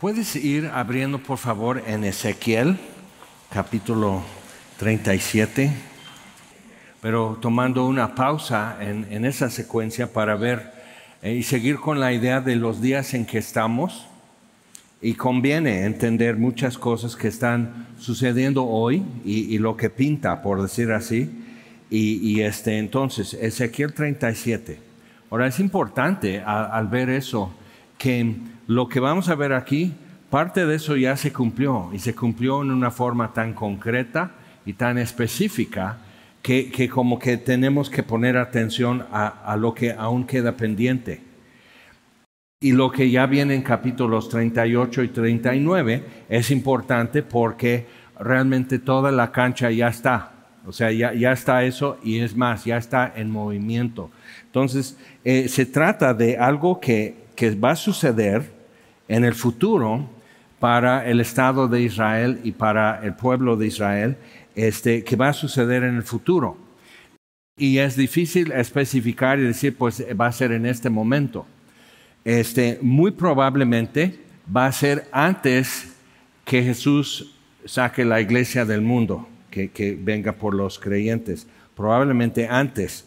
Puedes 0.00 0.36
ir 0.36 0.66
abriendo 0.74 1.18
por 1.18 1.38
favor 1.38 1.82
en 1.86 2.04
Ezequiel 2.04 2.76
capítulo 3.48 4.22
37, 4.78 5.72
pero 7.00 7.38
tomando 7.40 7.86
una 7.86 8.14
pausa 8.14 8.76
en, 8.78 9.24
esa 9.24 9.48
secuencia 9.48 10.12
para 10.12 10.36
ver 10.36 10.70
eh, 11.22 11.32
y 11.36 11.42
seguir 11.42 11.76
con 11.76 11.98
la 11.98 12.12
idea 12.12 12.42
de 12.42 12.56
los 12.56 12.82
días 12.82 13.14
en 13.14 13.24
que 13.24 13.38
estamos. 13.38 14.06
Y 15.00 15.14
conviene 15.14 15.84
entender 15.84 16.36
muchas 16.36 16.76
cosas 16.76 17.16
que 17.16 17.28
están 17.28 17.86
sucediendo 17.98 18.66
hoy 18.66 19.02
y, 19.24 19.56
lo 19.56 19.78
que 19.78 19.88
pinta, 19.88 20.42
por 20.42 20.60
decir 20.60 20.92
así. 20.92 21.30
Y, 21.88 22.42
este, 22.42 22.76
entonces, 22.76 23.32
Ezequiel 23.32 23.94
37. 23.94 24.78
Ahora 25.30 25.46
es 25.46 25.58
importante 25.58 26.42
al 26.42 26.86
ver 26.88 27.08
eso 27.08 27.50
que 27.96 28.36
lo 28.66 28.88
que 28.88 29.00
vamos 29.00 29.28
a 29.28 29.34
ver 29.34 29.52
aquí, 29.52 29.94
parte 30.30 30.66
de 30.66 30.74
eso 30.74 30.96
ya 30.96 31.16
se 31.16 31.32
cumplió 31.32 31.90
y 31.92 31.98
se 32.00 32.14
cumplió 32.14 32.62
en 32.62 32.70
una 32.70 32.90
forma 32.90 33.32
tan 33.32 33.54
concreta 33.54 34.32
y 34.64 34.72
tan 34.72 34.98
específica 34.98 35.98
que, 36.42 36.88
como 36.88 37.18
que 37.18 37.36
tenemos 37.38 37.90
que 37.90 38.02
poner 38.02 38.36
atención 38.36 39.04
a, 39.10 39.56
lo 39.58 39.74
que 39.74 39.92
aún 39.92 40.26
queda 40.26 40.56
pendiente. 40.56 41.20
Y 42.60 42.72
lo 42.72 42.90
que 42.90 43.10
ya 43.10 43.26
viene 43.26 43.54
en 43.54 43.62
capítulos 43.62 44.28
38 44.28 45.02
y 45.02 45.08
39 45.08 46.04
es 46.28 46.50
importante 46.50 47.22
porque 47.22 47.86
realmente 48.18 48.78
toda 48.78 49.10
la 49.10 49.32
cancha 49.32 49.70
ya 49.70 49.88
está. 49.88 50.32
O 50.66 50.72
sea, 50.72 50.90
ya, 50.90 51.12
ya 51.14 51.32
está 51.32 51.64
eso 51.64 51.98
y 52.02 52.20
es 52.20 52.36
más, 52.36 52.64
ya 52.64 52.76
está 52.76 53.12
en 53.14 53.30
movimiento. 53.30 54.10
Entonces, 54.44 54.96
eh, 55.24 55.48
se 55.48 55.66
trata 55.66 56.14
de 56.14 56.38
algo 56.38 56.80
que, 56.80 57.26
que 57.36 57.54
va 57.54 57.72
a 57.72 57.76
suceder 57.76 58.55
en 59.08 59.24
el 59.24 59.34
futuro 59.34 60.08
para 60.58 61.08
el 61.08 61.20
Estado 61.20 61.68
de 61.68 61.82
Israel 61.82 62.40
y 62.42 62.52
para 62.52 63.00
el 63.04 63.14
pueblo 63.14 63.56
de 63.56 63.66
Israel, 63.66 64.16
este, 64.54 65.04
que 65.04 65.16
va 65.16 65.28
a 65.28 65.32
suceder 65.32 65.84
en 65.84 65.96
el 65.96 66.02
futuro. 66.02 66.56
Y 67.58 67.78
es 67.78 67.96
difícil 67.96 68.52
especificar 68.52 69.38
y 69.38 69.42
decir, 69.42 69.76
pues 69.76 70.04
va 70.18 70.26
a 70.26 70.32
ser 70.32 70.52
en 70.52 70.66
este 70.66 70.90
momento. 70.90 71.46
Este, 72.24 72.78
muy 72.82 73.12
probablemente 73.12 74.18
va 74.54 74.66
a 74.66 74.72
ser 74.72 75.08
antes 75.12 75.94
que 76.44 76.62
Jesús 76.62 77.34
saque 77.64 78.04
la 78.04 78.20
iglesia 78.20 78.64
del 78.64 78.82
mundo, 78.82 79.28
que, 79.50 79.70
que 79.70 79.96
venga 79.98 80.32
por 80.32 80.54
los 80.54 80.78
creyentes, 80.78 81.46
probablemente 81.74 82.46
antes. 82.48 83.06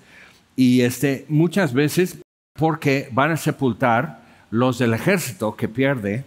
Y 0.56 0.82
este, 0.82 1.26
muchas 1.30 1.74
veces 1.74 2.20
porque 2.58 3.10
van 3.12 3.32
a 3.32 3.38
sepultar 3.38 4.29
los 4.52 4.80
del 4.80 4.94
ejército 4.94 5.56
que 5.56 5.68
pierde 5.68 6.24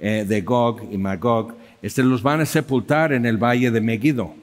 eh, 0.00 0.24
de 0.26 0.40
Gog 0.42 0.82
y 0.90 0.98
Magog, 0.98 1.54
este, 1.82 2.02
los 2.02 2.22
van 2.22 2.40
a 2.40 2.46
sepultar 2.46 3.12
en 3.12 3.26
el 3.26 3.36
valle 3.36 3.70
de 3.70 3.80
Megiddo. 3.80 4.34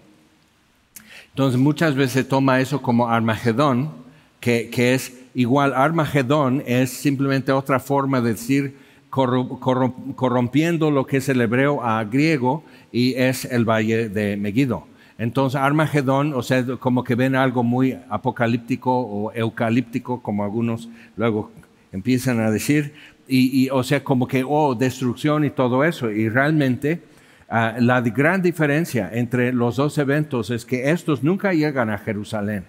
Entonces 1.30 1.60
muchas 1.60 1.96
veces 1.96 2.12
se 2.12 2.24
toma 2.24 2.60
eso 2.60 2.82
como 2.82 3.10
Armagedón, 3.10 3.92
que, 4.40 4.70
que 4.70 4.94
es 4.94 5.14
igual, 5.34 5.74
Armagedón 5.74 6.64
es 6.66 6.92
simplemente 6.92 7.52
otra 7.52 7.80
forma 7.80 8.22
de 8.22 8.34
decir 8.34 8.76
corrompiendo 9.10 10.90
lo 10.90 11.06
que 11.06 11.18
es 11.18 11.30
el 11.30 11.40
hebreo 11.42 11.84
a 11.84 12.04
griego 12.04 12.64
y 12.92 13.14
es 13.14 13.46
el 13.46 13.64
valle 13.64 14.10
de 14.10 14.38
Megiddo. 14.38 14.88
Entonces, 15.20 15.62
Armagedón, 15.62 16.34
o 16.34 16.42
sea, 16.42 16.66
como 16.80 17.04
que 17.04 17.14
ven 17.14 17.36
algo 17.36 17.64
muy 17.64 17.96
apocalíptico 18.10 18.92
o 18.92 19.32
eucalíptico, 19.32 20.22
como 20.24 20.44
algunos 20.44 20.90
luego 21.16 21.52
empiezan 21.94 22.42
a 22.42 22.52
decir, 22.52 22.94
y, 23.26 23.70
o 23.70 23.84
sea, 23.84 24.04
como 24.04 24.28
que, 24.28 24.44
oh, 24.46 24.76
destrucción 24.76 25.46
y 25.46 25.50
todo 25.50 25.86
eso. 25.86 26.12
Y 26.12 26.28
realmente 26.28 27.02
ah, 27.50 27.76
la 27.80 28.02
gran 28.02 28.42
diferencia 28.42 29.10
entre 29.14 29.54
los 29.54 29.78
dos 29.78 29.98
eventos 29.98 30.50
es 30.50 30.66
que 30.66 30.92
estos 30.92 31.24
nunca 31.24 31.54
llegan 31.54 31.90
a 31.90 31.98
Jerusalén. 31.98 32.66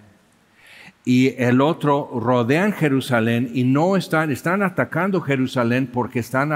Y 1.03 1.35
el 1.37 1.61
otro 1.61 2.09
rodean 2.19 2.71
Jerusalén 2.71 3.51
y 3.53 3.63
no 3.63 3.95
están, 3.95 4.31
están 4.31 4.63
atacando 4.63 5.21
Jerusalén 5.21 5.87
porque 5.91 6.19
están 6.19 6.51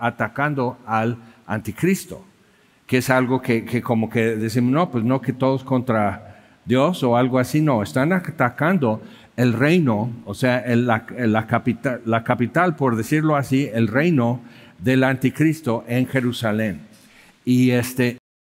atacando 0.00 0.78
al 0.84 1.16
anticristo, 1.46 2.24
que 2.86 2.98
es 2.98 3.10
algo 3.10 3.40
que, 3.40 3.64
que 3.64 3.80
como 3.80 4.10
que 4.10 4.34
decimos, 4.36 4.72
no, 4.72 4.90
pues 4.90 5.04
no 5.04 5.20
que 5.20 5.32
todos 5.32 5.62
contra 5.62 6.28
Dios 6.64 7.04
o 7.04 7.16
algo 7.16 7.38
así, 7.38 7.60
no, 7.60 7.82
están 7.82 8.12
atacando 8.12 9.00
el 9.38 9.52
reino, 9.52 10.10
o 10.24 10.34
sea, 10.34 10.64
la, 10.66 11.46
capital, 11.46 12.00
la 12.04 12.24
capital, 12.24 12.74
por 12.74 12.96
decirlo 12.96 13.36
así, 13.36 13.70
el 13.72 13.86
reino 13.86 14.40
del 14.80 15.04
anticristo 15.04 15.84
en 15.86 16.08
Jerusalén. 16.08 16.80
Y, 17.44 17.70
este, 17.70 18.18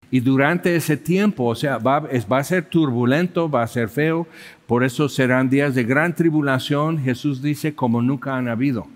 y 0.10 0.22
durante 0.22 0.78
ese 0.78 0.96
tiempo, 0.96 1.48
o 1.48 1.56
sea, 1.56 1.80
va, 1.80 2.00
va, 2.00 2.38
a 2.38 2.44
ser 2.46 2.64
turbulento, 2.64 3.52
va 3.52 3.64
a 3.64 3.68
ser 3.68 3.90
feo, 3.90 4.26
por 4.68 4.86
eso 4.86 5.10
serán 5.10 5.50
días 5.50 5.76
de 5.76 5.84
gran 5.84 6.16
tribulación, 6.16 6.98
Jesús 6.98 7.42
dice, 7.42 7.76
como 7.76 8.02
nunca 8.02 8.38
han 8.38 8.48
habido. 8.48 8.88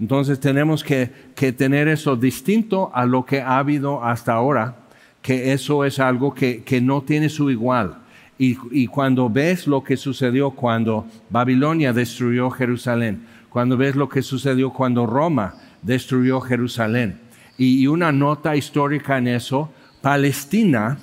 Entonces 0.00 0.40
tenemos 0.40 0.82
que, 0.82 1.12
que 1.36 1.52
tener 1.52 1.86
eso 1.86 2.16
distinto 2.16 2.90
a 2.92 3.06
lo 3.06 3.24
que 3.24 3.42
ha 3.42 3.58
habido 3.58 4.04
hasta 4.04 4.32
ahora, 4.32 4.74
que 5.22 5.52
eso 5.52 5.84
es 5.84 6.00
algo 6.00 6.34
que, 6.34 6.64
que 6.64 6.80
no 6.80 7.02
tiene 7.02 7.28
su 7.28 7.48
igual. 7.48 7.98
Y, 8.40 8.86
cuando 8.86 9.28
ves 9.28 9.66
lo 9.66 9.82
que 9.82 9.96
sucedió 9.96 10.52
cuando 10.52 11.06
Babilonia 11.28 11.92
destruyó 11.92 12.50
Jerusalén, 12.50 13.26
cuando 13.48 13.76
ves 13.76 13.96
lo 13.96 14.08
que 14.08 14.22
sucedió 14.22 14.72
cuando 14.72 15.06
Roma 15.06 15.54
destruyó 15.82 16.40
Jerusalén, 16.40 17.18
y, 17.56 17.86
una 17.88 18.12
nota 18.12 18.54
histórica 18.54 19.18
en 19.18 19.26
eso, 19.26 19.72
Palestina 20.00 20.98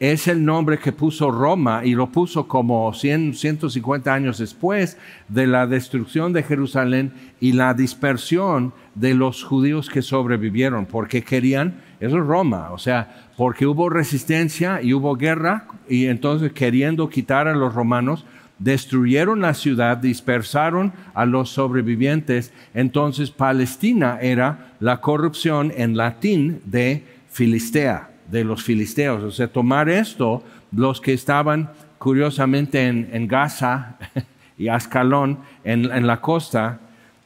es 0.00 0.28
el 0.28 0.44
nombre 0.44 0.78
que 0.78 0.92
puso 0.92 1.30
Roma 1.30 1.82
y 1.84 1.94
lo 1.94 2.10
puso 2.10 2.46
como 2.46 2.94
100, 2.94 3.34
150 3.34 4.14
años 4.14 4.38
después 4.38 4.96
de 5.28 5.46
la 5.46 5.66
destrucción 5.66 6.32
de 6.32 6.44
Jerusalén 6.44 7.12
y 7.40 7.52
la 7.52 7.74
dispersión 7.74 8.72
de 8.94 9.14
los 9.14 9.42
judíos 9.42 9.90
que 9.90 10.02
sobrevivieron, 10.02 10.86
porque 10.86 11.22
querían, 11.22 11.80
eso 12.00 12.18
es 12.18 12.26
Roma, 12.26 12.70
o 12.70 12.78
sea, 12.78 13.28
porque 13.36 13.66
hubo 13.66 13.88
resistencia 13.88 14.82
y 14.82 14.94
hubo 14.94 15.16
guerra 15.16 15.66
y 15.88 16.06
entonces 16.06 16.52
queriendo 16.52 17.08
quitar 17.08 17.48
a 17.48 17.54
los 17.54 17.74
romanos, 17.74 18.24
destruyeron 18.58 19.40
la 19.40 19.54
ciudad, 19.54 19.96
dispersaron 19.98 20.92
a 21.14 21.26
los 21.26 21.50
sobrevivientes, 21.50 22.52
entonces 22.74 23.30
Palestina 23.30 24.18
era 24.20 24.72
la 24.80 25.00
corrupción 25.00 25.72
en 25.76 25.96
latín 25.96 26.60
de 26.64 27.04
Filistea 27.30 28.10
de 28.30 28.44
los 28.44 28.62
filisteos. 28.62 29.22
O 29.22 29.30
sea, 29.30 29.48
tomar 29.48 29.88
esto, 29.88 30.42
los 30.72 31.00
que 31.00 31.12
estaban 31.12 31.70
curiosamente 31.98 32.86
en, 32.86 33.28
Gaza 33.28 33.96
y 34.58 34.68
Ascalón, 34.68 35.38
en, 35.64 36.06
la 36.06 36.20
costa, 36.20 36.80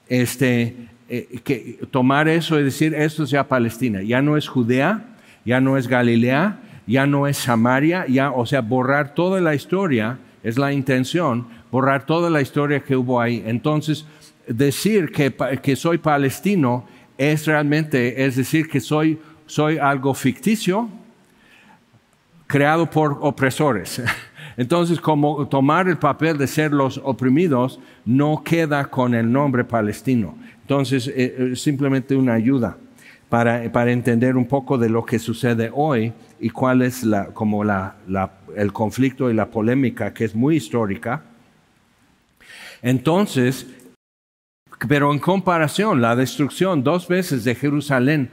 este, 0.08 0.76
eh, 1.14 1.40
que 1.44 1.78
tomar 1.90 2.28
eso 2.28 2.58
y 2.58 2.64
decir, 2.64 2.94
esto 2.94 3.24
es 3.24 3.30
ya 3.30 3.46
Palestina, 3.46 4.02
ya 4.02 4.22
no 4.22 4.36
es 4.36 4.48
Judea, 4.48 5.04
ya 5.44 5.60
no 5.60 5.76
es 5.76 5.86
Galilea, 5.86 6.58
ya 6.86 7.06
no 7.06 7.26
es 7.26 7.36
Samaria, 7.36 8.06
ya, 8.08 8.30
o 8.30 8.46
sea, 8.46 8.62
borrar 8.62 9.14
toda 9.14 9.40
la 9.40 9.54
historia, 9.54 10.18
es 10.42 10.58
la 10.58 10.72
intención, 10.72 11.46
borrar 11.70 12.06
toda 12.06 12.30
la 12.30 12.40
historia 12.40 12.80
que 12.80 12.96
hubo 12.96 13.20
ahí. 13.20 13.42
Entonces, 13.46 14.06
decir 14.46 15.12
que, 15.12 15.32
que 15.62 15.76
soy 15.76 15.98
palestino 15.98 16.86
es 17.18 17.46
realmente, 17.46 18.24
es 18.24 18.36
decir, 18.36 18.68
que 18.68 18.80
soy 18.80 19.18
soy 19.52 19.76
algo 19.76 20.14
ficticio 20.14 20.88
creado 22.46 22.88
por 22.88 23.18
opresores. 23.20 24.02
Entonces, 24.56 24.98
como 24.98 25.46
tomar 25.46 25.88
el 25.88 25.98
papel 25.98 26.38
de 26.38 26.46
ser 26.46 26.72
los 26.72 26.98
oprimidos 27.04 27.78
no 28.06 28.42
queda 28.42 28.86
con 28.86 29.14
el 29.14 29.30
nombre 29.30 29.64
palestino. 29.64 30.36
Entonces, 30.72 31.06
es 31.08 31.14
eh, 31.14 31.34
eh, 31.38 31.56
simplemente 31.56 32.16
una 32.16 32.32
ayuda 32.32 32.78
para, 33.28 33.70
para, 33.70 33.92
entender 33.92 34.38
un 34.38 34.46
poco 34.46 34.78
de 34.78 34.88
lo 34.88 35.04
que 35.04 35.18
sucede 35.18 35.70
hoy 35.70 36.14
y 36.40 36.48
cuál 36.48 36.80
es 36.80 37.04
la, 37.04 37.26
como 37.26 37.62
la, 37.62 37.96
el 38.56 38.72
conflicto 38.72 39.30
y 39.30 39.34
la 39.34 39.50
polémica 39.50 40.14
que 40.14 40.24
es 40.24 40.34
muy 40.34 40.56
histórica. 40.56 41.24
Entonces, 42.80 43.66
pero 44.88 45.12
en 45.12 45.18
comparación, 45.18 46.00
la 46.00 46.16
destrucción 46.16 46.82
dos 46.82 47.06
veces 47.06 47.44
de 47.44 47.54
Jerusalén 47.54 48.30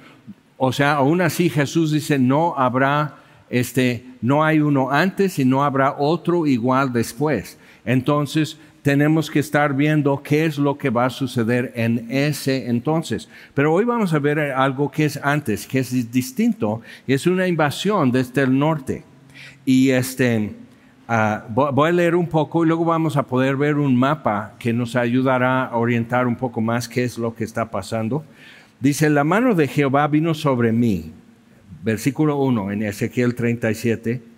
o 0.62 0.72
sea, 0.72 0.94
aún 0.94 1.20
así 1.22 1.50
Jesús 1.50 1.92
dice, 1.92 2.20
no 2.20 2.54
habrá, 2.58 3.16
este, 3.50 4.06
no 4.22 4.46
hay 4.46 4.62
uno 4.62 4.92
antes 4.92 5.40
y 5.40 5.46
no 5.46 5.66
habrá 5.66 5.96
otro 5.98 6.46
igual 6.46 6.94
después. 6.94 7.58
Entonces, 7.86 8.58
tenemos 8.90 9.30
que 9.30 9.38
estar 9.38 9.76
viendo 9.76 10.24
qué 10.24 10.46
es 10.46 10.58
lo 10.58 10.76
que 10.76 10.90
va 10.90 11.06
a 11.06 11.10
suceder 11.12 11.72
en 11.76 12.08
ese 12.10 12.70
entonces. 12.70 13.30
Pero 13.54 13.72
hoy 13.72 13.86
vamos 13.86 14.16
a 14.16 14.18
ver 14.18 14.40
algo 14.40 14.90
que 14.90 15.06
es 15.06 15.20
antes, 15.22 15.68
que 15.68 15.78
es 15.78 16.12
distinto, 16.12 16.82
es 17.06 17.28
una 17.28 17.48
invasión 17.48 18.12
desde 18.12 18.42
el 18.42 18.58
norte. 18.58 19.04
Y 19.64 19.92
este, 19.92 20.56
ah, 21.08 21.46
voy 21.50 21.90
a 21.90 21.92
leer 21.92 22.16
un 22.16 22.26
poco 22.26 22.66
y 22.66 22.68
luego 22.68 22.84
vamos 22.84 23.16
a 23.16 23.22
poder 23.22 23.58
ver 23.58 23.76
un 23.76 23.96
mapa 23.96 24.56
que 24.58 24.74
nos 24.74 24.96
ayudará 24.96 25.66
a 25.66 25.78
orientar 25.78 26.26
un 26.26 26.36
poco 26.36 26.60
más 26.60 26.90
qué 26.90 27.04
es 27.04 27.20
lo 27.20 27.36
que 27.36 27.44
está 27.44 27.70
pasando. 27.70 28.26
Dice, 28.80 29.08
la 29.12 29.24
mano 29.24 29.54
de 29.54 29.68
Jehová 29.68 30.08
vino 30.08 30.34
sobre 30.34 30.72
mí, 30.72 31.14
versículo 31.84 32.38
1 32.38 32.72
en 32.72 32.82
Ezequiel 32.82 33.36
37, 33.36 34.29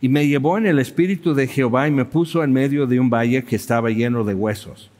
y 0.00 0.08
me 0.08 0.26
llevó 0.26 0.58
en 0.58 0.66
el 0.66 0.78
espíritu 0.78 1.34
de 1.34 1.46
Jehová 1.46 1.88
y 1.88 1.90
me 1.90 2.04
puso 2.04 2.44
en 2.44 2.52
medio 2.52 2.86
de 2.86 3.00
un 3.00 3.10
valle 3.10 3.44
que 3.44 3.56
estaba 3.56 3.90
lleno 3.90 4.24
de 4.24 4.34
huesos. 4.34 4.90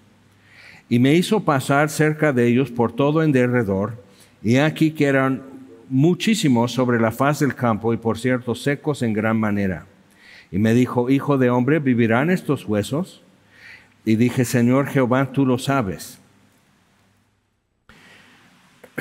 Y 0.88 0.98
me 0.98 1.14
hizo 1.14 1.44
pasar 1.44 1.90
cerca 1.90 2.32
de 2.32 2.46
ellos 2.46 2.70
por 2.70 2.92
todo 2.92 3.22
en 3.22 3.32
derredor, 3.32 4.02
y 4.42 4.56
aquí 4.56 4.92
que 4.92 5.06
eran 5.06 5.42
muchísimos 5.88 6.72
sobre 6.72 7.00
la 7.00 7.12
faz 7.12 7.40
del 7.40 7.54
campo 7.54 7.92
y 7.92 7.96
por 7.96 8.18
cierto 8.18 8.54
secos 8.54 9.02
en 9.02 9.12
gran 9.12 9.38
manera. 9.38 9.86
Y 10.50 10.58
me 10.58 10.74
dijo, 10.74 11.10
Hijo 11.10 11.38
de 11.38 11.50
hombre, 11.50 11.80
¿vivirán 11.80 12.30
estos 12.30 12.66
huesos? 12.66 13.22
Y 14.04 14.16
dije, 14.16 14.44
Señor 14.44 14.86
Jehová, 14.86 15.32
tú 15.32 15.44
lo 15.44 15.58
sabes. 15.58 16.18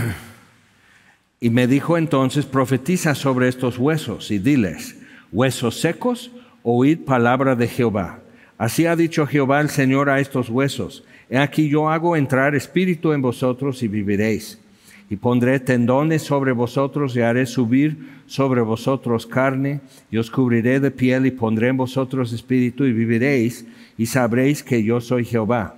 Y 1.42 1.50
me 1.52 1.68
dijo 1.68 1.98
entonces, 1.98 2.46
profetiza 2.46 3.14
sobre 3.14 3.50
estos 3.50 3.78
huesos 3.78 4.32
y 4.32 4.40
diles, 4.40 4.98
huesos 5.36 5.82
secos, 5.82 6.32
oíd 6.64 7.00
palabra 7.00 7.58
de 7.58 7.68
Jehová. 7.68 8.22
Así 8.58 8.86
ha 8.86 8.96
dicho 8.96 9.28
Jehová 9.28 9.60
el 9.60 9.70
Señor 9.70 10.10
a 10.10 10.22
estos 10.22 10.50
huesos, 10.50 11.04
he 11.30 11.38
aquí 11.38 11.68
yo 11.68 11.90
hago 11.90 12.16
entrar 12.16 12.56
espíritu 12.56 13.12
en 13.12 13.22
vosotros 13.22 13.84
y 13.84 13.90
viviréis. 13.90 14.62
Y 15.10 15.18
pondré 15.18 15.60
tendones 15.60 16.22
sobre 16.22 16.54
vosotros 16.54 17.18
y 17.18 17.22
haré 17.22 17.46
subir 17.46 17.98
sobre 18.28 18.62
vosotros 18.62 19.28
carne, 19.28 19.82
y 20.10 20.18
os 20.18 20.32
cubriré 20.32 20.80
de 20.80 20.90
piel 20.90 21.26
y 21.26 21.32
pondré 21.32 21.68
en 21.68 21.78
vosotros 21.78 22.32
espíritu 22.32 22.86
y 22.86 22.94
viviréis, 22.94 23.66
y 23.98 24.06
sabréis 24.06 24.64
que 24.64 24.84
yo 24.84 25.02
soy 25.02 25.26
Jehová. 25.26 25.76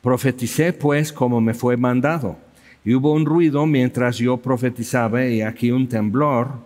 Profeticé 0.00 0.72
pues 0.72 1.12
como 1.12 1.40
me 1.40 1.54
fue 1.54 1.76
mandado. 1.76 2.38
Y 2.84 2.94
hubo 2.94 3.12
un 3.12 3.26
ruido 3.26 3.66
mientras 3.66 4.18
yo 4.18 4.36
profetizaba 4.36 5.26
y 5.26 5.42
aquí 5.42 5.72
un 5.72 5.88
temblor 5.88 6.65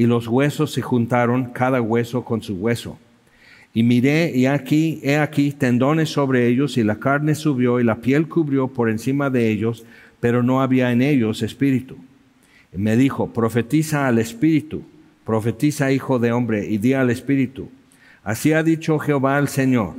y 0.00 0.06
los 0.06 0.28
huesos 0.28 0.72
se 0.72 0.80
juntaron 0.80 1.50
cada 1.52 1.82
hueso 1.82 2.24
con 2.24 2.40
su 2.40 2.54
hueso. 2.54 2.98
Y 3.74 3.82
miré 3.82 4.32
y 4.34 4.46
aquí, 4.46 4.98
he 5.02 5.18
aquí 5.18 5.52
tendones 5.52 6.08
sobre 6.08 6.46
ellos 6.46 6.78
y 6.78 6.84
la 6.84 6.98
carne 6.98 7.34
subió 7.34 7.78
y 7.78 7.84
la 7.84 7.96
piel 7.96 8.26
cubrió 8.26 8.68
por 8.68 8.88
encima 8.88 9.28
de 9.28 9.50
ellos, 9.50 9.84
pero 10.18 10.42
no 10.42 10.62
había 10.62 10.90
en 10.90 11.02
ellos 11.02 11.42
espíritu. 11.42 11.98
Y 12.72 12.78
me 12.78 12.96
dijo, 12.96 13.30
profetiza 13.34 14.08
al 14.08 14.18
espíritu, 14.18 14.84
profetiza 15.26 15.92
hijo 15.92 16.18
de 16.18 16.32
hombre 16.32 16.66
y 16.66 16.78
di 16.78 16.94
al 16.94 17.10
espíritu. 17.10 17.68
Así 18.24 18.54
ha 18.54 18.62
dicho 18.62 18.98
Jehová 18.98 19.38
el 19.38 19.48
Señor. 19.48 19.96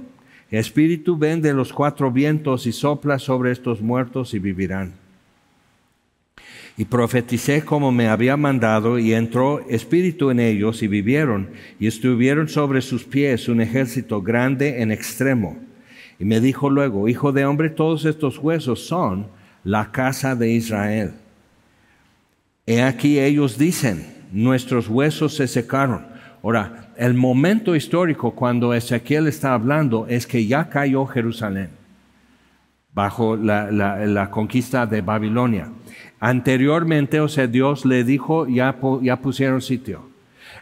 espíritu 0.50 1.15
ven 1.15 1.44
de 1.44 1.53
los 1.53 1.71
cuatro 1.71 2.12
vientos 2.12 2.65
y 2.65 2.71
sopla 2.71 3.19
sobre 3.19 3.51
estos 3.51 3.83
muertos 3.83 4.33
y 4.33 4.39
vivirán 4.39 4.94
y 6.77 6.85
profeticé 6.85 7.63
como 7.63 7.91
me 7.91 8.07
había 8.07 8.38
mandado, 8.38 8.97
y 8.97 9.13
entró 9.13 9.68
espíritu 9.69 10.29
en 10.29 10.39
ellos, 10.39 10.81
y 10.83 10.88
vivieron, 10.88 11.50
y 11.79 11.88
estuvieron 11.88 12.47
sobre 12.47 12.81
sus 12.81 13.03
pies 13.03 13.47
un 13.47 13.62
ejército 13.62 14.21
grande 14.21 14.81
en 14.81 14.91
extremo. 14.91 15.57
Y 16.19 16.25
me 16.25 16.39
dijo 16.39 16.69
luego, 16.69 17.07
Hijo 17.07 17.31
de 17.31 17.45
hombre, 17.45 17.69
todos 17.69 18.06
estos 18.06 18.38
huesos 18.38 18.85
son 18.85 19.27
la 19.63 19.91
casa 19.91 20.35
de 20.35 20.51
Israel. 20.51 21.13
He 22.65 22.81
aquí 22.81 23.19
ellos 23.19 23.57
dicen, 23.57 24.06
nuestros 24.31 24.88
huesos 24.88 25.35
se 25.35 25.47
secaron. 25.47 26.06
Ahora, 26.44 26.94
el 26.97 27.13
momento 27.13 27.75
histórico 27.75 28.31
cuando 28.31 28.74
Ezequiel 28.74 29.27
está 29.27 29.53
hablando 29.53 30.07
es 30.07 30.25
que 30.25 30.45
ya 30.45 30.69
cayó 30.69 31.06
Jerusalén 31.06 31.69
bajo 32.94 33.35
la, 33.38 33.71
la 33.71 34.29
conquista 34.29 34.85
de 34.85 35.01
Babilonia. 35.01 35.69
Anteriormente, 36.23 37.19
o 37.19 37.27
sea, 37.27 37.47
Dios 37.47 37.83
le 37.83 38.03
dijo, 38.03 38.47
ya, 38.47 38.77
ya 39.01 39.15
pusieron 39.18 39.59
sitio. 39.59 40.03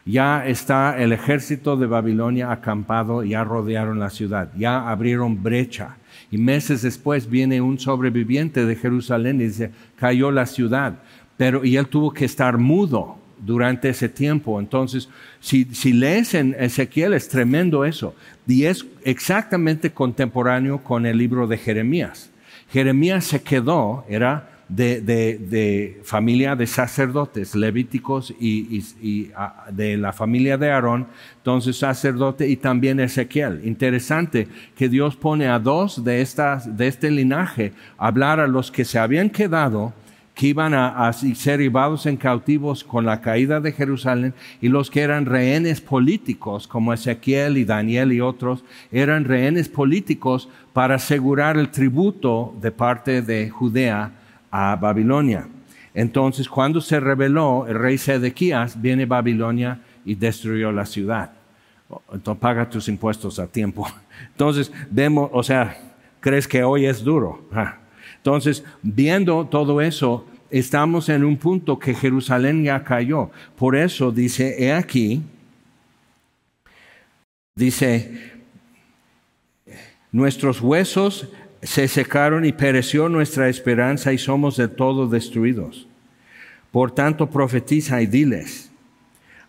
Ya 0.06 0.48
está 0.48 0.98
el 0.98 1.12
ejército 1.12 1.76
de 1.76 1.86
Babilonia 1.86 2.50
acampado, 2.50 3.26
ya 3.26 3.44
rodearon 3.44 4.00
la 4.00 4.10
ciudad, 4.10 4.50
ya 4.58 4.90
abrieron 4.90 5.44
brecha. 5.44 5.98
Y 6.32 6.38
meses 6.38 6.82
después 6.82 7.30
viene 7.30 7.60
un 7.60 7.78
sobreviviente 7.78 8.66
de 8.66 8.76
Jerusalén 8.78 9.42
y 9.42 9.48
dice, 9.48 9.72
cayó 9.98 10.32
la 10.32 10.46
ciudad. 10.46 11.00
Pero, 11.36 11.66
y 11.66 11.76
él 11.76 11.88
tuvo 11.88 12.14
que 12.14 12.24
estar 12.24 12.58
mudo 12.58 13.18
durante 13.38 13.90
ese 13.90 14.08
tiempo. 14.08 14.62
Entonces, 14.62 15.10
si, 15.42 15.66
si 15.66 15.92
lees 15.92 16.36
en 16.36 16.56
Ezequiel, 16.58 17.14
es 17.14 17.28
tremendo 17.28 17.84
eso. 17.84 18.16
Y 18.48 18.64
es 18.64 18.86
exactamente 19.04 19.92
contemporáneo 19.92 20.80
con 20.80 21.06
el 21.06 21.18
libro 21.18 21.48
de 21.48 21.58
Jeremías. 21.58 22.30
Jeremías 22.72 23.26
se 23.26 23.42
quedó, 23.42 24.06
era 24.08 24.49
de, 24.70 26.00
familia 26.04 26.56
de 26.56 26.68
sacerdotes 26.68 27.56
levíticos 27.56 28.34
y, 28.40 29.32
ah, 29.36 29.66
de 29.72 29.98
la 29.98 30.14
familia 30.14 30.58
de 30.58 30.72
Aarón, 30.72 31.08
entonces 31.38 31.78
sacerdote 31.78 32.48
y 32.48 32.56
también 32.56 33.00
Ezequiel. 33.00 33.62
Interesante 33.66 34.48
que 34.76 34.88
Dios 34.88 35.16
pone 35.16 35.48
a 35.48 35.60
dos 35.60 36.04
de, 36.04 36.22
estas, 36.22 36.78
de 36.78 36.88
este 36.88 37.10
linaje 37.12 37.74
hablar 37.98 38.40
a 38.40 38.48
los 38.48 38.72
que 38.72 38.86
se 38.86 39.00
habían 39.00 39.30
quedado 39.30 39.94
que 40.36 40.48
iban 40.48 40.74
a, 40.74 41.12
ser 41.12 41.60
llevados 41.60 42.06
en 42.06 42.16
cautivos 42.16 42.86
con 42.86 43.06
la 43.06 43.20
caída 43.20 43.60
de 43.60 43.74
Jerusalén 43.74 44.34
y 44.62 44.70
los 44.70 44.90
que 44.90 45.02
eran 45.02 45.26
rehenes 45.26 45.82
políticos, 45.82 46.66
como 46.66 46.94
Ezequiel 46.94 47.58
y 47.58 47.66
Daniel 47.66 48.14
y 48.14 48.22
otros, 48.22 48.64
eran 48.90 49.26
rehenes 49.26 49.68
políticos 49.68 50.48
para 50.72 50.96
asegurar 50.96 51.58
el 51.58 51.72
tributo 51.72 52.56
de 52.62 52.72
parte 52.72 53.22
de 53.22 53.50
Judea 53.50 54.14
a 54.52 54.76
Babilonia. 54.76 55.48
Entonces, 55.94 56.48
cuando 56.48 56.82
se 56.82 57.00
rebeló 57.00 57.66
el 57.68 57.76
rey 57.76 57.98
Sedequías, 57.98 58.80
viene 58.80 59.06
Babilonia 59.06 59.82
y 60.06 60.16
destruyó 60.16 60.72
la 60.72 60.86
ciudad. 60.86 61.32
Entonces, 62.12 62.40
paga 62.40 62.70
tus 62.70 62.88
impuestos 62.88 63.40
a 63.40 63.48
tiempo. 63.48 63.88
Entonces, 64.32 64.72
vemos, 64.90 65.30
o 65.34 65.44
sea, 65.44 65.78
crees 66.20 66.48
que 66.48 66.64
hoy 66.64 66.86
es 66.86 67.04
duro. 67.04 67.48
Entonces, 68.18 68.64
viendo 68.82 69.46
todo 69.46 69.82
eso, 69.82 70.26
estamos 70.50 71.10
en 71.10 71.24
un 71.24 71.38
punto 71.38 71.80
que 71.80 71.94
Jerusalén 71.94 72.64
ya 72.64 72.84
cayó. 72.84 73.32
Por 73.56 73.76
eso 73.76 74.12
dice, 74.12 74.56
he 74.64 74.74
aquí, 74.74 75.24
dice, 77.56 78.40
nuestros 80.12 80.62
huesos 80.62 81.30
se 81.62 81.88
secaron 81.88 82.46
y 82.46 82.52
pereció 82.52 83.10
nuestra 83.10 83.50
esperanza 83.50 84.14
y 84.14 84.18
somos 84.18 84.56
de 84.56 84.68
todo 84.68 85.08
destruidos. 85.08 85.88
Por 86.72 86.92
tanto, 86.92 87.30
profetiza 87.30 88.02
y 88.02 88.06
diles, 88.06 88.72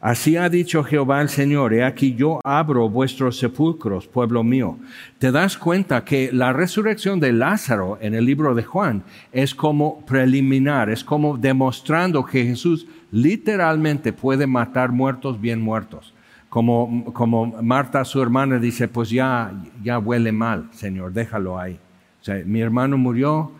así 0.01 0.37
ha 0.37 0.49
dicho 0.49 0.83
Jehová 0.83 1.21
el 1.21 1.29
Señor, 1.29 1.75
he 1.75 1.85
aquí 1.85 2.15
yo 2.15 2.41
abro 2.43 2.89
vuestros 2.89 3.39
sepulcros, 3.39 4.07
pueblo 4.07 4.43
mío. 4.43 4.79
Te 5.19 5.31
das 5.31 5.59
cuenta 5.59 6.05
que 6.05 6.31
la 6.33 6.53
resurrección 6.53 7.21
de 7.21 7.33
Lázaro 7.33 7.99
en 8.01 8.15
el 8.15 8.25
libro 8.25 8.55
de 8.55 8.65
Juan 8.65 9.03
es 9.33 9.55
como 9.55 10.05
preliminar, 10.07 10.89
es 10.89 11.05
como 11.05 11.37
demostrando 11.37 12.25
que 12.25 12.45
Jesús 12.45 12.87
literalmente 13.13 14.13
puede 14.13 14.47
matar 14.47 14.91
muertos 14.91 15.41
bien 15.41 15.61
muertos. 15.61 16.15
Como, 16.49 17.13
como 17.13 17.47
Marta, 17.63 18.05
su 18.05 18.21
hermana, 18.21 18.59
dice, 18.59 18.89
pues 18.89 19.11
ya, 19.11 19.53
ya 19.85 20.01
huele 20.01 20.33
mal, 20.33 20.69
Señor, 20.73 21.13
déjalo 21.13 21.57
ahí. 21.57 21.79
O 22.21 22.25
sea, 22.25 22.43
mi 22.45 22.61
hermano 22.61 22.99
murió, 22.99 23.53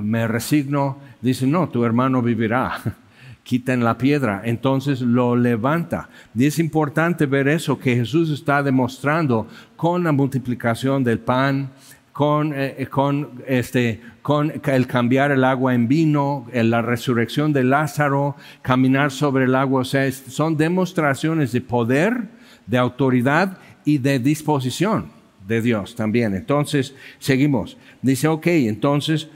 me 0.00 0.26
resigno, 0.26 0.98
dice, 1.20 1.46
no, 1.46 1.68
tu 1.68 1.84
hermano 1.84 2.22
vivirá. 2.22 2.80
Quiten 3.42 3.82
la 3.82 3.98
piedra, 3.98 4.42
entonces 4.44 5.00
lo 5.00 5.34
levanta. 5.34 6.08
Y 6.34 6.46
es 6.46 6.60
importante 6.60 7.26
ver 7.26 7.48
eso 7.48 7.78
que 7.78 7.96
Jesús 7.96 8.30
está 8.30 8.62
demostrando 8.62 9.48
con 9.76 10.04
la 10.04 10.12
multiplicación 10.12 11.02
del 11.02 11.18
pan, 11.18 11.70
con, 12.12 12.52
eh, 12.54 12.86
con, 12.88 13.42
este, 13.48 14.00
con 14.22 14.52
el 14.64 14.86
cambiar 14.86 15.32
el 15.32 15.42
agua 15.42 15.74
en 15.74 15.88
vino, 15.88 16.46
la 16.52 16.82
resurrección 16.82 17.52
de 17.52 17.64
Lázaro, 17.64 18.36
caminar 18.62 19.10
sobre 19.10 19.46
el 19.46 19.56
agua. 19.56 19.80
O 19.80 19.84
sea, 19.84 20.10
son 20.12 20.56
demostraciones 20.56 21.50
de 21.50 21.62
poder, 21.62 22.28
de 22.66 22.78
autoridad 22.78 23.58
y 23.84 23.98
de 23.98 24.20
disposición 24.20 25.21
de 25.46 25.60
Dios 25.60 25.94
también. 25.94 26.34
Entonces, 26.34 26.94
seguimos. 27.18 27.76
Dice, 28.00 28.28
ok, 28.28 28.46
entonces 28.46 29.28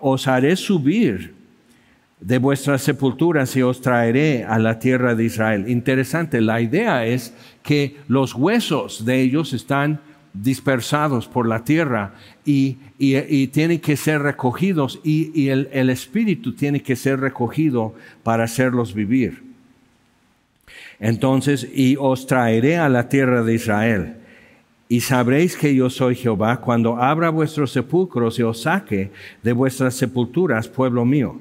os 0.00 0.26
haré 0.26 0.56
subir 0.56 1.34
de 2.20 2.38
vuestras 2.38 2.82
sepulturas 2.82 3.54
y 3.56 3.62
os 3.62 3.80
traeré 3.80 4.44
a 4.44 4.58
la 4.58 4.78
tierra 4.78 5.14
de 5.14 5.24
Israel. 5.24 5.68
Interesante, 5.68 6.40
la 6.40 6.60
idea 6.60 7.06
es 7.06 7.32
que 7.62 7.96
los 8.08 8.34
huesos 8.34 9.04
de 9.04 9.20
ellos 9.20 9.52
están 9.52 10.00
dispersados 10.32 11.26
por 11.26 11.48
la 11.48 11.64
tierra 11.64 12.14
y, 12.44 12.78
tienen 13.52 13.78
que 13.78 13.96
ser 13.96 14.22
recogidos 14.22 15.00
y, 15.04 15.48
el, 15.48 15.68
el 15.72 15.90
espíritu 15.90 16.54
tiene 16.54 16.82
que 16.82 16.96
ser 16.96 17.20
recogido 17.20 17.94
para 18.22 18.44
hacerlos 18.44 18.94
vivir. 18.94 19.44
Entonces, 21.00 21.68
y 21.72 21.96
os 21.98 22.26
traeré 22.26 22.78
a 22.78 22.88
la 22.88 23.08
tierra 23.08 23.44
de 23.44 23.54
Israel 23.54 24.17
y 24.88 25.00
sabréis 25.00 25.56
que 25.56 25.74
yo 25.74 25.90
soy 25.90 26.14
Jehová 26.14 26.60
cuando 26.60 26.96
abra 26.96 27.28
vuestros 27.30 27.72
sepulcros 27.72 28.38
y 28.38 28.42
os 28.42 28.62
saque 28.62 29.10
de 29.42 29.52
vuestras 29.52 29.94
sepulturas, 29.94 30.66
pueblo 30.66 31.04
mío. 31.04 31.40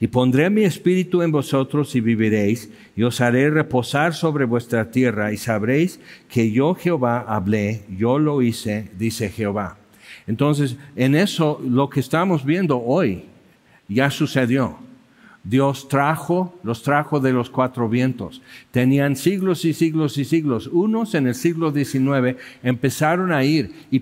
Y 0.00 0.08
pondré 0.08 0.50
mi 0.50 0.64
espíritu 0.64 1.22
en 1.22 1.32
vosotros 1.32 1.94
y 1.94 2.00
viviréis, 2.00 2.68
y 2.94 3.04
os 3.04 3.20
haré 3.20 3.48
reposar 3.48 4.12
sobre 4.12 4.44
vuestra 4.44 4.90
tierra, 4.90 5.32
y 5.32 5.38
sabréis 5.38 5.98
que 6.28 6.50
yo 6.50 6.74
Jehová 6.74 7.24
hablé, 7.26 7.84
yo 7.96 8.18
lo 8.18 8.42
hice, 8.42 8.90
dice 8.98 9.30
Jehová. 9.30 9.78
Entonces, 10.26 10.76
en 10.96 11.14
eso 11.14 11.60
lo 11.66 11.88
que 11.88 12.00
estamos 12.00 12.44
viendo 12.44 12.78
hoy 12.82 13.24
ya 13.88 14.10
sucedió. 14.10 14.83
Dios 15.44 15.88
trajo, 15.88 16.58
los 16.62 16.82
trajo 16.82 17.20
de 17.20 17.34
los 17.34 17.50
cuatro 17.50 17.88
vientos. 17.88 18.40
Tenían 18.70 19.14
siglos 19.14 19.66
y 19.66 19.74
siglos 19.74 20.16
y 20.16 20.24
siglos. 20.24 20.68
Unos 20.68 21.14
en 21.14 21.26
el 21.26 21.34
siglo 21.34 21.70
XIX 21.70 22.36
empezaron 22.62 23.30
a 23.30 23.44
ir 23.44 23.72
y, 23.90 24.00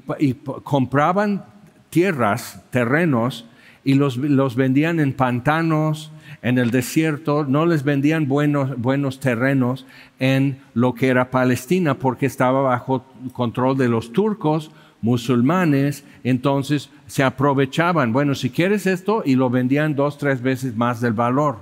compraban 0.63 1.45
tierras, 1.91 2.63
terrenos, 2.71 3.45
y 3.85 3.95
los, 3.95 4.17
los, 4.17 4.55
vendían 4.55 5.01
en 5.01 5.13
pantanos, 5.13 6.13
en 6.43 6.59
el 6.59 6.71
desierto, 6.71 7.45
no 7.45 7.67
les 7.67 7.83
vendían 7.83 8.29
buenos, 8.29 8.81
buenos 8.81 9.19
terrenos 9.19 9.87
en 10.21 10.59
lo 10.75 10.95
que 10.95 11.09
era 11.09 11.33
Palestina 11.33 11.99
porque 11.99 12.27
estaba 12.27 12.63
bajo 12.63 13.05
control 13.33 13.77
de 13.77 13.89
los 13.89 14.13
turcos 14.13 14.71
musulmanes, 15.03 16.05
entonces 16.25 16.89
se 17.07 17.23
aprovechaban, 17.23 18.13
bueno, 18.13 18.35
si 18.35 18.49
quieres 18.49 18.87
esto, 18.87 19.23
y 19.27 19.35
lo 19.35 19.51
vendían 19.51 19.95
dos, 19.95 20.17
tres 20.17 20.41
veces 20.41 20.75
más 20.77 21.01
del 21.01 21.13
valor. 21.13 21.59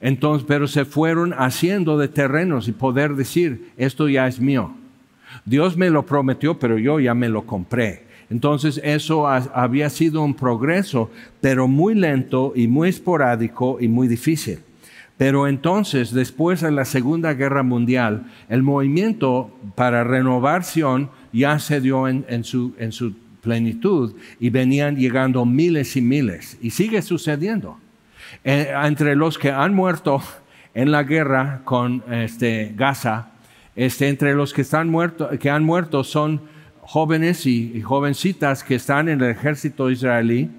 Entonces, 0.00 0.46
pero 0.48 0.66
se 0.66 0.84
fueron 0.84 1.34
haciendo 1.34 1.98
de 1.98 2.08
terrenos 2.08 2.68
y 2.68 2.72
poder 2.72 3.14
decir, 3.14 3.70
esto 3.76 4.08
ya 4.08 4.26
es 4.26 4.40
mío. 4.40 4.72
Dios 5.44 5.76
me 5.76 5.90
lo 5.90 6.06
prometió, 6.06 6.58
pero 6.58 6.78
yo 6.78 6.98
ya 7.00 7.14
me 7.14 7.28
lo 7.28 7.42
compré. 7.42 8.04
Entonces 8.30 8.80
eso 8.82 9.28
había 9.28 9.90
sido 9.90 10.22
un 10.22 10.34
progreso, 10.34 11.10
pero 11.40 11.68
muy 11.68 11.94
lento 11.94 12.52
y 12.56 12.66
muy 12.66 12.88
esporádico 12.88 13.78
y 13.78 13.88
muy 13.88 14.08
difícil. 14.08 14.60
Pero 15.18 15.46
entonces, 15.46 16.12
después 16.12 16.62
de 16.62 16.72
la 16.72 16.84
Segunda 16.84 17.34
Guerra 17.34 17.62
Mundial, 17.62 18.24
el 18.48 18.62
movimiento 18.62 19.50
para 19.76 20.02
renovación 20.02 21.10
ya 21.32 21.58
se 21.58 21.80
dio 21.80 22.08
en, 22.08 22.44
su, 22.44 22.74
en 22.78 22.92
su 22.92 23.14
plenitud 23.40 24.14
y 24.38 24.50
venían 24.50 24.96
llegando 24.96 25.44
miles 25.44 25.96
y 25.96 26.00
miles. 26.00 26.58
Y 26.60 26.70
sigue 26.70 27.02
sucediendo. 27.02 27.78
Eh, 28.44 28.72
entre 28.84 29.14
los 29.14 29.38
que 29.38 29.50
han 29.50 29.74
muerto 29.74 30.22
en 30.74 30.90
la 30.90 31.02
guerra 31.02 31.60
con 31.64 32.02
este, 32.10 32.72
Gaza, 32.76 33.32
este, 33.76 34.08
entre 34.08 34.34
los 34.34 34.52
que, 34.52 34.62
están 34.62 34.88
muerto, 34.88 35.30
que 35.38 35.50
han 35.50 35.64
muerto 35.64 36.04
son 36.04 36.40
jóvenes 36.80 37.46
y, 37.46 37.80
jovencitas 37.82 38.64
que 38.64 38.76
están 38.76 39.08
en 39.08 39.20
el 39.20 39.30
ejército 39.30 39.90
israelí 39.90 40.50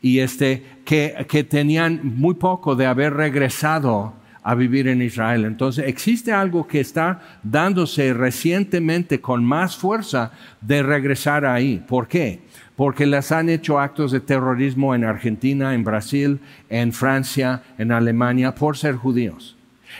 y 0.00 0.20
este, 0.20 0.62
que, 0.84 1.26
que 1.28 1.44
tenían 1.44 2.00
muy 2.02 2.34
poco 2.34 2.76
de 2.76 2.86
haber 2.86 3.14
regresado 3.14 4.14
a 4.46 4.54
vivir 4.54 4.86
en 4.86 5.02
Israel. 5.02 5.44
Entonces 5.44 5.88
existe 5.88 6.32
algo 6.32 6.68
que 6.68 6.78
está 6.78 7.20
dándose 7.42 8.14
recientemente 8.14 9.20
con 9.20 9.44
más 9.44 9.76
fuerza 9.76 10.30
de 10.60 10.84
regresar 10.84 11.44
ahí. 11.44 11.84
¿Por 11.88 12.06
qué? 12.06 12.42
Porque 12.76 13.06
les 13.06 13.32
han 13.32 13.48
hecho 13.48 13.80
actos 13.80 14.12
de 14.12 14.20
terrorismo 14.20 14.94
en 14.94 15.02
Argentina, 15.02 15.74
en 15.74 15.82
Brasil, 15.82 16.38
en 16.68 16.92
Francia, 16.92 17.64
en 17.76 17.90
Alemania, 17.90 18.54
por 18.54 18.76
ser 18.76 18.94
judíos 18.94 19.56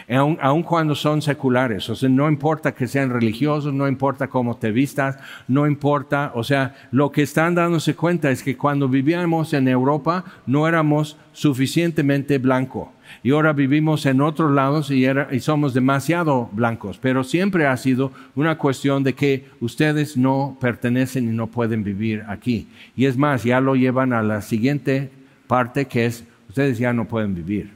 aun, 0.08 0.62
cuando 0.62 0.94
son 0.94 1.22
seculares. 1.22 1.88
O 1.88 1.94
sea, 1.94 2.08
no 2.08 2.28
importa 2.28 2.74
que 2.74 2.86
sean 2.86 3.10
religiosos, 3.10 3.72
no 3.72 3.88
importa 3.88 4.28
cómo 4.28 4.56
te 4.56 4.70
vistas, 4.70 5.18
no 5.48 5.66
importa, 5.66 6.32
o 6.34 6.44
sea, 6.44 6.74
lo 6.90 7.10
que 7.10 7.22
están 7.22 7.54
dándose 7.54 7.94
cuenta 7.94 8.30
es 8.30 8.42
que 8.42 8.56
cuando 8.56 8.88
vivíamos 8.88 9.52
en 9.52 9.68
Europa 9.68 10.24
no 10.46 10.68
éramos 10.68 11.16
suficientemente 11.32 12.38
blancos. 12.38 12.88
Y 13.22 13.30
ahora 13.30 13.52
vivimos 13.52 14.06
en 14.06 14.20
otros 14.20 14.52
lados 14.52 14.90
y, 14.90 15.06
somos 15.40 15.74
demasiado 15.74 16.48
blancos. 16.52 16.98
Pero 17.00 17.24
siempre 17.24 17.66
ha 17.66 17.76
sido 17.76 18.12
una 18.34 18.58
cuestión 18.58 19.02
de 19.02 19.14
que 19.14 19.46
ustedes 19.60 20.16
no 20.16 20.56
pertenecen 20.60 21.28
y 21.28 21.32
no 21.32 21.46
pueden 21.46 21.84
vivir 21.84 22.24
aquí. 22.28 22.68
Y 22.96 23.06
es 23.06 23.16
más, 23.16 23.44
ya 23.44 23.60
lo 23.60 23.76
llevan 23.76 24.12
a 24.12 24.22
la 24.22 24.42
siguiente 24.42 25.10
parte 25.46 25.86
que 25.86 26.06
es, 26.06 26.24
ustedes 26.48 26.78
ya 26.78 26.92
no 26.92 27.06
pueden 27.06 27.34
vivir. 27.34 27.70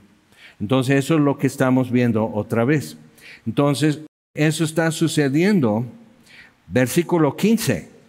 Entonces 0.60 0.96
eso 0.96 1.14
es 1.14 1.20
lo 1.20 1.38
que 1.38 1.46
estamos 1.46 1.90
viendo 1.90 2.30
otra 2.32 2.64
vez. 2.64 2.98
Entonces, 3.46 4.00
eso 4.34 4.64
está 4.64 4.90
sucediendo. 4.90 5.86
Versículo 6.68 7.36
15. 7.36 7.99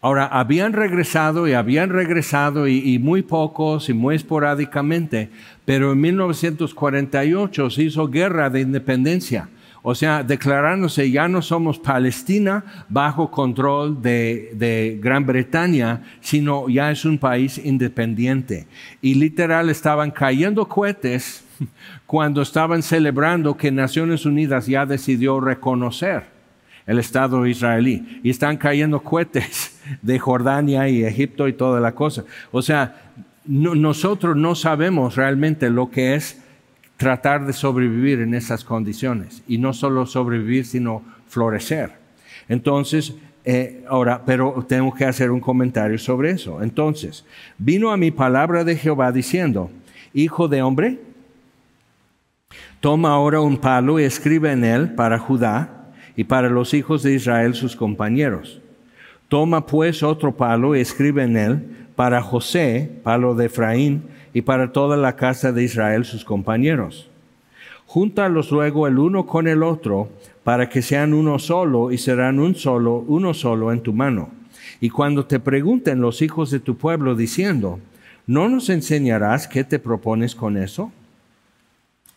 Ahora, 0.00 0.26
habían 0.26 0.74
regresado 0.74 1.48
y 1.48 1.54
habían 1.54 1.90
regresado 1.90 2.68
y, 2.68 2.98
muy 3.00 3.22
pocos 3.22 3.88
y 3.88 3.94
muy 3.94 4.14
esporádicamente, 4.14 5.28
pero 5.64 5.92
en 5.92 6.00
1948 6.00 7.70
se 7.70 7.82
hizo 7.82 8.06
guerra 8.06 8.48
de 8.48 8.60
independencia. 8.60 9.48
O 9.82 9.96
sea, 9.96 10.22
declarándose 10.22 11.10
ya 11.10 11.26
no 11.26 11.42
somos 11.42 11.80
Palestina 11.80 12.84
bajo 12.88 13.32
control 13.32 14.00
de, 14.00 14.98
Gran 15.02 15.26
Bretaña, 15.26 16.02
sino 16.20 16.68
ya 16.68 16.92
es 16.92 17.04
un 17.04 17.18
país 17.18 17.58
independiente. 17.58 18.68
Y 19.02 19.14
literal 19.14 19.68
estaban 19.68 20.12
cayendo 20.12 20.68
cohetes 20.68 21.44
cuando 22.06 22.42
estaban 22.42 22.84
celebrando 22.84 23.56
que 23.56 23.72
Naciones 23.72 24.26
Unidas 24.26 24.68
ya 24.68 24.86
decidió 24.86 25.40
reconocer 25.40 26.26
el 26.86 27.00
Estado 27.00 27.44
israelí. 27.46 28.20
Y 28.22 28.30
están 28.30 28.56
cayendo 28.56 29.00
cohetes 29.02 29.67
de 30.02 30.18
Jordania 30.18 30.88
y 30.88 31.04
Egipto 31.04 31.48
y 31.48 31.52
toda 31.52 31.80
la 31.80 31.94
cosa. 31.94 32.24
O 32.50 32.62
sea, 32.62 33.12
nosotros 33.44 34.36
no 34.36 34.54
sabemos 34.54 35.16
realmente 35.16 35.70
lo 35.70 35.90
que 35.90 36.14
es 36.14 36.38
tratar 36.96 37.46
de 37.46 37.52
sobrevivir 37.52 38.20
en 38.20 38.34
esas 38.34 38.64
condiciones 38.64 39.42
y 39.48 39.58
no 39.58 39.72
solo 39.72 40.04
sobrevivir, 40.04 40.66
sino 40.66 41.02
florecer. 41.28 41.92
Entonces, 42.48 43.14
eh, 43.44 43.84
ahora, 43.88 44.22
pero 44.26 44.64
tengo 44.68 44.92
que 44.92 45.04
hacer 45.04 45.30
un 45.30 45.40
comentario 45.40 45.96
sobre 45.96 46.30
eso. 46.30 46.62
Entonces, 46.62 47.24
vino 47.56 47.90
a 47.90 47.96
mi 47.96 48.10
palabra 48.10 48.64
de 48.64 48.76
Jehová 48.76 49.12
diciendo, 49.12 49.70
Hijo 50.12 50.48
de 50.48 50.62
hombre, 50.62 50.98
toma 52.80 53.10
ahora 53.10 53.40
un 53.40 53.58
palo 53.58 54.00
y 54.00 54.04
escribe 54.04 54.52
en 54.52 54.64
él 54.64 54.94
para 54.94 55.18
Judá 55.18 55.92
y 56.16 56.24
para 56.24 56.48
los 56.48 56.74
hijos 56.74 57.02
de 57.02 57.14
Israel 57.14 57.54
sus 57.54 57.76
compañeros. 57.76 58.60
Toma 59.28 59.66
pues 59.66 60.02
otro 60.02 60.36
palo 60.36 60.74
y 60.74 60.80
escribe 60.80 61.22
en 61.22 61.36
él 61.36 61.76
para 61.94 62.22
José, 62.22 62.90
palo 63.02 63.34
de 63.34 63.46
Efraín, 63.46 64.02
y 64.32 64.42
para 64.42 64.72
toda 64.72 64.96
la 64.96 65.16
casa 65.16 65.52
de 65.52 65.64
Israel 65.64 66.04
sus 66.04 66.24
compañeros. 66.24 67.10
Júntalos 67.86 68.50
luego 68.50 68.86
el 68.86 68.98
uno 68.98 69.26
con 69.26 69.48
el 69.48 69.62
otro, 69.62 70.10
para 70.44 70.68
que 70.68 70.80
sean 70.80 71.12
uno 71.12 71.38
solo 71.38 71.90
y 71.90 71.98
serán 71.98 72.38
un 72.38 72.54
solo, 72.54 73.04
uno 73.06 73.34
solo 73.34 73.72
en 73.72 73.82
tu 73.82 73.92
mano. 73.92 74.30
Y 74.80 74.90
cuando 74.90 75.26
te 75.26 75.40
pregunten 75.40 76.00
los 76.00 76.22
hijos 76.22 76.50
de 76.50 76.60
tu 76.60 76.76
pueblo 76.76 77.14
diciendo, 77.14 77.80
¿no 78.26 78.48
nos 78.48 78.70
enseñarás 78.70 79.48
qué 79.48 79.64
te 79.64 79.78
propones 79.78 80.34
con 80.34 80.56
eso? 80.56 80.92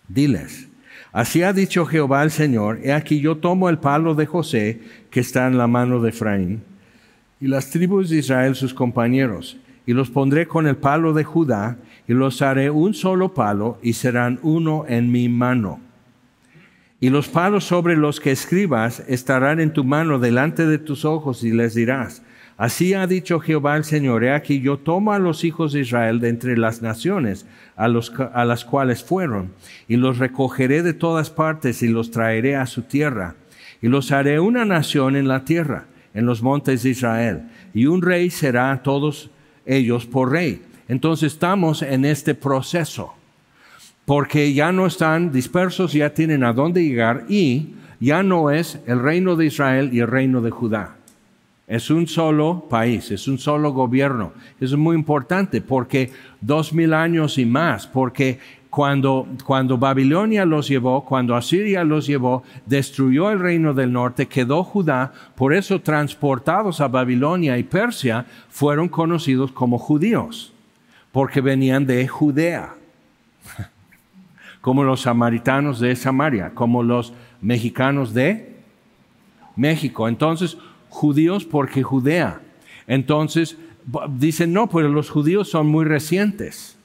Diles, 0.07 0.67
así 1.11 1.41
ha 1.41 1.53
dicho 1.53 1.85
Jehová 1.85 2.23
el 2.23 2.31
Señor, 2.31 2.79
he 2.83 2.93
aquí 2.93 3.19
yo 3.19 3.37
tomo 3.37 3.69
el 3.69 3.79
palo 3.79 4.13
de 4.13 4.25
José 4.25 4.81
que 5.09 5.21
está 5.21 5.47
en 5.47 5.57
la 5.57 5.67
mano 5.67 6.01
de 6.01 6.09
Efraín, 6.09 6.61
y 7.41 7.47
las 7.47 7.71
tribus 7.71 8.09
de 8.09 8.17
Israel 8.17 8.55
sus 8.55 8.73
compañeros, 8.73 9.57
y 9.87 9.93
los 9.93 10.11
pondré 10.11 10.47
con 10.47 10.67
el 10.67 10.77
palo 10.77 11.11
de 11.11 11.23
Judá, 11.23 11.77
y 12.07 12.13
los 12.13 12.43
haré 12.43 12.69
un 12.69 12.93
solo 12.93 13.33
palo, 13.33 13.79
y 13.81 13.93
serán 13.93 14.39
uno 14.43 14.85
en 14.87 15.11
mi 15.11 15.27
mano. 15.27 15.79
Y 16.99 17.09
los 17.09 17.27
palos 17.27 17.63
sobre 17.63 17.97
los 17.97 18.19
que 18.19 18.31
escribas 18.31 19.03
estarán 19.07 19.59
en 19.59 19.73
tu 19.73 19.83
mano 19.83 20.19
delante 20.19 20.67
de 20.67 20.77
tus 20.77 21.03
ojos, 21.03 21.43
y 21.43 21.51
les 21.51 21.73
dirás, 21.73 22.21
Así 22.57 22.93
ha 22.93 23.07
dicho 23.07 23.39
Jehová 23.39 23.75
el 23.75 23.85
Señor, 23.85 24.23
he 24.23 24.31
aquí 24.31 24.61
yo 24.61 24.77
tomo 24.77 25.13
a 25.13 25.17
los 25.17 25.43
hijos 25.43 25.73
de 25.73 25.79
Israel 25.79 26.19
de 26.19 26.29
entre 26.29 26.55
las 26.55 26.83
naciones 26.83 27.47
a, 27.75 27.87
los, 27.87 28.13
a 28.35 28.45
las 28.45 28.65
cuales 28.65 29.03
fueron, 29.03 29.51
y 29.87 29.95
los 29.95 30.19
recogeré 30.19 30.83
de 30.83 30.93
todas 30.93 31.31
partes 31.31 31.81
y 31.81 31.87
los 31.87 32.11
traeré 32.11 32.55
a 32.55 32.67
su 32.67 32.83
tierra, 32.83 33.33
y 33.81 33.87
los 33.87 34.11
haré 34.11 34.39
una 34.39 34.63
nación 34.63 35.15
en 35.15 35.27
la 35.27 35.43
tierra, 35.43 35.85
en 36.13 36.25
los 36.25 36.41
montes 36.41 36.83
de 36.83 36.89
Israel, 36.89 37.43
y 37.73 37.85
un 37.85 38.01
rey 38.01 38.29
será 38.29 38.71
a 38.71 38.83
todos 38.83 39.29
ellos 39.65 40.05
por 40.05 40.31
rey. 40.31 40.61
Entonces 40.87 41.33
estamos 41.33 41.81
en 41.81 42.05
este 42.05 42.35
proceso, 42.35 43.13
porque 44.05 44.53
ya 44.53 44.71
no 44.71 44.85
están 44.85 45.31
dispersos, 45.31 45.93
ya 45.93 46.13
tienen 46.13 46.43
a 46.43 46.53
dónde 46.53 46.83
llegar 46.83 47.25
y 47.29 47.75
ya 47.99 48.23
no 48.23 48.49
es 48.49 48.79
el 48.87 48.99
reino 48.99 49.35
de 49.35 49.45
Israel 49.45 49.89
y 49.93 49.99
el 49.99 50.07
reino 50.07 50.41
de 50.41 50.49
Judá. 50.49 50.95
Es 51.67 51.89
un 51.89 52.07
solo 52.07 52.65
país, 52.69 53.11
es 53.11 53.29
un 53.29 53.37
solo 53.37 53.71
gobierno. 53.71 54.33
Eso 54.59 54.75
es 54.75 54.81
muy 54.81 54.95
importante 54.97 55.61
porque 55.61 56.11
dos 56.41 56.73
mil 56.73 56.93
años 56.93 57.37
y 57.37 57.45
más, 57.45 57.87
porque 57.87 58.39
cuando, 58.71 59.27
cuando 59.45 59.77
Babilonia 59.77 60.45
los 60.45 60.69
llevó, 60.69 61.03
cuando 61.03 61.35
Asiria 61.35 61.83
los 61.83 62.07
llevó, 62.07 62.41
destruyó 62.65 63.29
el 63.29 63.39
reino 63.39 63.73
del 63.73 63.91
norte, 63.91 64.29
quedó 64.29 64.63
Judá, 64.63 65.11
por 65.35 65.53
eso 65.53 65.81
transportados 65.81 66.79
a 66.79 66.87
Babilonia 66.87 67.57
y 67.57 67.63
Persia 67.63 68.25
fueron 68.49 68.87
conocidos 68.87 69.51
como 69.51 69.77
judíos, 69.77 70.53
porque 71.11 71.41
venían 71.41 71.85
de 71.85 72.07
Judea, 72.07 72.75
como 74.61 74.85
los 74.85 75.01
samaritanos 75.01 75.81
de 75.81 75.93
Samaria, 75.97 76.51
como 76.55 76.81
los 76.81 77.11
mexicanos 77.41 78.13
de 78.13 78.55
México. 79.57 80.07
Entonces, 80.07 80.57
judíos 80.87 81.43
porque 81.43 81.83
Judea. 81.83 82.39
Entonces, 82.87 83.57
dicen, 84.11 84.53
no, 84.53 84.67
pues 84.67 84.89
los 84.89 85.09
judíos 85.09 85.49
son 85.49 85.67
muy 85.67 85.83
recientes, 85.83 86.77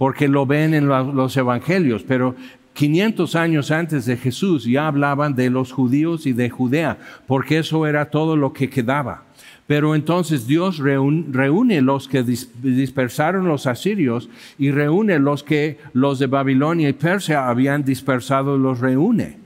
porque 0.00 0.28
lo 0.28 0.46
ven 0.46 0.72
en 0.72 0.88
los 0.88 1.36
evangelios, 1.36 2.04
pero 2.04 2.34
500 2.72 3.36
años 3.36 3.70
antes 3.70 4.06
de 4.06 4.16
Jesús 4.16 4.64
ya 4.64 4.86
hablaban 4.86 5.34
de 5.34 5.50
los 5.50 5.72
judíos 5.72 6.24
y 6.24 6.32
de 6.32 6.48
Judea, 6.48 6.96
porque 7.26 7.58
eso 7.58 7.86
era 7.86 8.06
todo 8.06 8.34
lo 8.34 8.54
que 8.54 8.70
quedaba. 8.70 9.24
Pero 9.66 9.94
entonces 9.94 10.46
Dios 10.46 10.78
reúne 10.78 11.82
los 11.82 12.08
que 12.08 12.22
dispersaron 12.22 13.46
los 13.46 13.66
asirios 13.66 14.30
y 14.58 14.70
reúne 14.70 15.18
los 15.18 15.42
que 15.42 15.76
los 15.92 16.18
de 16.18 16.28
Babilonia 16.28 16.88
y 16.88 16.94
Persia 16.94 17.50
habían 17.50 17.84
dispersado, 17.84 18.56
los 18.56 18.80
reúne. 18.80 19.36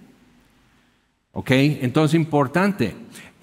¿Ok? 1.32 1.50
Entonces 1.50 2.14
importante. 2.14 2.94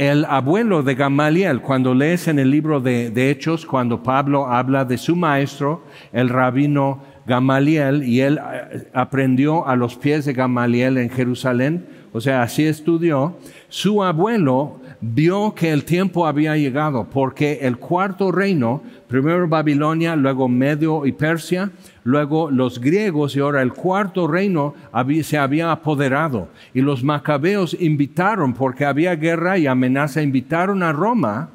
El 0.02 0.26
abuelo 0.26 0.82
de 0.82 0.96
Gamaliel, 0.96 1.62
cuando 1.62 1.94
lees 1.94 2.28
en 2.28 2.40
el 2.40 2.50
libro 2.50 2.80
de, 2.80 3.12
de 3.12 3.30
Hechos, 3.30 3.68
cuando 3.68 4.02
Pablo 4.02 4.48
habla 4.48 4.84
de 4.84 4.98
su 4.98 5.16
maestro, 5.16 5.84
el 6.12 6.28
rabino 6.28 7.04
Gamaliel, 7.28 8.02
y 8.02 8.22
él 8.22 8.40
eh, 8.52 8.90
aprendió 8.96 9.68
a 9.68 9.76
los 9.76 9.98
pies 9.98 10.26
de 10.26 10.34
Gamaliel 10.34 10.98
en 10.98 11.12
Jerusalén, 11.12 11.86
o 12.14 12.20
sea, 12.20 12.42
así 12.42 12.66
estudió, 12.66 13.38
su 13.70 14.04
abuelo 14.04 14.81
vio 15.02 15.56
que 15.56 15.72
el 15.72 15.84
tiempo 15.84 16.28
había 16.28 16.56
llegado, 16.56 17.08
porque 17.10 17.60
el 17.64 17.78
cuarto 17.78 18.32
reino, 18.32 18.84
primero 19.08 19.48
Babilonia, 19.48 20.16
luego 20.16 20.48
Medio 20.48 21.08
y 21.08 21.12
Persia, 21.12 21.72
luego 22.04 22.52
los 22.52 22.80
griegos 22.80 23.36
y 23.36 23.40
ahora 23.40 23.64
el 23.64 23.74
cuarto 23.74 24.28
reino 24.28 24.76
se 25.24 25.38
había 25.40 25.72
apoderado. 25.72 26.50
Y 26.74 26.82
los 26.82 27.04
macabeos 27.04 27.76
invitaron, 27.80 28.54
porque 28.54 28.86
había 28.86 29.16
guerra 29.16 29.58
y 29.58 29.66
amenaza, 29.66 30.22
invitaron 30.22 30.84
a 30.84 30.94
Roma 30.94 31.50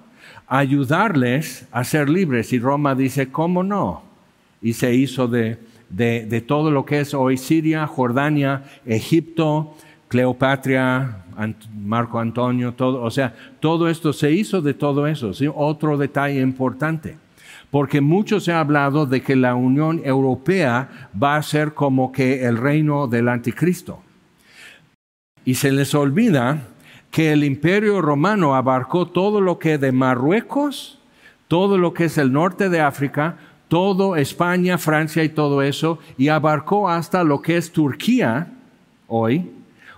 a 0.48 0.58
ayudarles 0.58 1.66
a 1.70 1.84
ser 1.84 2.08
libres. 2.08 2.52
Y 2.52 2.58
Roma 2.58 2.96
dice, 2.96 3.30
¿cómo 3.30 3.62
no? 3.62 4.02
Y 4.60 4.72
se 4.72 4.92
hizo 4.92 5.28
de, 5.28 5.58
de 5.88 6.44
todo 6.44 6.72
lo 6.72 6.84
que 6.84 7.00
es 7.00 7.14
hoy 7.14 7.36
Siria, 7.36 7.86
Jordania, 7.86 8.64
Egipto, 8.86 9.76
Cleopatra, 10.08 11.24
Marco 11.74 12.18
Antonio, 12.18 12.72
todo, 12.72 13.02
o 13.02 13.10
sea, 13.10 13.34
todo 13.60 13.88
esto 13.88 14.12
se 14.12 14.32
hizo 14.32 14.62
de 14.62 14.74
todo 14.74 15.06
eso. 15.06 15.34
¿sí? 15.34 15.48
Otro 15.52 15.98
detalle 15.98 16.40
importante, 16.40 17.16
porque 17.70 18.00
mucho 18.00 18.40
se 18.40 18.52
ha 18.52 18.60
hablado 18.60 19.06
de 19.06 19.22
que 19.22 19.36
la 19.36 19.54
Unión 19.54 20.00
Europea 20.04 21.10
va 21.20 21.36
a 21.36 21.42
ser 21.42 21.74
como 21.74 22.12
que 22.12 22.44
el 22.44 22.56
reino 22.56 23.06
del 23.06 23.28
anticristo. 23.28 24.00
Y 25.44 25.54
se 25.54 25.70
les 25.70 25.94
olvida 25.94 26.62
que 27.10 27.32
el 27.32 27.44
imperio 27.44 28.02
romano 28.02 28.54
abarcó 28.54 29.06
todo 29.06 29.40
lo 29.40 29.58
que 29.58 29.78
de 29.78 29.92
Marruecos, 29.92 30.98
todo 31.48 31.78
lo 31.78 31.94
que 31.94 32.06
es 32.06 32.18
el 32.18 32.32
norte 32.32 32.68
de 32.68 32.80
África, 32.80 33.36
todo 33.68 34.16
España, 34.16 34.78
Francia 34.78 35.24
y 35.24 35.28
todo 35.28 35.62
eso, 35.62 35.98
y 36.18 36.28
abarcó 36.28 36.88
hasta 36.88 37.24
lo 37.24 37.42
que 37.42 37.56
es 37.56 37.72
Turquía 37.72 38.52
hoy, 39.06 39.50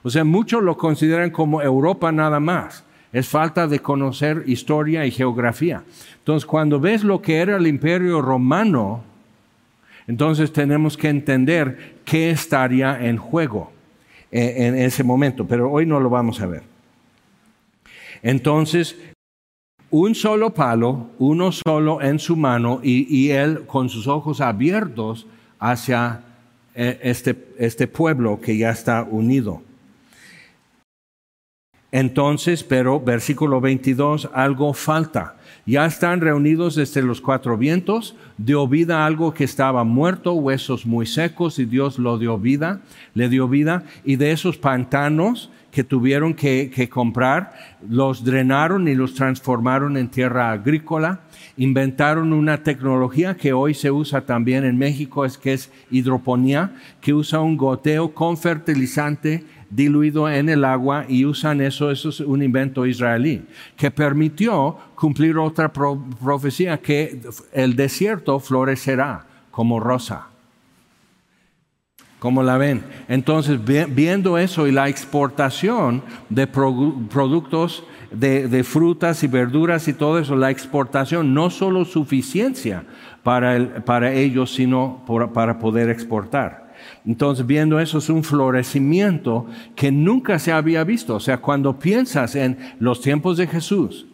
o 0.08 0.10
sea, 0.10 0.24
muchos 0.24 0.62
lo 0.62 0.78
consideran 0.78 1.28
como 1.28 1.60
Europa 1.60 2.10
nada 2.10 2.40
más. 2.40 2.82
Es 3.12 3.28
falta 3.28 3.66
de 3.66 3.80
conocer 3.80 4.42
historia 4.46 5.04
y 5.04 5.10
geografía. 5.10 5.84
Entonces, 6.16 6.46
cuando 6.46 6.80
ves 6.80 7.04
lo 7.04 7.20
que 7.20 7.36
era 7.36 7.58
el 7.58 7.66
imperio 7.66 8.22
romano, 8.22 9.02
entonces 10.06 10.50
tenemos 10.50 10.96
que 10.96 11.10
entender 11.10 11.96
qué 12.06 12.30
estaría 12.30 13.06
en 13.06 13.18
juego 13.18 13.70
eh, 14.32 14.54
en 14.56 14.76
ese 14.76 15.04
momento, 15.04 15.46
pero 15.46 15.70
hoy 15.70 15.84
no 15.84 16.00
lo 16.00 16.08
vamos 16.08 16.40
a 16.40 16.46
ver. 16.46 16.62
Entonces, 18.22 18.96
un 19.90 20.14
solo 20.14 20.54
palo, 20.54 21.08
uno 21.18 21.52
solo 21.52 22.00
en 22.00 22.18
su 22.18 22.34
mano 22.34 22.80
y, 22.82 23.28
él 23.28 23.66
con 23.66 23.90
sus 23.90 24.06
ojos 24.06 24.40
abiertos 24.40 25.26
hacia 25.58 26.22
eh, 26.74 26.98
este, 27.02 27.36
este 27.58 27.86
pueblo 27.86 28.40
que 28.40 28.56
ya 28.56 28.70
está 28.70 29.02
unido. 29.02 29.67
Entonces, 31.90 32.64
pero 32.64 33.00
versículo 33.00 33.60
22, 33.60 34.28
algo 34.34 34.74
falta. 34.74 35.36
Ya 35.64 35.86
están 35.86 36.20
reunidos 36.20 36.74
desde 36.74 37.02
los 37.02 37.20
cuatro 37.20 37.56
vientos, 37.56 38.14
dio 38.36 38.68
vida 38.68 39.02
a 39.02 39.06
algo 39.06 39.32
que 39.32 39.44
estaba 39.44 39.84
muerto, 39.84 40.32
huesos 40.34 40.84
muy 40.84 41.06
secos, 41.06 41.58
y 41.58 41.64
Dios 41.64 41.98
lo 41.98 42.18
dio 42.18 42.38
vida, 42.38 42.80
le 43.14 43.28
dio 43.28 43.48
vida, 43.48 43.84
y 44.04 44.16
de 44.16 44.32
esos 44.32 44.58
pantanos 44.58 45.50
que 45.70 45.84
tuvieron 45.84 46.34
que, 46.34 46.88
comprar, 46.90 47.52
los 47.88 48.24
drenaron 48.24 48.88
y 48.88 48.94
los 48.94 49.14
transformaron 49.14 49.96
en 49.96 50.08
tierra 50.08 50.50
agrícola, 50.50 51.20
inventaron 51.56 52.32
una 52.32 52.62
tecnología 52.62 53.36
que 53.36 53.52
hoy 53.52 53.74
se 53.74 53.90
usa 53.90 54.22
también 54.22 54.64
en 54.64 54.78
México, 54.78 55.24
es 55.24 55.36
que 55.36 55.52
es 55.52 55.70
hidroponía, 55.90 56.72
que 57.00 57.12
usa 57.12 57.40
un 57.40 57.56
goteo 57.56 58.14
con 58.14 58.36
fertilizante 58.38 59.44
diluido 59.70 60.30
en 60.30 60.48
el 60.48 60.64
agua 60.64 61.04
y 61.06 61.26
usan 61.26 61.60
eso, 61.60 61.90
eso 61.90 62.08
es 62.08 62.20
un 62.20 62.42
invento 62.42 62.86
israelí, 62.86 63.44
que 63.76 63.90
permitió 63.90 64.76
cumplir 64.94 65.36
otra 65.36 65.70
profecía 65.72 66.78
que 66.78 67.20
el 67.52 67.76
desierto 67.76 68.40
florecerá 68.40 69.26
como 69.50 69.78
rosa. 69.80 70.28
Como 72.18 72.42
la 72.42 72.58
ven? 72.58 72.84
Entonces, 73.08 73.58
viendo 73.64 74.38
eso 74.38 74.66
y 74.66 74.72
la 74.72 74.88
exportación 74.88 76.02
de 76.28 76.46
productos 76.46 77.84
de, 78.10 78.64
frutas 78.64 79.22
y 79.22 79.26
verduras 79.26 79.86
y 79.88 79.92
todo 79.92 80.18
eso, 80.18 80.36
la 80.36 80.50
exportación, 80.50 81.34
no 81.34 81.50
solo 81.50 81.84
suficiencia 81.84 82.84
para, 83.22 83.84
para 83.84 84.12
ellos, 84.12 84.52
sino 84.54 85.04
para 85.34 85.58
poder 85.58 85.90
exportar. 85.90 86.68
Entonces, 87.04 87.46
viendo 87.46 87.80
eso 87.80 87.98
es 87.98 88.08
un 88.08 88.22
florecimiento 88.22 89.46
que 89.74 89.90
nunca 89.90 90.38
se 90.38 90.52
había 90.52 90.84
visto. 90.84 91.16
O 91.16 91.20
sea, 91.20 91.38
cuando 91.38 91.78
piensas 91.78 92.34
en 92.34 92.58
los 92.78 93.00
tiempos 93.00 93.36
de 93.36 93.46
Jesús, 93.46 94.06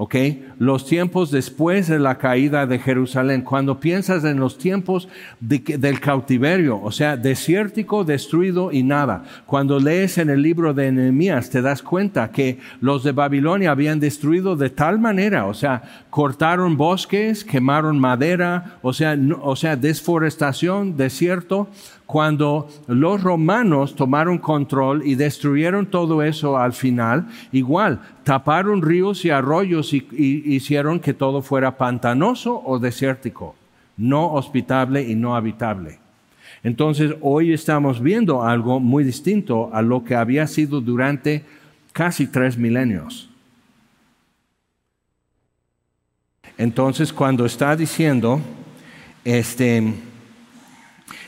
¿ok? 0.00 0.14
Los 0.58 0.86
tiempos 0.86 1.30
después 1.30 1.86
de 1.86 1.98
la 1.98 2.16
caída 2.16 2.66
de 2.66 2.78
Jerusalén, 2.78 3.42
cuando 3.42 3.80
piensas 3.80 4.24
en 4.24 4.40
los 4.40 4.56
tiempos 4.56 5.08
del 5.40 6.00
cautiverio, 6.00 6.80
o 6.82 6.90
sea, 6.90 7.18
desértico, 7.18 8.02
destruido 8.02 8.72
y 8.72 8.82
nada. 8.82 9.24
Cuando 9.44 9.78
lees 9.78 10.16
en 10.16 10.30
el 10.30 10.40
libro 10.40 10.72
de 10.72 10.90
Nehemías, 10.90 11.50
te 11.50 11.60
das 11.60 11.82
cuenta 11.82 12.30
que 12.30 12.60
los 12.80 13.04
de 13.04 13.12
Babilonia 13.12 13.72
habían 13.72 14.00
destruido 14.00 14.56
de 14.56 14.70
tal 14.70 14.98
manera, 14.98 15.44
o 15.44 15.52
sea, 15.52 15.82
cortaron 16.08 16.78
bosques, 16.78 17.44
quemaron 17.44 17.98
madera, 17.98 18.78
o 18.80 18.94
sea, 18.94 19.18
o 19.42 19.54
sea, 19.54 19.76
desforestación, 19.76 20.96
desierto, 20.96 21.68
cuando 22.10 22.68
los 22.88 23.22
romanos 23.22 23.94
tomaron 23.94 24.38
control 24.38 25.06
y 25.06 25.14
destruyeron 25.14 25.86
todo 25.86 26.24
eso 26.24 26.58
al 26.58 26.72
final, 26.72 27.28
igual, 27.52 28.00
taparon 28.24 28.82
ríos 28.82 29.24
y 29.24 29.30
arroyos 29.30 29.94
y, 29.94 30.08
hicieron 30.16 30.98
que 30.98 31.14
todo 31.14 31.40
fuera 31.40 31.78
pantanoso 31.78 32.60
o 32.66 32.80
desértico, 32.80 33.54
no 33.96 34.32
hospitable 34.32 35.08
y 35.08 35.14
no 35.14 35.36
habitable. 35.36 36.00
Entonces, 36.64 37.14
hoy 37.20 37.52
estamos 37.52 38.02
viendo 38.02 38.42
algo 38.42 38.80
muy 38.80 39.04
distinto 39.04 39.70
a 39.72 39.80
lo 39.80 40.02
que 40.02 40.16
había 40.16 40.48
sido 40.48 40.80
durante 40.80 41.44
casi 41.92 42.26
tres 42.26 42.58
milenios. 42.58 43.30
Entonces, 46.58 47.12
cuando 47.12 47.46
está 47.46 47.76
diciendo, 47.76 48.40
este, 49.24 49.94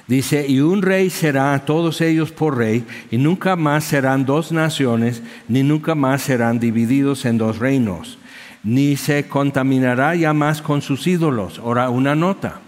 Dice, 0.09 0.47
y 0.49 0.61
un 0.61 0.83
rey 0.83 1.11
será 1.11 1.55
a 1.55 1.65
todos 1.65 2.01
ellos 2.01 2.33
por 2.33 2.57
rey, 2.59 2.85
y 3.11 3.19
nunca 3.19 3.55
más 3.55 3.85
serán 3.85 4.25
dos 4.25 4.51
naciones, 4.51 5.23
ni 5.49 5.63
nunca 5.63 5.95
más 5.95 6.23
serán 6.23 6.59
divididos 6.59 7.25
en 7.25 7.39
dos 7.39 7.59
reinos, 7.59 8.19
ni 8.65 8.97
se 8.97 9.29
contaminará 9.29 10.15
ya 10.17 10.33
más 10.33 10.61
con 10.61 10.83
sus 10.83 11.07
ídolos. 11.07 11.61
Ahora, 11.61 11.89
una 11.89 12.17
nota. 12.17 12.61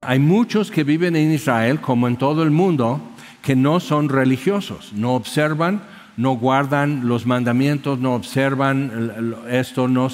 Hay 0.00 0.20
muchos 0.20 0.70
que 0.70 0.84
viven 0.84 1.16
en 1.16 1.32
Israel, 1.32 1.80
como 1.80 2.06
en 2.06 2.16
todo 2.16 2.42
el 2.44 2.50
mundo, 2.50 3.00
que 3.42 3.56
no 3.56 3.80
son 3.80 4.08
religiosos, 4.08 4.92
no 4.94 5.14
observan, 5.14 5.82
no 6.16 6.32
guardan 6.36 7.08
los 7.08 7.26
mandamientos, 7.26 7.98
no 7.98 8.14
observan 8.14 9.34
esto, 9.50 9.88
no, 9.88 10.08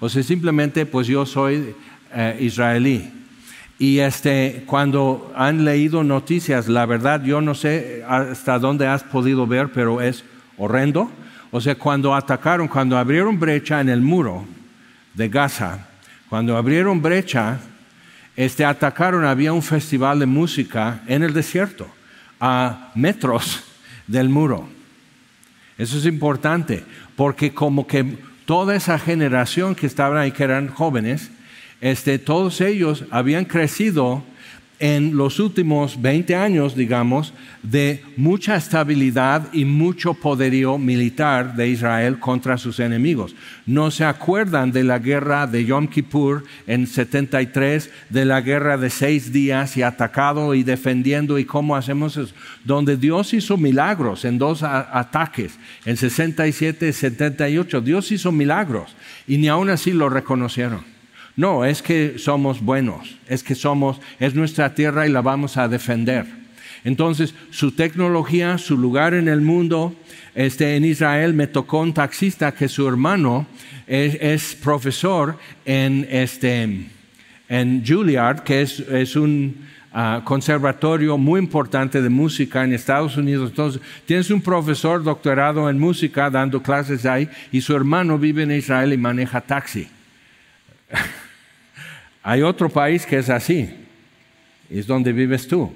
o 0.00 0.08
sea, 0.08 0.22
simplemente 0.22 0.84
pues 0.84 1.06
yo 1.06 1.24
soy 1.24 1.74
eh, 2.12 2.36
israelí 2.40 3.10
y 3.78 3.98
este, 3.98 4.64
cuando 4.66 5.32
han 5.36 5.64
leído 5.64 6.02
noticias, 6.02 6.68
la 6.68 6.86
verdad 6.86 7.22
yo 7.22 7.40
no 7.40 7.54
sé 7.54 8.02
hasta 8.08 8.58
dónde 8.58 8.86
has 8.86 9.02
podido 9.02 9.46
ver, 9.46 9.70
pero 9.72 10.00
es 10.00 10.24
horrendo. 10.56 11.10
O 11.50 11.60
sea, 11.60 11.74
cuando 11.74 12.14
atacaron, 12.14 12.68
cuando 12.68 12.96
abrieron 12.96 13.38
brecha 13.38 13.80
en 13.80 13.90
el 13.90 14.00
muro 14.00 14.46
de 15.14 15.28
Gaza, 15.28 15.88
cuando 16.30 16.56
abrieron 16.56 17.02
brecha, 17.02 17.58
este, 18.34 18.64
atacaron, 18.64 19.24
había 19.24 19.52
un 19.52 19.62
festival 19.62 20.18
de 20.20 20.26
música 20.26 21.02
en 21.06 21.22
el 21.22 21.34
desierto, 21.34 21.86
a 22.40 22.92
metros 22.94 23.62
del 24.06 24.28
muro. 24.28 24.68
Eso 25.76 25.98
es 25.98 26.06
importante, 26.06 26.84
porque 27.14 27.52
como 27.52 27.86
que 27.86 28.18
toda 28.46 28.74
esa 28.74 28.98
generación 28.98 29.74
que 29.74 29.86
estaban 29.86 30.16
ahí, 30.16 30.32
que 30.32 30.44
eran 30.44 30.68
jóvenes, 30.68 31.30
este, 31.80 32.18
todos 32.18 32.60
ellos 32.60 33.04
habían 33.10 33.44
crecido 33.44 34.22
en 34.78 35.16
los 35.16 35.40
últimos 35.40 36.02
20 36.02 36.34
años, 36.36 36.76
digamos, 36.76 37.32
de 37.62 38.02
mucha 38.16 38.56
estabilidad 38.56 39.48
y 39.54 39.64
mucho 39.64 40.12
poderío 40.12 40.76
militar 40.76 41.56
de 41.56 41.68
Israel 41.68 42.18
contra 42.18 42.58
sus 42.58 42.78
enemigos. 42.78 43.34
No 43.64 43.90
se 43.90 44.04
acuerdan 44.04 44.72
de 44.72 44.84
la 44.84 44.98
guerra 44.98 45.46
de 45.46 45.64
Yom 45.64 45.88
Kippur 45.88 46.44
en 46.66 46.86
73, 46.86 47.90
de 48.10 48.24
la 48.26 48.42
guerra 48.42 48.76
de 48.76 48.90
seis 48.90 49.32
días 49.32 49.76
y 49.78 49.82
atacado 49.82 50.54
y 50.54 50.62
defendiendo 50.62 51.38
y 51.38 51.46
cómo 51.46 51.74
hacemos 51.74 52.16
eso, 52.18 52.34
donde 52.64 52.98
Dios 52.98 53.32
hizo 53.32 53.56
milagros 53.56 54.26
en 54.26 54.36
dos 54.36 54.62
ataques, 54.62 55.58
en 55.86 55.96
67 55.96 56.88
y 56.88 56.92
78, 56.92 57.80
Dios 57.80 58.12
hizo 58.12 58.30
milagros 58.30 58.94
y 59.26 59.38
ni 59.38 59.48
aún 59.48 59.70
así 59.70 59.92
lo 59.92 60.10
reconocieron. 60.10 60.95
No, 61.36 61.66
es 61.66 61.82
que 61.82 62.18
somos 62.18 62.62
buenos, 62.62 63.18
es 63.28 63.42
que 63.42 63.54
somos, 63.54 64.00
es 64.18 64.34
nuestra 64.34 64.74
tierra 64.74 65.06
y 65.06 65.12
la 65.12 65.20
vamos 65.20 65.58
a 65.58 65.68
defender. 65.68 66.24
Entonces, 66.82 67.34
su 67.50 67.72
tecnología, 67.72 68.56
su 68.56 68.78
lugar 68.78 69.12
en 69.12 69.28
el 69.28 69.42
mundo, 69.42 69.94
este, 70.34 70.76
en 70.76 70.84
Israel 70.84 71.34
me 71.34 71.46
tocó 71.46 71.80
un 71.80 71.92
taxista 71.92 72.54
que 72.54 72.68
su 72.68 72.88
hermano 72.88 73.46
es, 73.86 74.54
profesor 74.54 75.36
en, 75.66 76.06
este, 76.10 76.86
en 77.48 77.84
Juilliard, 77.86 78.42
que 78.42 78.62
es, 78.62 79.16
un 79.16 79.66
ah, 79.92 80.22
conservatorio 80.24 81.18
muy 81.18 81.40
importante 81.40 82.00
de 82.00 82.08
música 82.08 82.64
en 82.64 82.72
Estados 82.72 83.16
Unidos. 83.18 83.50
Entonces, 83.50 83.82
tienes 84.06 84.30
un 84.30 84.40
profesor 84.40 85.02
doctorado 85.02 85.68
en 85.68 85.78
música 85.78 86.30
dando 86.30 86.62
clases 86.62 87.04
ahí 87.04 87.28
y 87.52 87.60
su 87.60 87.76
hermano 87.76 88.16
vive 88.16 88.44
en 88.44 88.52
Israel 88.52 88.94
y 88.94 88.96
maneja 88.96 89.42
taxi. 89.42 89.86
Hay 92.28 92.42
otro 92.42 92.68
país 92.68 93.06
que 93.06 93.18
es 93.18 93.30
así, 93.30 93.70
es 94.68 94.88
donde 94.88 95.12
vives 95.12 95.46
tú. 95.46 95.72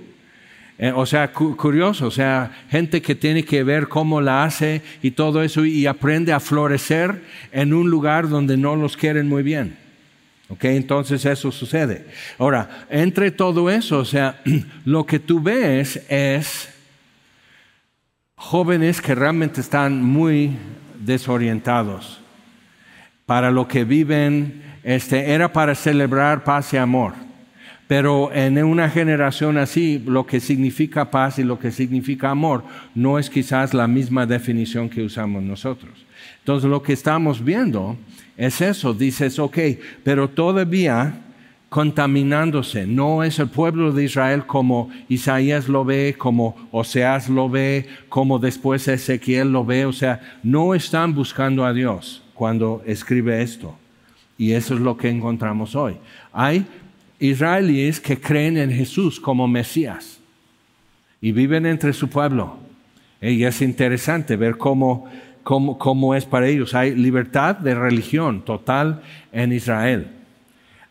Eh, 0.78 0.90
o 0.92 1.06
sea, 1.06 1.32
curioso, 1.32 2.08
o 2.08 2.10
sea, 2.10 2.50
gente 2.68 3.00
que 3.00 3.14
tiene 3.14 3.44
que 3.44 3.62
ver 3.62 3.86
cómo 3.86 4.20
la 4.20 4.42
hace 4.42 4.82
y 5.00 5.12
todo 5.12 5.44
eso 5.44 5.64
y 5.64 5.86
aprende 5.86 6.32
a 6.32 6.40
florecer 6.40 7.22
en 7.52 7.72
un 7.72 7.88
lugar 7.88 8.28
donde 8.28 8.56
no 8.56 8.74
los 8.74 8.96
quieren 8.96 9.28
muy 9.28 9.44
bien. 9.44 9.76
¿Ok? 10.48 10.64
Entonces 10.64 11.24
eso 11.24 11.52
sucede. 11.52 12.06
Ahora, 12.36 12.84
entre 12.90 13.30
todo 13.30 13.70
eso, 13.70 13.98
o 13.98 14.04
sea, 14.04 14.40
lo 14.84 15.06
que 15.06 15.20
tú 15.20 15.40
ves 15.40 16.02
es 16.08 16.68
jóvenes 18.34 19.00
que 19.00 19.14
realmente 19.14 19.60
están 19.60 20.02
muy 20.02 20.50
desorientados 20.98 22.20
para 23.24 23.52
lo 23.52 23.68
que 23.68 23.84
viven 23.84 24.69
este, 24.82 25.32
era 25.32 25.52
para 25.52 25.74
celebrar 25.74 26.44
paz 26.44 26.72
y 26.72 26.76
amor. 26.76 27.12
Pero 27.86 28.32
en 28.32 28.62
una 28.62 28.88
generación 28.88 29.58
así, 29.58 30.00
lo 30.06 30.24
que 30.24 30.38
significa 30.38 31.10
paz 31.10 31.40
y 31.40 31.42
lo 31.42 31.58
que 31.58 31.72
significa 31.72 32.30
amor 32.30 32.62
no 32.94 33.18
es 33.18 33.28
quizás 33.28 33.74
la 33.74 33.88
misma 33.88 34.26
definición 34.26 34.88
que 34.88 35.02
usamos 35.02 35.42
nosotros. 35.42 36.06
Entonces 36.38 36.70
lo 36.70 36.82
que 36.82 36.92
estamos 36.92 37.44
viendo 37.44 37.96
es 38.36 38.60
eso, 38.60 38.94
dices, 38.94 39.38
ok, 39.38 39.58
pero 40.04 40.30
todavía 40.30 41.14
contaminándose. 41.70 42.86
No 42.86 43.24
es 43.24 43.38
el 43.38 43.48
pueblo 43.48 43.92
de 43.92 44.04
Israel 44.04 44.44
como 44.44 44.90
Isaías 45.08 45.68
lo 45.68 45.84
ve, 45.84 46.16
como 46.18 46.68
Oseas 46.72 47.30
lo 47.30 47.48
ve, 47.48 47.88
como 48.10 48.38
después 48.38 48.86
Ezequiel 48.88 49.52
lo 49.52 49.64
ve. 49.64 49.86
O 49.86 49.92
sea, 49.92 50.20
no 50.42 50.74
están 50.74 51.14
buscando 51.14 51.64
a 51.64 51.72
Dios 51.72 52.22
cuando 52.34 52.82
escribe 52.84 53.40
esto. 53.40 53.79
Y 54.40 54.54
eso 54.54 54.72
es 54.72 54.80
lo 54.80 54.96
que 54.96 55.10
encontramos 55.10 55.76
hoy. 55.76 55.96
Hay 56.32 56.64
israelíes 57.18 58.00
que 58.00 58.18
creen 58.18 58.56
en 58.56 58.70
Jesús 58.70 59.20
como 59.20 59.46
Mesías 59.46 60.18
y 61.20 61.32
viven 61.32 61.66
entre 61.66 61.92
su 61.92 62.08
pueblo. 62.08 62.56
Y 63.20 63.44
es 63.44 63.60
interesante 63.60 64.36
ver 64.36 64.56
cómo, 64.56 65.04
cómo, 65.42 65.76
cómo 65.76 66.14
es 66.14 66.24
para 66.24 66.48
ellos. 66.48 66.72
Hay 66.74 66.94
libertad 66.94 67.54
de 67.56 67.74
religión 67.74 68.42
total 68.42 69.02
en 69.30 69.52
Israel. 69.52 70.08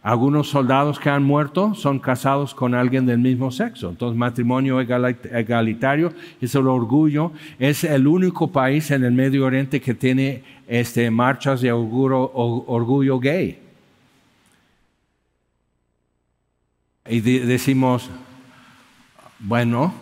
Algunos 0.03 0.47
soldados 0.47 0.97
que 0.97 1.09
han 1.09 1.23
muerto 1.23 1.73
son 1.73 1.99
casados 1.99 2.53
con 2.53 2.75
alguien 2.75 3.05
del 3.07 3.17
mismo 3.17 3.51
sexo. 3.51 3.89
Entonces, 3.89 4.17
matrimonio 4.17 4.79
egalitario 4.79 6.13
es 6.39 6.53
el 6.53 6.67
orgullo. 6.67 7.33
Es 7.57 7.83
el 7.83 8.07
único 8.07 8.51
país 8.51 8.91
en 8.91 9.03
el 9.03 9.11
Medio 9.11 9.45
Oriente 9.45 9.81
que 9.81 9.95
tiene 9.95 10.43
este, 10.69 11.09
marchas 11.09 11.61
de 11.61 11.71
orgullo, 11.71 12.31
orgullo 12.31 13.19
gay. 13.19 13.59
Y 17.07 17.21
decimos, 17.21 18.07
bueno, 19.39 19.95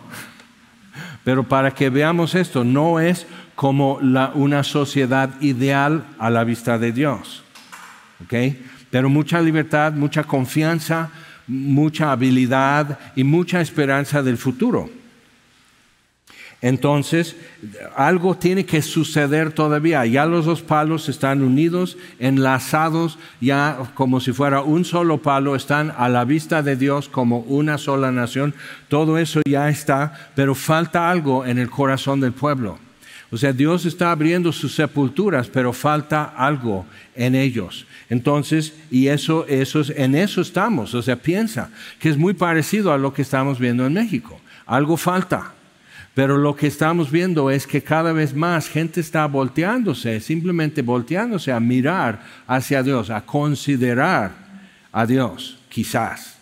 pero 1.24 1.42
para 1.42 1.70
que 1.70 1.88
veamos 1.88 2.34
esto, 2.34 2.64
no 2.64 3.00
es 3.00 3.26
como 3.54 3.98
la, 4.02 4.32
una 4.34 4.62
sociedad 4.62 5.40
ideal 5.40 6.04
a 6.18 6.28
la 6.28 6.44
vista 6.44 6.78
de 6.78 6.92
Dios. 6.92 7.42
pero 8.90 9.08
mucha 9.08 9.40
libertad, 9.40 9.94
mucha 9.94 10.22
confianza, 10.22 11.10
mucha 11.46 12.12
habilidad 12.12 12.98
y 13.16 13.24
mucha 13.24 13.62
esperanza 13.62 14.22
del 14.22 14.36
futuro. 14.36 14.97
Entonces, 16.60 17.36
algo 17.94 18.36
tiene 18.36 18.66
que 18.66 18.82
suceder 18.82 19.52
todavía. 19.52 20.04
Ya 20.06 20.26
los 20.26 20.44
dos 20.44 20.60
palos 20.60 21.08
están 21.08 21.42
unidos, 21.42 21.96
enlazados, 22.18 23.18
ya 23.40 23.78
como 23.94 24.18
si 24.18 24.32
fuera 24.32 24.62
un 24.62 24.84
solo 24.84 25.18
palo, 25.18 25.54
están 25.54 25.92
a 25.96 26.08
la 26.08 26.24
vista 26.24 26.62
de 26.62 26.74
Dios 26.74 27.08
como 27.08 27.40
una 27.40 27.78
sola 27.78 28.10
nación. 28.10 28.54
Todo 28.88 29.18
eso 29.18 29.40
ya 29.48 29.68
está, 29.68 30.30
pero 30.34 30.56
falta 30.56 31.10
algo 31.10 31.46
en 31.46 31.58
el 31.58 31.70
corazón 31.70 32.20
del 32.20 32.32
pueblo. 32.32 32.78
O 33.30 33.36
sea, 33.36 33.52
Dios 33.52 33.84
está 33.84 34.10
abriendo 34.10 34.52
sus 34.52 34.74
sepulturas, 34.74 35.48
pero 35.48 35.72
falta 35.72 36.24
algo 36.24 36.86
en 37.14 37.34
ellos. 37.34 37.86
Entonces, 38.08 38.72
y 38.90 39.08
eso, 39.08 39.46
eso, 39.46 39.82
en 39.94 40.14
eso 40.14 40.40
estamos. 40.40 40.94
O 40.94 41.02
sea, 41.02 41.16
piensa 41.16 41.70
que 42.00 42.08
es 42.08 42.16
muy 42.16 42.32
parecido 42.32 42.92
a 42.92 42.98
lo 42.98 43.12
que 43.12 43.22
estamos 43.22 43.58
viendo 43.60 43.86
en 43.86 43.92
México. 43.92 44.40
Algo 44.66 44.96
falta. 44.96 45.52
Pero 46.18 46.36
lo 46.36 46.56
que 46.56 46.66
estamos 46.66 47.12
viendo 47.12 47.48
es 47.48 47.64
que 47.64 47.80
cada 47.80 48.12
vez 48.12 48.34
más 48.34 48.68
gente 48.68 48.98
está 49.00 49.24
volteándose, 49.28 50.18
simplemente 50.18 50.82
volteándose 50.82 51.52
a 51.52 51.60
mirar 51.60 52.24
hacia 52.48 52.82
Dios, 52.82 53.08
a 53.08 53.20
considerar 53.20 54.32
a 54.90 55.06
Dios, 55.06 55.60
quizás. 55.68 56.36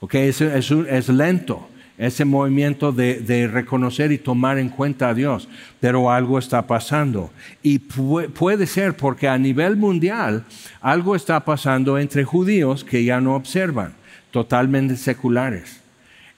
¿Ok? 0.00 0.14
Es, 0.14 0.40
es, 0.40 0.70
es 0.70 1.08
lento 1.10 1.68
ese 1.98 2.24
movimiento 2.24 2.92
de, 2.92 3.46
reconocer 3.52 4.10
y 4.10 4.16
tomar 4.16 4.56
en 4.56 4.70
cuenta 4.70 5.10
a 5.10 5.14
Dios, 5.14 5.50
pero 5.80 6.10
algo 6.10 6.38
está 6.38 6.66
pasando. 6.66 7.30
Y 7.62 7.78
puede 7.78 8.66
ser 8.66 8.96
porque 8.96 9.28
a 9.28 9.36
nivel 9.36 9.76
mundial 9.76 10.46
algo 10.80 11.14
está 11.14 11.44
pasando 11.44 11.98
entre 11.98 12.24
judíos 12.24 12.84
que 12.84 13.04
ya 13.04 13.20
no 13.20 13.34
observan, 13.34 13.92
totalmente 14.30 14.96
seculares. 14.96 15.82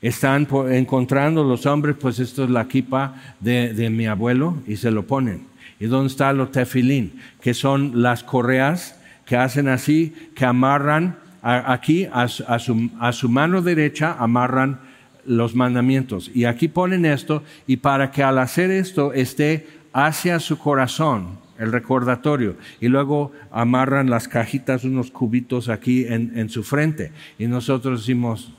Están 0.03 0.49
encontrando 0.71 1.45
los 1.45 1.65
hombres, 1.65 1.97
pues 1.99 2.19
esto 2.19 2.45
es 2.45 2.51
la 2.51 2.67
kipa 2.67 3.15
de, 3.41 3.89
mi 3.89 4.07
abuelo, 4.07 4.59
y 4.67 4.77
se 4.77 4.91
lo 4.91 5.07
ponen. 5.07 5.47
¿Y 5.79 5.87
dónde 5.87 6.09
está 6.09 6.33
los 6.33 6.51
tefilín? 6.51 7.21
Que 7.41 7.55
son 7.55 8.03
las 8.03 8.25
correas 8.25 9.01
que 9.25 9.37
hacen 9.37 9.69
así, 9.69 10.13
que 10.35 10.45
amarran 10.45 11.17
aquí 11.41 12.09
a, 12.13 12.29
su, 12.29 12.91
a 13.01 13.13
su 13.13 13.29
mano 13.29 13.63
derecha, 13.63 14.17
amarran 14.19 14.81
los 15.25 15.55
mandamientos. 15.55 16.31
Y 16.35 16.45
aquí 16.45 16.69
ponen 16.69 17.05
esto, 17.05 17.43
y 17.67 17.77
para 17.77 18.11
que 18.11 18.23
al 18.23 18.39
hacer 18.39 18.71
esto 18.71 19.13
esté 19.13 19.69
hacia 19.93 20.41
su 20.41 20.59
corazón 20.59 21.41
el 21.59 21.71
recordatorio, 21.71 22.57
y 22.81 22.89
luego 22.89 23.31
amarran 23.53 24.11
las 24.11 24.27
cajitas, 24.27 24.83
unos 24.83 25.13
cubitos 25.13 25.69
aquí 25.69 26.05
en, 26.09 26.49
su 26.49 26.65
frente, 26.65 27.13
y 27.39 27.47
nosotros 27.47 28.01
decimos, 28.01 28.53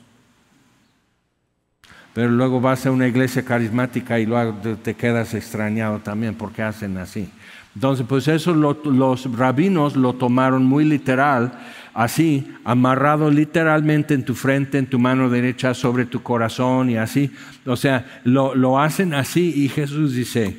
pero 2.14 2.30
luego 2.30 2.60
vas 2.60 2.86
a 2.86 2.90
una 2.90 3.08
iglesia 3.08 3.44
carismática 3.44 4.18
y 4.18 4.26
luego 4.26 4.54
te 4.82 4.94
quedas 4.94 5.34
extrañado 5.34 5.98
también 5.98 6.34
porque 6.34 6.62
hacen 6.62 6.96
así. 6.96 7.28
Entonces, 7.74 8.06
pues 8.08 8.28
eso 8.28 8.54
los 8.54 9.36
rabinos 9.36 9.96
lo 9.96 10.14
tomaron 10.14 10.64
muy 10.64 10.84
literal 10.84 11.52
así, 11.94 12.52
amarrado 12.64 13.30
literalmente 13.30 14.14
en 14.14 14.24
tu 14.24 14.34
frente, 14.34 14.78
en 14.78 14.86
tu 14.86 14.98
mano 14.98 15.30
derecha, 15.30 15.72
sobre 15.72 16.04
tu 16.04 16.22
corazón 16.22 16.90
y 16.90 16.96
así. 16.96 17.30
O 17.64 17.76
sea, 17.76 18.20
lo, 18.24 18.78
hacen 18.78 19.14
así 19.14 19.52
y 19.56 19.68
Jesús 19.68 20.14
dice, 20.14 20.56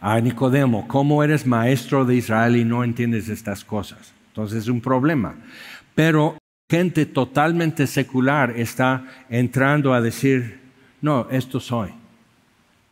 a 0.00 0.20
Nicodemo, 0.20 0.86
¿cómo 0.86 1.24
eres 1.24 1.46
maestro 1.46 2.04
de 2.04 2.16
Israel 2.16 2.56
y 2.56 2.64
no 2.64 2.84
entiendes 2.84 3.28
estas 3.28 3.64
cosas? 3.64 4.12
Entonces 4.28 4.62
es 4.64 4.68
un 4.68 4.80
problema. 4.80 5.34
Pero 5.94 6.36
gente 6.72 7.04
totalmente 7.04 7.86
secular 7.86 8.54
está 8.56 9.04
entrando 9.28 9.92
a 9.92 10.00
decir, 10.00 10.58
no, 11.02 11.28
esto 11.30 11.60
soy. 11.60 11.90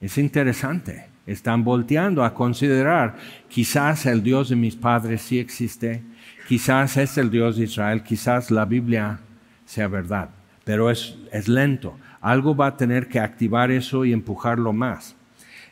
Es 0.02 0.18
interesante. 0.18 1.06
Están 1.26 1.64
volteando 1.64 2.22
a 2.22 2.34
considerar, 2.34 3.16
quizás 3.48 4.04
el 4.04 4.22
Dios 4.22 4.50
de 4.50 4.56
mis 4.56 4.76
padres 4.76 5.22
sí 5.22 5.38
existe, 5.38 6.02
quizás 6.46 6.98
es 6.98 7.16
el 7.16 7.30
Dios 7.30 7.56
de 7.56 7.64
Israel, 7.64 8.02
quizás 8.02 8.50
la 8.50 8.66
Biblia 8.66 9.20
sea 9.64 9.88
verdad, 9.88 10.28
pero 10.64 10.90
es, 10.90 11.16
es 11.32 11.48
lento. 11.48 11.96
Algo 12.20 12.54
va 12.54 12.66
a 12.66 12.76
tener 12.76 13.08
que 13.08 13.18
activar 13.18 13.70
eso 13.70 14.04
y 14.04 14.12
empujarlo 14.12 14.74
más. 14.74 15.16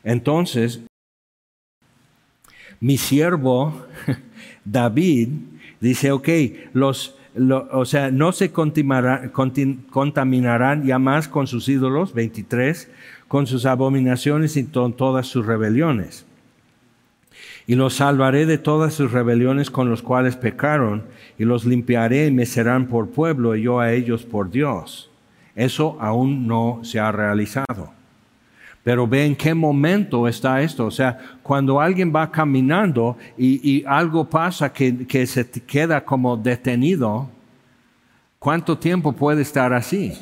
Entonces, 0.03 0.81
mi 2.81 2.97
siervo 2.97 3.87
David 4.65 5.29
dice, 5.79 6.11
ok, 6.11 6.29
los, 6.73 7.18
o 7.71 7.85
sea, 7.85 8.11
no 8.11 8.33
se 8.33 8.51
contaminarán 8.53 10.85
ya 10.85 10.99
más 10.99 11.29
con 11.29 11.47
sus 11.47 11.69
ídolos, 11.69 12.15
23, 12.15 12.91
con 13.29 13.47
sus 13.47 13.67
abominaciones 13.67 14.57
y 14.57 14.65
con 14.65 14.95
todas 14.95 15.27
sus 15.27 15.47
rebeliones. 15.47 16.25
Y 17.67 17.75
los 17.75 17.95
salvaré 17.95 18.47
de 18.47 18.59
todas 18.59 18.95
sus 18.95 19.13
rebeliones 19.13 19.71
con 19.71 19.91
los 19.91 20.03
cuales 20.03 20.37
pecaron, 20.37 21.05
y 21.39 21.45
los 21.45 21.67
limpiaré 21.67 22.27
y 22.27 22.31
me 22.31 22.47
serán 22.47 22.87
por 22.87 23.11
pueblo, 23.11 23.55
y 23.55 23.63
yo 23.63 23.81
a 23.81 23.93
ellos 23.93 24.25
por 24.25 24.51
Dios. 24.51 25.11
Eso 25.55 25.99
aún 26.01 26.47
no 26.47 26.81
se 26.83 26.99
ha 26.99 27.13
realizado. 27.13 27.98
Pero 28.85 29.07
ve 29.07 29.27
en 29.27 29.37
qué 29.37 29.55
momento 29.55 30.27
está 30.27 30.63
esto. 30.63 30.87
O 30.87 30.91
sea, 30.91 31.19
cuando 31.43 31.81
alguien 31.81 32.13
va 32.15 32.31
caminando 32.31 33.17
y, 33.37 33.85
algo 33.87 34.29
pasa 34.29 34.73
que, 34.73 35.07
que 35.07 35.27
se 35.27 35.49
queda 35.49 36.05
como 36.05 36.37
detenido, 36.37 37.29
¿cuánto 38.39 38.79
tiempo 38.79 39.13
puede 39.13 39.43
estar 39.43 39.73
así? 39.73 40.15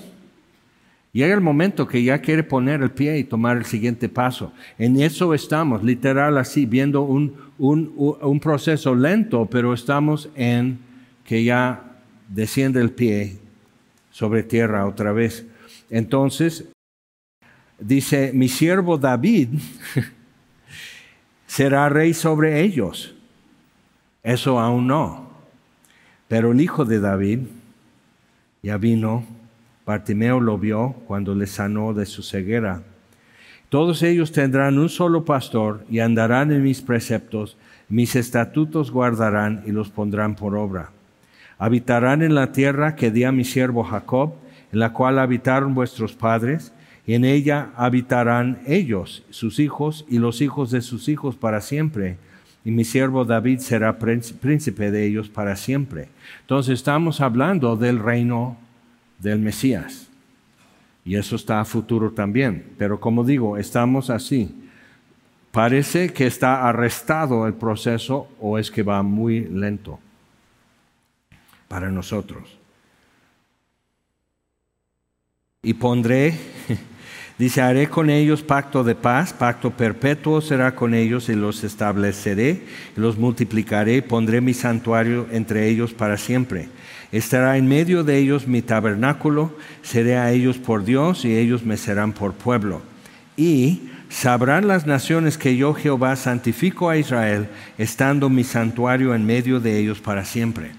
Llega 1.17 1.35
el 1.35 1.41
momento 1.41 1.89
que 1.89 2.05
ya 2.05 2.19
quiere 2.19 2.43
poner 2.43 2.83
el 2.83 2.91
pie 2.91 3.17
y 3.17 3.25
tomar 3.25 3.57
el 3.57 3.65
siguiente 3.65 4.07
paso. 4.07 4.53
En 4.77 5.01
eso 5.01 5.33
estamos, 5.33 5.83
literal 5.83 6.37
así, 6.37 6.67
viendo 6.67 7.01
un, 7.05 7.35
un, 7.59 7.91
un, 8.21 8.39
proceso 8.39 8.95
lento, 8.95 9.49
pero 9.51 9.73
estamos 9.73 10.29
en 10.35 10.79
que 11.25 11.43
ya 11.43 11.83
desciende 12.29 12.83
el 12.83 12.91
pie 12.91 13.39
sobre 14.11 14.43
tierra 14.43 14.87
otra 14.87 15.13
vez. 15.13 15.47
Entonces, 15.89 16.69
dice, 17.79 18.33
mi 18.35 18.49
siervo 18.49 18.99
David 18.99 19.49
será 21.47 21.89
rey 21.89 22.15
sobre 22.15 22.61
ellos. 22.61 23.15
Eso 24.23 24.59
aún 24.59 24.87
no. 24.87 25.31
Pero 26.29 26.53
el 26.53 26.61
hijo 26.61 26.85
de 26.85 27.01
David 27.01 27.41
ya 28.63 28.77
vino, 28.79 29.25
Bartimeo 29.85 30.41
lo 30.41 30.59
vio 30.59 30.95
cuando 31.07 31.35
le 31.35 31.47
sanó 31.47 31.95
de 31.95 32.07
su 32.07 32.23
ceguera. 32.23 32.83
Todos 33.69 34.03
ellos 34.03 34.33
tendrán 34.33 34.79
un 34.79 34.89
solo 34.89 35.25
pastor 35.25 35.85
y 35.89 36.01
andarán 36.01 36.51
en 36.51 36.63
mis 36.63 36.83
preceptos, 36.83 37.57
mis 37.89 38.17
estatutos 38.17 38.91
guardarán 38.91 39.63
y 39.67 39.71
los 39.71 39.91
pondrán 39.91 40.35
por 40.35 40.57
obra. 40.57 40.91
Habitarán 41.59 42.23
en 42.23 42.35
la 42.35 42.53
tierra 42.53 42.97
que 42.97 43.11
di 43.11 43.25
a 43.25 43.33
mi 43.33 43.45
siervo 43.45 43.85
Jacob, 43.85 44.35
en 44.73 44.81
la 44.81 44.93
cual 44.93 45.19
habitaron 45.19 45.75
vuestros 45.75 46.15
padres, 46.15 46.73
en 47.15 47.25
ella 47.25 47.71
habitarán 47.77 48.61
ellos, 48.67 49.23
sus 49.31 49.59
hijos 49.59 50.05
y 50.09 50.19
los 50.19 50.41
hijos 50.41 50.71
de 50.71 50.81
sus 50.81 51.09
hijos 51.09 51.37
para 51.37 51.61
siempre. 51.61 52.19
Y 52.65 52.73
mi 52.73 52.85
siervo 52.85 53.25
David 53.25 53.61
será 53.61 53.97
príncipe 53.97 54.91
de 54.91 55.07
ellos 55.07 55.29
para 55.29 55.55
siempre. 55.55 56.09
Entonces 56.41 56.75
estamos 56.75 57.21
hablando 57.21 57.77
del 57.77 58.01
reino 58.01 58.57
del 59.21 59.39
Mesías. 59.39 60.09
Y 61.05 61.15
eso 61.15 61.37
está 61.37 61.61
a 61.61 61.65
futuro 61.65 62.11
también. 62.11 62.73
Pero 62.77 62.99
como 62.99 63.23
digo, 63.23 63.57
estamos 63.57 64.11
así. 64.11 64.53
Parece 65.53 66.13
que 66.13 66.27
está 66.27 66.69
arrestado 66.69 67.47
el 67.47 67.55
proceso 67.55 68.29
o 68.41 68.59
es 68.59 68.71
que 68.73 68.83
va 68.83 69.03
muy 69.05 69.43
lento 69.45 70.01
para 71.69 71.91
nosotros. 71.91 72.59
Y 75.63 75.75
pondré 75.75 76.35
Dice, 77.39 77.61
haré 77.61 77.89
con 77.89 78.09
ellos 78.09 78.43
pacto 78.43 78.83
de 78.83 78.95
paz, 78.95 79.35
pacto 79.35 79.71
perpetuo 79.71 80.41
será 80.41 80.75
con 80.75 80.95
ellos 80.95 81.29
y 81.29 81.35
los 81.35 81.65
estableceré, 81.65 82.63
y 82.97 83.01
los 83.01 83.19
multiplicaré, 83.19 84.01
pondré 84.01 84.41
mi 84.41 84.55
santuario 84.55 85.27
entre 85.31 85.69
ellos 85.69 85.93
para 85.93 86.17
siempre. 86.17 86.71
Estará 87.13 87.59
en 87.59 87.69
medio 87.69 88.05
de 88.05 88.17
ellos 88.17 88.49
mi 88.49 88.63
tabernáculo, 88.63 89.55
seré 89.83 90.17
a 90.17 90.33
ellos 90.33 90.57
por 90.57 90.85
Dios 90.85 91.27
y 91.27 91.37
ellos 91.37 91.63
me 91.63 91.77
serán 91.77 92.15
por 92.15 92.33
pueblo. 92.33 92.81
Y 93.37 93.91
sabrán 94.09 94.67
las 94.67 94.87
naciones 94.87 95.37
que 95.37 95.59
yo 95.59 95.75
Jehová 95.75 96.17
santifico 96.17 96.89
a 96.89 96.97
Israel, 96.97 97.49
estando 97.77 98.31
mi 98.31 98.45
santuario 98.45 99.15
en 99.15 99.27
medio 99.27 99.61
de 99.61 99.79
ellos 99.79 100.01
para 100.01 100.25
siempre. 100.25 100.71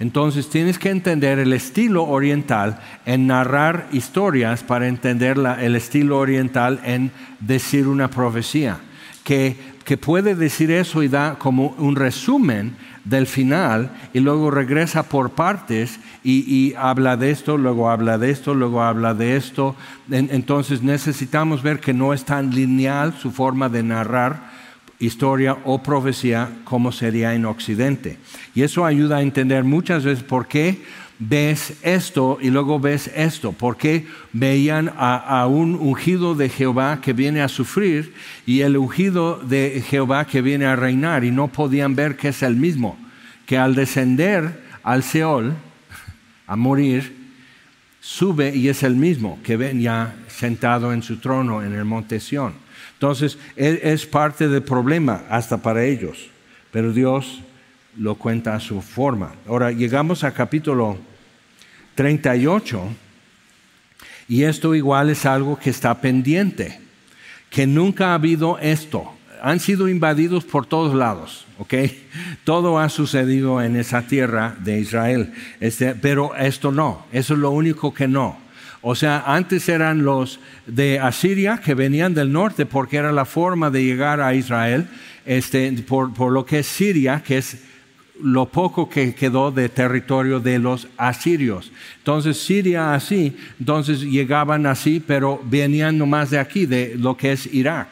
Entonces 0.00 0.48
tienes 0.48 0.78
que 0.78 0.88
entender 0.88 1.38
el 1.38 1.52
estilo 1.52 2.04
oriental 2.04 2.80
en 3.04 3.26
narrar 3.26 3.86
historias 3.92 4.62
para 4.62 4.88
entender 4.88 5.36
el 5.60 5.76
estilo 5.76 6.18
oriental 6.18 6.80
en 6.84 7.12
decir 7.38 7.86
una 7.86 8.08
profecía, 8.08 8.78
que, 9.24 9.56
que 9.84 9.98
puede 9.98 10.34
decir 10.34 10.70
eso 10.70 11.02
y 11.02 11.08
da 11.08 11.38
como 11.38 11.74
un 11.78 11.96
resumen 11.96 12.76
del 13.04 13.26
final 13.26 13.90
y 14.14 14.20
luego 14.20 14.50
regresa 14.50 15.02
por 15.02 15.32
partes 15.32 16.00
y, 16.24 16.74
habla 16.78 17.18
de 17.18 17.30
esto, 17.30 17.58
luego 17.58 17.90
habla 17.90 18.16
de 18.16 18.30
esto, 18.30 18.54
luego 18.54 18.82
habla 18.82 19.12
de 19.12 19.36
esto. 19.36 19.76
entonces 20.10 20.82
necesitamos 20.82 21.62
ver 21.62 21.78
que 21.78 21.92
no 21.92 22.14
es 22.14 22.24
tan 22.24 22.54
lineal 22.54 23.14
su 23.18 23.30
forma 23.30 23.68
de 23.68 23.82
narrar 23.82 24.49
historia 25.00 25.56
o 25.64 25.82
profecía 25.82 26.48
como 26.64 26.92
sería 26.92 27.34
en 27.34 27.46
Occidente. 27.46 28.18
Y 28.54 28.62
eso 28.62 28.84
ayuda 28.84 29.16
a 29.16 29.22
entender 29.22 29.64
muchas 29.64 30.04
veces 30.04 30.22
por 30.22 30.46
qué 30.46 30.78
ves 31.18 31.74
esto 31.82 32.38
y 32.40 32.50
luego 32.50 32.80
ves 32.80 33.10
esto, 33.14 33.52
por 33.52 33.76
qué 33.76 34.06
veían 34.32 34.90
a, 34.96 35.46
un 35.46 35.74
ungido 35.74 36.34
de 36.34 36.48
Jehová 36.48 37.00
que 37.02 37.12
viene 37.12 37.42
a 37.42 37.48
sufrir 37.48 38.14
y 38.46 38.60
el 38.62 38.76
ungido 38.76 39.36
de 39.36 39.82
Jehová 39.86 40.26
que 40.26 40.40
viene 40.40 40.64
a 40.64 40.76
reinar 40.76 41.24
y 41.24 41.30
no 41.30 41.48
podían 41.48 41.94
ver 41.94 42.16
que 42.16 42.28
es 42.28 42.42
el 42.42 42.56
mismo, 42.56 42.98
que 43.46 43.58
al 43.58 43.74
descender 43.74 44.62
al 44.82 45.02
Seol, 45.02 45.54
a 46.46 46.56
morir, 46.56 47.16
sube 48.00 48.56
y 48.56 48.68
es 48.68 48.82
el 48.82 48.96
mismo 48.96 49.38
que 49.44 49.56
ven 49.56 49.80
ya 49.80 50.16
sentado 50.26 50.92
en 50.92 51.02
su 51.02 51.18
trono 51.18 51.62
en 51.62 51.74
el 51.74 51.84
monte 51.84 52.18
Sión. 52.18 52.54
Entonces, 53.00 53.38
es 53.56 54.04
parte 54.04 54.46
del 54.46 54.62
problema 54.62 55.22
hasta 55.30 55.56
para 55.56 55.82
ellos, 55.84 56.28
pero 56.70 56.92
Dios 56.92 57.40
lo 57.96 58.16
cuenta 58.16 58.54
a 58.54 58.60
su 58.60 58.82
forma. 58.82 59.32
Ahora, 59.48 59.72
llegamos 59.72 60.22
a 60.22 60.34
capítulo 60.34 60.98
38 61.94 62.88
y 64.28 64.42
esto 64.42 64.74
igual 64.74 65.08
es 65.08 65.24
algo 65.24 65.58
que 65.58 65.70
está 65.70 65.98
pendiente, 66.02 66.78
que 67.48 67.66
nunca 67.66 68.08
ha 68.08 68.14
habido 68.16 68.58
esto. 68.58 69.10
Han 69.42 69.60
sido 69.60 69.88
invadidos 69.88 70.44
por 70.44 70.66
todos 70.66 70.94
lados, 70.94 71.46
¿ok? 71.56 71.72
Todo 72.44 72.78
ha 72.78 72.90
sucedido 72.90 73.62
en 73.62 73.76
esa 73.76 74.02
tierra 74.02 74.54
de 74.58 74.78
Israel, 74.78 75.32
este, 75.58 75.94
pero 75.94 76.36
esto 76.36 76.70
no, 76.70 77.06
eso 77.12 77.32
es 77.32 77.40
lo 77.40 77.50
único 77.50 77.94
que 77.94 78.06
no. 78.06 78.49
O 78.82 78.94
sea, 78.94 79.24
antes 79.26 79.68
eran 79.68 80.04
los 80.04 80.40
de 80.66 80.98
Asiria 80.98 81.58
que 81.58 81.74
venían 81.74 82.14
del 82.14 82.32
norte 82.32 82.64
porque 82.64 82.96
era 82.96 83.12
la 83.12 83.26
forma 83.26 83.70
de 83.70 83.84
llegar 83.84 84.20
a 84.20 84.34
Israel, 84.34 84.88
este, 85.26 85.70
por, 85.86 86.14
por 86.14 86.32
lo 86.32 86.46
que 86.46 86.60
es 86.60 86.66
Siria, 86.66 87.22
que 87.24 87.38
es 87.38 87.58
lo 88.22 88.46
poco 88.46 88.88
que 88.88 89.14
quedó 89.14 89.50
de 89.50 89.68
territorio 89.68 90.40
de 90.40 90.58
los 90.58 90.88
asirios. 90.96 91.72
Entonces 91.98 92.38
Siria 92.38 92.94
así, 92.94 93.36
entonces 93.58 94.00
llegaban 94.02 94.66
así, 94.66 95.02
pero 95.04 95.40
venían 95.44 95.98
nomás 95.98 96.30
de 96.30 96.38
aquí, 96.38 96.66
de 96.66 96.94
lo 96.96 97.16
que 97.16 97.32
es 97.32 97.52
Irak. 97.52 97.88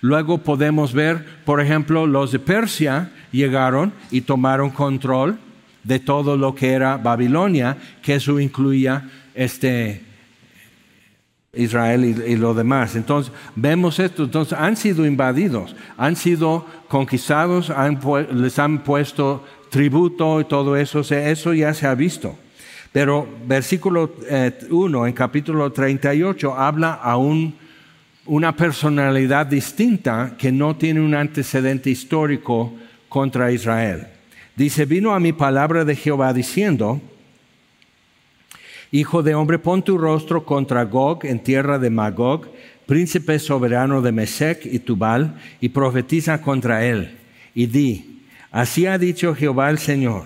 Luego 0.00 0.38
podemos 0.38 0.92
ver, 0.92 1.24
por 1.44 1.60
ejemplo, 1.60 2.06
los 2.06 2.32
de 2.32 2.38
Persia 2.38 3.12
llegaron 3.30 3.92
y 4.10 4.22
tomaron 4.22 4.70
control 4.70 5.38
de 5.84 5.98
todo 6.00 6.36
lo 6.36 6.54
que 6.54 6.72
era 6.72 6.96
Babilonia, 6.96 7.76
que 8.02 8.16
eso 8.16 8.40
incluía 8.40 9.08
este, 9.34 10.02
Israel 11.54 12.04
y, 12.04 12.36
lo 12.36 12.54
demás. 12.54 12.96
Entonces, 12.96 13.32
vemos 13.54 13.98
esto, 13.98 14.24
entonces 14.24 14.58
han 14.58 14.76
sido 14.76 15.04
invadidos, 15.04 15.76
han 15.98 16.16
sido 16.16 16.66
conquistados, 16.88 17.70
les 18.32 18.58
han 18.58 18.82
puesto 18.82 19.44
tributo 19.70 20.40
y 20.40 20.44
todo 20.44 20.76
eso, 20.76 21.00
eso 21.00 21.54
ya 21.54 21.74
se 21.74 21.86
ha 21.86 21.94
visto. 21.94 22.36
Pero 22.90 23.26
versículo 23.46 24.14
1 24.70 25.04
eh, 25.04 25.08
en 25.08 25.14
capítulo 25.14 25.72
38 25.72 26.54
habla 26.54 26.92
a 26.94 27.16
una 27.16 28.56
personalidad 28.56 29.46
distinta 29.46 30.34
que 30.38 30.52
no 30.52 30.76
tiene 30.76 31.00
un 31.00 31.14
antecedente 31.14 31.90
histórico 31.90 32.72
contra 33.08 33.52
Israel. 33.52 34.06
Dice, 34.56 34.84
vino 34.84 35.14
a 35.14 35.20
mi 35.20 35.32
palabra 35.32 35.84
de 35.84 35.96
Jehová 35.96 36.32
diciendo, 36.32 37.00
Hijo 38.94 39.22
de 39.22 39.34
hombre, 39.34 39.58
pon 39.58 39.80
tu 39.82 39.96
rostro 39.96 40.44
contra 40.44 40.84
Gog 40.84 41.24
en 41.24 41.40
tierra 41.40 41.78
de 41.78 41.88
Magog, 41.88 42.52
príncipe 42.84 43.38
soberano 43.38 44.02
de 44.02 44.12
Mesec 44.12 44.66
y 44.66 44.80
Tubal, 44.80 45.40
y 45.62 45.70
profetiza 45.70 46.42
contra 46.42 46.84
él. 46.84 47.16
Y 47.54 47.64
di, 47.68 48.26
así 48.50 48.84
ha 48.84 48.98
dicho 48.98 49.34
Jehová 49.34 49.70
el 49.70 49.78
Señor. 49.78 50.24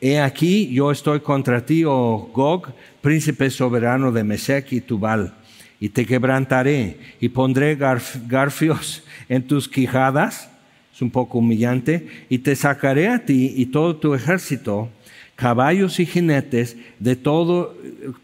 He 0.00 0.20
aquí 0.20 0.68
yo 0.72 0.92
estoy 0.92 1.18
contra 1.18 1.66
ti, 1.66 1.82
oh 1.84 2.30
Gog, 2.32 2.68
príncipe 3.00 3.50
soberano 3.50 4.12
de 4.12 4.22
Mesec 4.22 4.70
y 4.70 4.80
Tubal, 4.80 5.34
y 5.80 5.88
te 5.88 6.06
quebrantaré 6.06 6.98
y 7.20 7.28
pondré 7.28 7.74
garfios 7.74 9.02
en 9.28 9.42
tus 9.48 9.68
quijadas, 9.68 10.48
es 10.94 11.02
un 11.02 11.10
poco 11.10 11.38
humillante, 11.38 12.06
y 12.28 12.38
te 12.38 12.54
sacaré 12.54 13.08
a 13.08 13.24
ti 13.24 13.52
y 13.56 13.66
todo 13.66 13.96
tu 13.96 14.14
ejército 14.14 14.90
caballos 15.36 16.00
y 16.00 16.06
jinetes, 16.06 16.76
de 16.98 17.14
todo, 17.14 17.76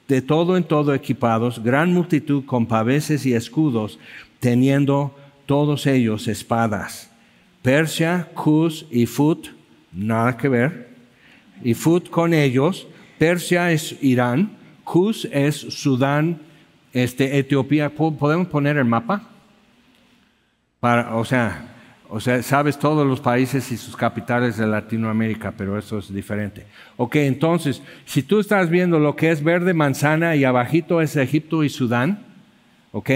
de 0.08 0.22
todo 0.22 0.56
en 0.56 0.64
todo 0.64 0.94
equipados, 0.94 1.62
gran 1.62 1.92
multitud 1.92 2.44
con 2.44 2.66
paveses 2.66 3.26
y 3.26 3.34
escudos, 3.34 3.98
teniendo 4.40 5.14
todos 5.46 5.86
ellos 5.86 6.26
espadas. 6.26 7.10
Persia, 7.60 8.28
Cus 8.34 8.86
y 8.90 9.06
Fut, 9.06 9.48
nada 9.92 10.36
que 10.36 10.48
ver. 10.48 10.88
Y 11.62 11.74
Fut 11.74 12.08
con 12.08 12.34
ellos, 12.34 12.88
Persia 13.18 13.70
es 13.70 14.02
Irán, 14.02 14.56
Cus 14.82 15.28
es 15.30 15.54
Sudán, 15.56 16.40
este, 16.92 17.38
Etiopía. 17.38 17.90
¿Podemos 17.90 18.48
poner 18.48 18.78
el 18.78 18.84
mapa? 18.84 19.28
Para, 20.80 21.14
o 21.14 21.24
sea, 21.24 21.71
o 22.14 22.20
sea, 22.20 22.42
sabes 22.42 22.78
todos 22.78 23.06
los 23.06 23.20
países 23.20 23.72
y 23.72 23.78
sus 23.78 23.96
capitales 23.96 24.58
de 24.58 24.66
Latinoamérica, 24.66 25.54
pero 25.56 25.78
eso 25.78 25.98
es 25.98 26.12
diferente. 26.12 26.66
Ok, 26.98 27.16
entonces, 27.16 27.80
si 28.04 28.22
tú 28.22 28.38
estás 28.38 28.68
viendo 28.68 28.98
lo 28.98 29.16
que 29.16 29.30
es 29.30 29.42
verde 29.42 29.72
manzana 29.72 30.36
y 30.36 30.44
abajito 30.44 31.00
es 31.00 31.16
Egipto 31.16 31.64
y 31.64 31.70
Sudán, 31.70 32.22
ok, 32.92 33.10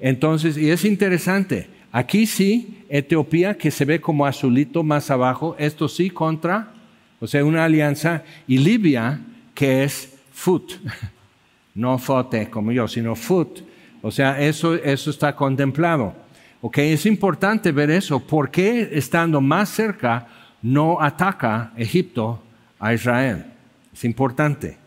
entonces, 0.00 0.58
y 0.58 0.68
es 0.68 0.84
interesante, 0.84 1.70
aquí 1.92 2.26
sí, 2.26 2.84
Etiopía 2.90 3.56
que 3.56 3.70
se 3.70 3.86
ve 3.86 4.02
como 4.02 4.26
azulito 4.26 4.82
más 4.82 5.10
abajo, 5.10 5.56
esto 5.58 5.88
sí 5.88 6.10
contra, 6.10 6.74
o 7.20 7.26
sea, 7.26 7.46
una 7.46 7.64
alianza, 7.64 8.22
y 8.46 8.58
Libia 8.58 9.18
que 9.54 9.82
es 9.82 10.18
FUT, 10.30 10.74
no 11.74 11.96
FOTE 11.96 12.50
como 12.50 12.70
yo, 12.70 12.86
sino 12.86 13.14
FUT, 13.14 13.60
o 14.02 14.10
sea, 14.10 14.38
eso, 14.42 14.74
eso 14.74 15.08
está 15.08 15.34
contemplado. 15.34 16.21
Ok, 16.64 16.78
es 16.78 17.06
importante 17.06 17.72
ver 17.72 17.90
eso. 17.90 18.20
¿Por 18.20 18.48
qué 18.48 18.88
estando 18.92 19.40
más 19.40 19.68
cerca 19.68 20.28
no 20.62 21.00
ataca 21.00 21.72
Egipto 21.76 22.40
a 22.78 22.94
Israel? 22.94 23.46
Es 23.92 24.04
importante. 24.04 24.78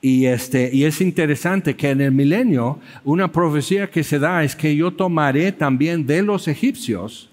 Y, 0.00 0.26
este, 0.26 0.70
y 0.72 0.84
es 0.84 1.00
interesante 1.00 1.76
que 1.76 1.90
en 1.90 2.00
el 2.00 2.10
milenio 2.10 2.80
una 3.04 3.30
profecía 3.30 3.88
que 3.88 4.02
se 4.02 4.18
da 4.18 4.42
es 4.42 4.56
que 4.56 4.74
yo 4.74 4.90
tomaré 4.90 5.52
también 5.52 6.04
de 6.04 6.20
los 6.20 6.48
egipcios 6.48 7.30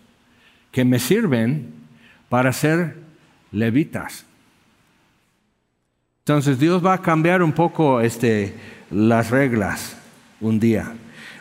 que 0.72 0.86
me 0.86 1.00
sirven 1.00 1.74
para 2.30 2.54
ser 2.54 2.98
levitas. 3.52 4.26
Entonces 6.20 6.60
Dios 6.60 6.86
va 6.86 6.94
a 6.94 7.02
cambiar 7.02 7.42
un 7.42 7.52
poco 7.52 8.00
este, 8.00 8.54
las 8.92 9.32
reglas 9.32 9.98
un 10.40 10.60
día. 10.60 10.94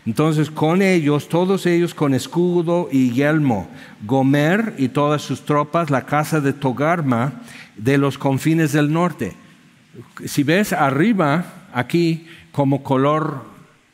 Entonces 0.07 0.51
con 0.51 0.83
ellos, 0.83 1.29
todos 1.29 1.67
ellos 1.67 1.95
con 1.95 2.15
escudo 2.15 2.89
y 2.91 3.11
yelmo, 3.11 3.69
Gomer 4.07 4.75
y 4.79 4.89
todas 4.89 5.23
sus 5.23 5.45
tropas, 5.45 5.91
la 5.91 6.07
casa 6.07 6.41
de 6.41 6.53
Togarma 6.53 7.43
de 7.77 7.99
los 7.99 8.17
confines 8.17 8.73
del 8.73 8.93
norte. 8.93 9.35
Si 10.25 10.43
ves 10.43 10.73
arriba, 10.73 11.45
aquí 11.73 12.27
como 12.53 12.83
color 12.83 13.45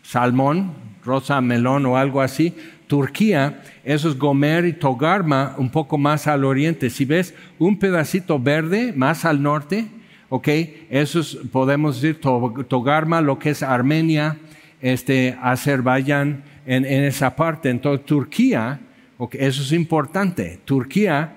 salmón, 0.02 0.72
rosa 1.04 1.40
melón 1.40 1.86
o 1.86 1.96
algo 1.96 2.20
así, 2.20 2.54
Turquía, 2.86 3.62
eso 3.84 4.08
es 4.08 4.16
Gomer 4.16 4.64
y 4.64 4.72
Togarma 4.72 5.54
un 5.58 5.70
poco 5.70 5.98
más 5.98 6.28
al 6.28 6.44
oriente. 6.44 6.88
Si 6.88 7.04
ves 7.04 7.34
un 7.58 7.78
pedacito 7.78 8.38
verde 8.38 8.92
más 8.94 9.24
al 9.24 9.42
norte, 9.42 9.88
ok, 10.28 10.48
eso 10.90 11.20
es, 11.20 11.36
podemos 11.50 12.00
decir 12.00 12.20
Togarma, 12.20 13.20
lo 13.20 13.38
que 13.40 13.50
es 13.50 13.64
Armenia, 13.64 14.38
este, 14.80 15.36
Azerbaiyán 15.40 16.42
en, 16.66 16.84
esa 16.84 17.34
parte. 17.36 17.70
Entonces, 17.70 18.06
Turquía, 18.06 18.80
eso 19.32 19.62
es 19.62 19.72
importante, 19.72 20.60
Turquía 20.64 21.34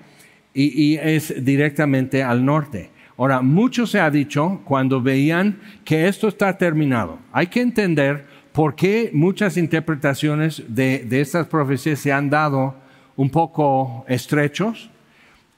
y, 0.54 0.96
es 0.96 1.44
directamente 1.44 2.22
al 2.22 2.44
norte. 2.44 2.90
Ahora, 3.16 3.42
mucho 3.42 3.86
se 3.86 4.00
ha 4.00 4.10
dicho 4.10 4.60
cuando 4.64 5.00
veían 5.00 5.60
que 5.84 6.08
esto 6.08 6.28
está 6.28 6.56
terminado. 6.56 7.18
Hay 7.32 7.48
que 7.48 7.60
entender 7.60 8.24
por 8.52 8.74
qué 8.74 9.10
muchas 9.12 9.56
interpretaciones 9.56 10.62
de, 10.66 11.04
de 11.06 11.20
estas 11.20 11.46
profecías 11.46 11.98
se 11.98 12.12
han 12.12 12.30
dado 12.30 12.74
un 13.16 13.28
poco 13.28 14.04
estrechos. 14.08 14.90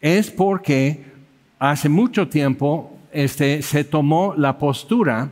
Es 0.01 0.31
porque 0.31 1.05
hace 1.61 1.89
mucho 1.89 2.27
tiempo 2.29 2.99
este, 3.13 3.63
se 3.63 3.85
tomó 3.85 4.35
la 4.37 4.59
postura 4.59 5.31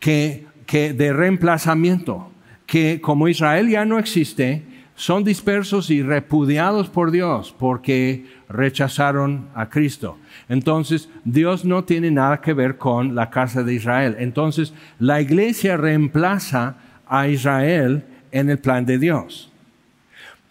que 0.00 0.46
que 0.68 0.92
de 0.92 1.14
reemplazamiento, 1.14 2.30
que 2.66 3.00
como 3.00 3.26
Israel 3.26 3.70
ya 3.70 3.86
no 3.86 3.98
existe, 3.98 4.62
son 4.96 5.24
dispersos 5.24 5.88
y 5.88 6.02
repudiados 6.02 6.90
por 6.90 7.10
Dios 7.10 7.54
porque 7.58 8.26
rechazaron 8.50 9.48
a 9.54 9.70
Cristo. 9.70 10.18
Entonces, 10.46 11.08
Dios 11.24 11.64
no 11.64 11.84
tiene 11.84 12.10
nada 12.10 12.42
que 12.42 12.52
ver 12.52 12.76
con 12.76 13.14
la 13.14 13.30
casa 13.30 13.62
de 13.62 13.72
Israel. 13.72 14.16
Entonces, 14.18 14.74
la 14.98 15.22
iglesia 15.22 15.78
reemplaza 15.78 16.76
a 17.06 17.28
Israel 17.28 18.04
en 18.30 18.50
el 18.50 18.58
plan 18.58 18.84
de 18.84 18.98
Dios. 18.98 19.50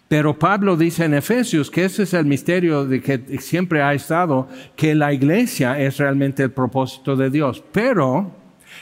Pero 0.08 0.36
Pablo 0.36 0.76
dice 0.76 1.04
en 1.04 1.14
Efesios 1.14 1.70
que 1.70 1.84
ese 1.84 2.02
es 2.02 2.12
el 2.12 2.24
misterio 2.24 2.86
de 2.86 3.00
que 3.00 3.38
siempre 3.38 3.82
ha 3.82 3.94
estado, 3.94 4.48
que 4.74 4.96
la 4.96 5.12
iglesia 5.12 5.78
es 5.78 5.98
realmente 5.98 6.42
el 6.42 6.50
propósito 6.50 7.14
de 7.14 7.30
Dios. 7.30 7.62
Pero 7.70 8.37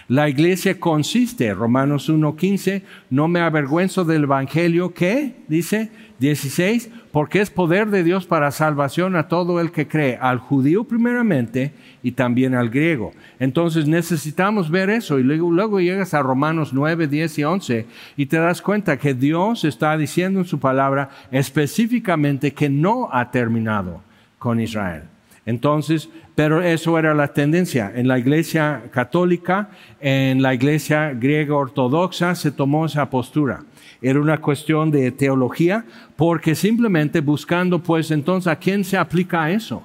la 0.09 0.29
iglesia 0.29 0.79
consiste, 0.79 1.53
Romanos 1.53 2.09
1.15, 2.09 2.83
no 3.11 3.27
me 3.27 3.41
avergüenzo 3.41 4.05
del 4.05 4.23
Evangelio 4.23 4.95
que, 4.95 5.35
dice 5.49 5.91
16, 6.21 6.91
porque 7.11 7.41
es 7.41 7.51
poder 7.51 7.89
de 7.89 8.05
Dios 8.05 8.25
para 8.25 8.53
salvación 8.53 9.17
a 9.17 9.27
todo 9.27 9.61
el 9.61 9.73
que 9.73 9.89
cree, 9.89 10.17
al 10.21 10.39
judío 10.39 10.85
primeramente 10.85 11.73
y 12.05 12.13
también 12.13 12.55
al 12.55 12.71
griego. 12.71 13.13
Entonces 13.41 13.89
necesitamos 13.89 14.71
ver 14.71 14.91
eso 14.91 15.19
y 15.19 15.25
luego, 15.25 15.51
luego 15.51 15.81
llegas 15.81 16.15
a 16.15 16.23
Romanos 16.23 16.73
9, 16.73 17.09
10 17.09 17.39
y 17.41 17.45
11 17.45 17.87
y 18.17 18.27
te 18.27 18.37
das 18.37 18.63
cuenta 18.63 18.99
que 18.99 19.13
Dios 19.13 19.65
está 19.65 19.97
diciendo 19.97 20.39
en 20.39 20.47
su 20.47 20.61
palabra 20.61 21.11
específicamente 21.33 22.55
que 22.55 22.69
no 22.69 23.09
ha 23.13 23.33
terminado 23.33 24.03
con 24.39 24.61
Israel. 24.61 25.03
Entonces, 25.47 26.09
pero 26.37 26.63
eso 26.63 26.99
era 26.99 27.15
la 27.15 27.29
tendencia. 27.29 27.91
En 27.97 28.07
la 28.07 28.19
iglesia 28.19 28.85
católica, 28.93 29.71
en 30.01 30.43
la 30.43 30.53
iglesia 30.55 31.15
griega 31.15 31.57
ortodoxa 31.57 32.35
se 32.35 32.53
tomó 32.53 32.85
esa 32.85 33.09
postura. 33.09 33.65
Era 34.03 34.21
una 34.21 34.39
cuestión 34.39 34.91
de 34.91 35.11
teología, 35.11 35.87
porque 36.15 36.55
simplemente 36.55 37.23
buscando, 37.23 37.83
pues 37.83 38.11
entonces, 38.11 38.49
¿a 38.49 38.57
quién 38.57 38.85
se 38.85 38.99
aplica 38.99 39.51
eso? 39.51 39.83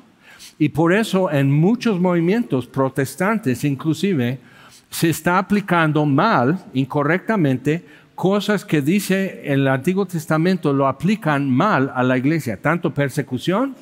Y 0.60 0.70
por 0.70 0.94
eso 0.94 1.32
en 1.32 1.50
muchos 1.50 2.00
movimientos 2.00 2.68
protestantes, 2.68 3.64
inclusive, 3.64 4.38
se 4.90 5.10
está 5.10 5.38
aplicando 5.38 6.06
mal, 6.06 6.60
incorrectamente, 6.74 7.86
cosas 8.14 8.66
que 8.66 8.82
dice 8.82 9.42
el 9.46 9.66
Antiguo 9.70 10.06
Testamento 10.06 10.74
lo 10.74 10.88
aplican 10.88 11.50
mal 11.50 11.90
a 11.96 12.04
la 12.04 12.18
iglesia, 12.18 12.62
tanto 12.62 12.94
persecución 12.94 13.74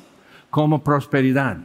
como 0.50 0.84
prosperidad. 0.84 1.58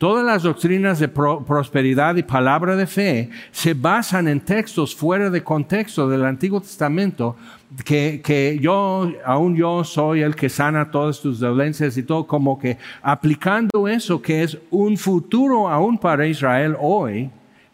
Todas 0.00 0.24
las 0.24 0.44
doctrinas 0.44 0.98
de 0.98 1.08
prosperidad 1.08 2.16
y 2.16 2.22
palabra 2.22 2.74
de 2.74 2.86
fe 2.86 3.28
se 3.50 3.74
basan 3.74 4.28
en 4.28 4.40
textos 4.40 4.96
fuera 4.96 5.28
de 5.28 5.44
contexto 5.44 6.08
del 6.08 6.24
Antiguo 6.24 6.58
Testamento, 6.58 7.36
que, 7.84 8.22
que 8.24 8.58
yo, 8.62 9.12
aún 9.26 9.54
yo 9.56 9.84
soy 9.84 10.22
el 10.22 10.34
que 10.34 10.48
sana 10.48 10.90
todas 10.90 11.20
tus 11.20 11.38
dolencias 11.38 11.98
y 11.98 12.02
todo, 12.02 12.26
como 12.26 12.58
que 12.58 12.78
aplicando 13.02 13.86
eso 13.88 14.22
que 14.22 14.42
es 14.42 14.56
un 14.70 14.96
futuro 14.96 15.68
aún 15.68 15.98
para 15.98 16.26
Israel 16.26 16.78
hoy, 16.80 17.28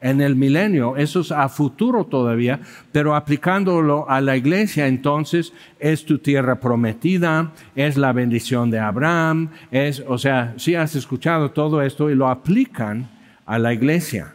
en 0.07 0.21
el 0.21 0.37
milenio, 0.37 0.97
eso 0.97 1.21
es 1.21 1.33
a 1.33 1.49
futuro 1.49 2.05
todavía, 2.05 2.61
pero 2.93 3.17
aplicándolo 3.17 4.09
a 4.09 4.21
la 4.21 4.37
iglesia, 4.37 4.87
entonces 4.87 5.53
es 5.81 6.05
tu 6.05 6.19
tierra 6.19 6.61
prometida, 6.61 7.53
es 7.75 7.97
la 7.97 8.13
bendición 8.13 8.71
de 8.71 8.79
Abraham, 8.79 9.51
es, 9.73 10.05
o 10.07 10.17
sea, 10.17 10.55
si 10.59 10.77
has 10.77 10.95
escuchado 10.95 11.51
todo 11.51 11.83
esto 11.83 12.09
y 12.09 12.15
lo 12.15 12.29
aplican 12.29 13.09
a 13.47 13.59
la 13.59 13.75
iglesia. 13.75 14.35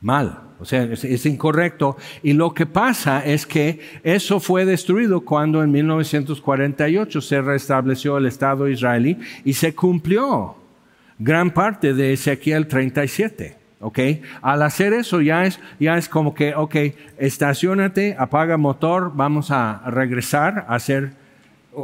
Mal, 0.00 0.38
o 0.58 0.64
sea, 0.64 0.82
es, 0.82 1.04
es, 1.04 1.24
incorrecto. 1.26 1.96
Y 2.22 2.32
lo 2.32 2.52
que 2.52 2.66
pasa 2.66 3.24
es 3.24 3.46
que 3.46 3.80
eso 4.02 4.40
fue 4.40 4.64
destruido 4.64 5.20
cuando 5.20 5.62
en 5.62 5.70
1948 5.70 7.20
se 7.20 7.40
restableció 7.40 8.18
el 8.18 8.26
Estado 8.26 8.68
israelí 8.68 9.16
y 9.44 9.54
se 9.54 9.74
cumplió 9.74 10.56
gran 11.18 11.52
parte 11.52 11.94
de 11.94 12.12
Ezequiel 12.12 12.66
37. 12.66 13.63
¿Ok? 13.84 13.98
Al 14.40 14.62
hacer 14.62 14.94
eso 14.94 15.20
ya 15.20 15.44
es, 15.44 15.60
ya 15.78 15.98
es 15.98 16.08
como 16.08 16.34
que, 16.34 16.54
ok, 16.54 16.74
estacionate, 17.18 18.16
apaga 18.18 18.56
motor, 18.56 19.12
vamos 19.14 19.50
a 19.50 19.82
regresar 19.90 20.64
a 20.68 20.76
hacer, 20.76 21.12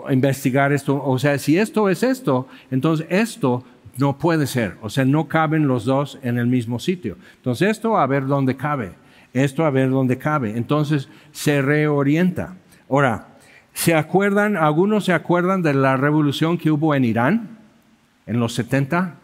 investigar 0.08 0.72
esto. 0.72 1.02
O 1.04 1.18
sea, 1.18 1.38
si 1.38 1.58
esto 1.58 1.90
es 1.90 2.02
esto, 2.02 2.48
entonces 2.70 3.06
esto 3.10 3.64
no 3.98 4.16
puede 4.16 4.46
ser. 4.46 4.78
O 4.80 4.88
sea, 4.88 5.04
no 5.04 5.28
caben 5.28 5.68
los 5.68 5.84
dos 5.84 6.18
en 6.22 6.38
el 6.38 6.46
mismo 6.46 6.78
sitio. 6.78 7.18
Entonces 7.36 7.68
esto 7.68 7.98
a 7.98 8.06
ver 8.06 8.26
dónde 8.26 8.56
cabe, 8.56 8.92
esto 9.34 9.66
a 9.66 9.70
ver 9.70 9.90
dónde 9.90 10.16
cabe. 10.16 10.56
Entonces 10.56 11.10
se 11.32 11.60
reorienta. 11.60 12.56
Ahora, 12.88 13.28
¿se 13.74 13.94
acuerdan, 13.94 14.56
algunos 14.56 15.04
se 15.04 15.12
acuerdan 15.12 15.60
de 15.60 15.74
la 15.74 15.98
revolución 15.98 16.56
que 16.56 16.70
hubo 16.70 16.94
en 16.94 17.04
Irán 17.04 17.58
en 18.26 18.40
los 18.40 18.54
70? 18.54 19.19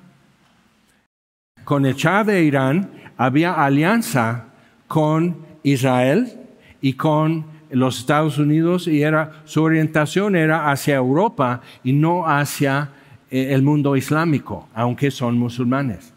Con 1.66 1.84
el 1.84 1.96
Shah 1.96 2.22
de 2.22 2.44
Irán 2.44 2.90
había 3.16 3.52
alianza 3.52 4.44
con 4.86 5.38
Israel 5.64 6.32
y 6.80 6.92
con 6.92 7.44
los 7.70 7.98
Estados 7.98 8.38
Unidos 8.38 8.86
y 8.86 9.02
era, 9.02 9.42
su 9.46 9.64
orientación 9.64 10.36
era 10.36 10.70
hacia 10.70 10.94
Europa 10.94 11.62
y 11.82 11.92
no 11.92 12.24
hacia 12.24 12.90
eh, 13.32 13.48
el 13.50 13.62
mundo 13.62 13.96
islámico, 13.96 14.68
aunque 14.74 15.10
son 15.10 15.38
musulmanes. 15.38 16.12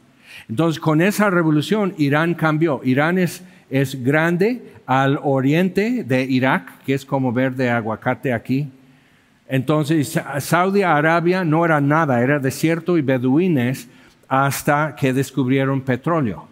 Entonces, 0.47 0.79
con 0.79 1.01
esa 1.01 1.31
revolución, 1.31 1.95
Irán 1.97 2.35
cambió. 2.35 2.81
Irán 2.83 3.17
es, 3.17 3.43
es 3.71 4.03
grande 4.03 4.75
al 4.85 5.19
oriente 5.23 6.03
de 6.03 6.25
Irak, 6.25 6.83
que 6.85 6.93
es 6.93 7.03
como 7.03 7.33
ver 7.33 7.55
de 7.55 7.71
aguacate 7.71 8.33
aquí. 8.33 8.69
Entonces, 9.47 10.21
Saudi 10.41 10.83
Arabia 10.83 11.43
no 11.43 11.65
era 11.65 11.81
nada, 11.81 12.21
era 12.21 12.37
desierto 12.37 12.99
y 12.99 13.01
beduines 13.01 13.89
hasta 14.29 14.95
que 14.95 15.11
descubrieron 15.11 15.81
petróleo. 15.81 16.47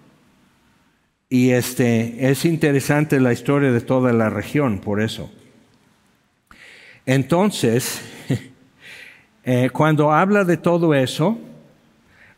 Y 1.29 1.51
este, 1.51 2.29
es 2.29 2.43
interesante 2.43 3.19
la 3.19 3.31
historia 3.31 3.71
de 3.71 3.81
toda 3.81 4.11
la 4.11 4.29
región, 4.29 4.79
por 4.79 4.99
eso. 4.99 5.29
Entonces, 7.05 8.01
eh, 9.43 9.69
cuando 9.71 10.11
habla 10.11 10.43
de 10.43 10.57
todo 10.57 10.93
eso, 10.93 11.37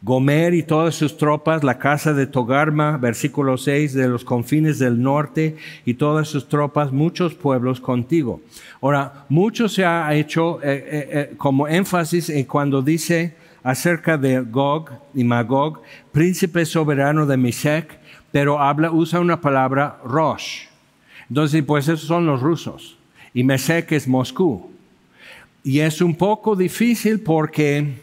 Gomer 0.01 0.53
y 0.53 0.63
todas 0.63 0.95
sus 0.95 1.17
tropas, 1.17 1.63
la 1.63 1.77
casa 1.77 2.13
de 2.13 2.25
Togarma, 2.25 2.97
versículo 2.97 3.57
6, 3.57 3.93
de 3.93 4.07
los 4.07 4.23
confines 4.23 4.79
del 4.79 5.01
norte 5.01 5.57
y 5.85 5.95
todas 5.95 6.27
sus 6.27 6.47
tropas, 6.47 6.91
muchos 6.91 7.35
pueblos 7.35 7.81
contigo. 7.81 8.41
Ahora, 8.81 9.25
mucho 9.29 9.67
se 9.67 9.85
ha 9.85 10.13
hecho 10.15 10.59
eh, 10.63 11.07
eh, 11.11 11.33
como 11.37 11.67
énfasis 11.67 12.29
en 12.29 12.45
cuando 12.45 12.81
dice 12.81 13.35
acerca 13.69 14.17
de 14.17 14.39
Gog 14.41 14.89
y 15.13 15.23
Magog, 15.23 15.81
príncipe 16.11 16.65
soberano 16.65 17.25
de 17.25 17.37
Mesec, 17.37 17.99
pero 18.31 18.59
habla, 18.59 18.91
usa 18.91 19.19
una 19.19 19.39
palabra 19.39 19.99
Rosh. 20.03 20.65
Entonces, 21.29 21.63
pues 21.63 21.87
esos 21.87 22.07
son 22.07 22.25
los 22.25 22.41
rusos. 22.41 22.97
Y 23.33 23.43
Mesec 23.43 23.91
es 23.91 24.07
Moscú. 24.07 24.71
Y 25.63 25.79
es 25.79 26.01
un 26.01 26.15
poco 26.15 26.55
difícil 26.55 27.19
porque 27.19 27.93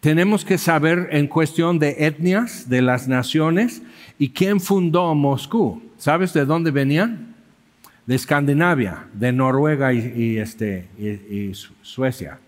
tenemos 0.00 0.44
que 0.44 0.58
saber 0.58 1.08
en 1.10 1.26
cuestión 1.26 1.78
de 1.78 2.06
etnias, 2.06 2.68
de 2.68 2.82
las 2.82 3.08
naciones, 3.08 3.82
y 4.18 4.30
quién 4.30 4.60
fundó 4.60 5.14
Moscú. 5.14 5.82
¿Sabes 5.96 6.32
de 6.32 6.44
dónde 6.44 6.70
venían? 6.70 7.34
De 8.06 8.14
Escandinavia, 8.14 9.08
de 9.12 9.32
Noruega 9.32 9.92
y, 9.92 10.38
este, 10.38 10.86
y 10.96 11.52
Suecia, 11.82 12.38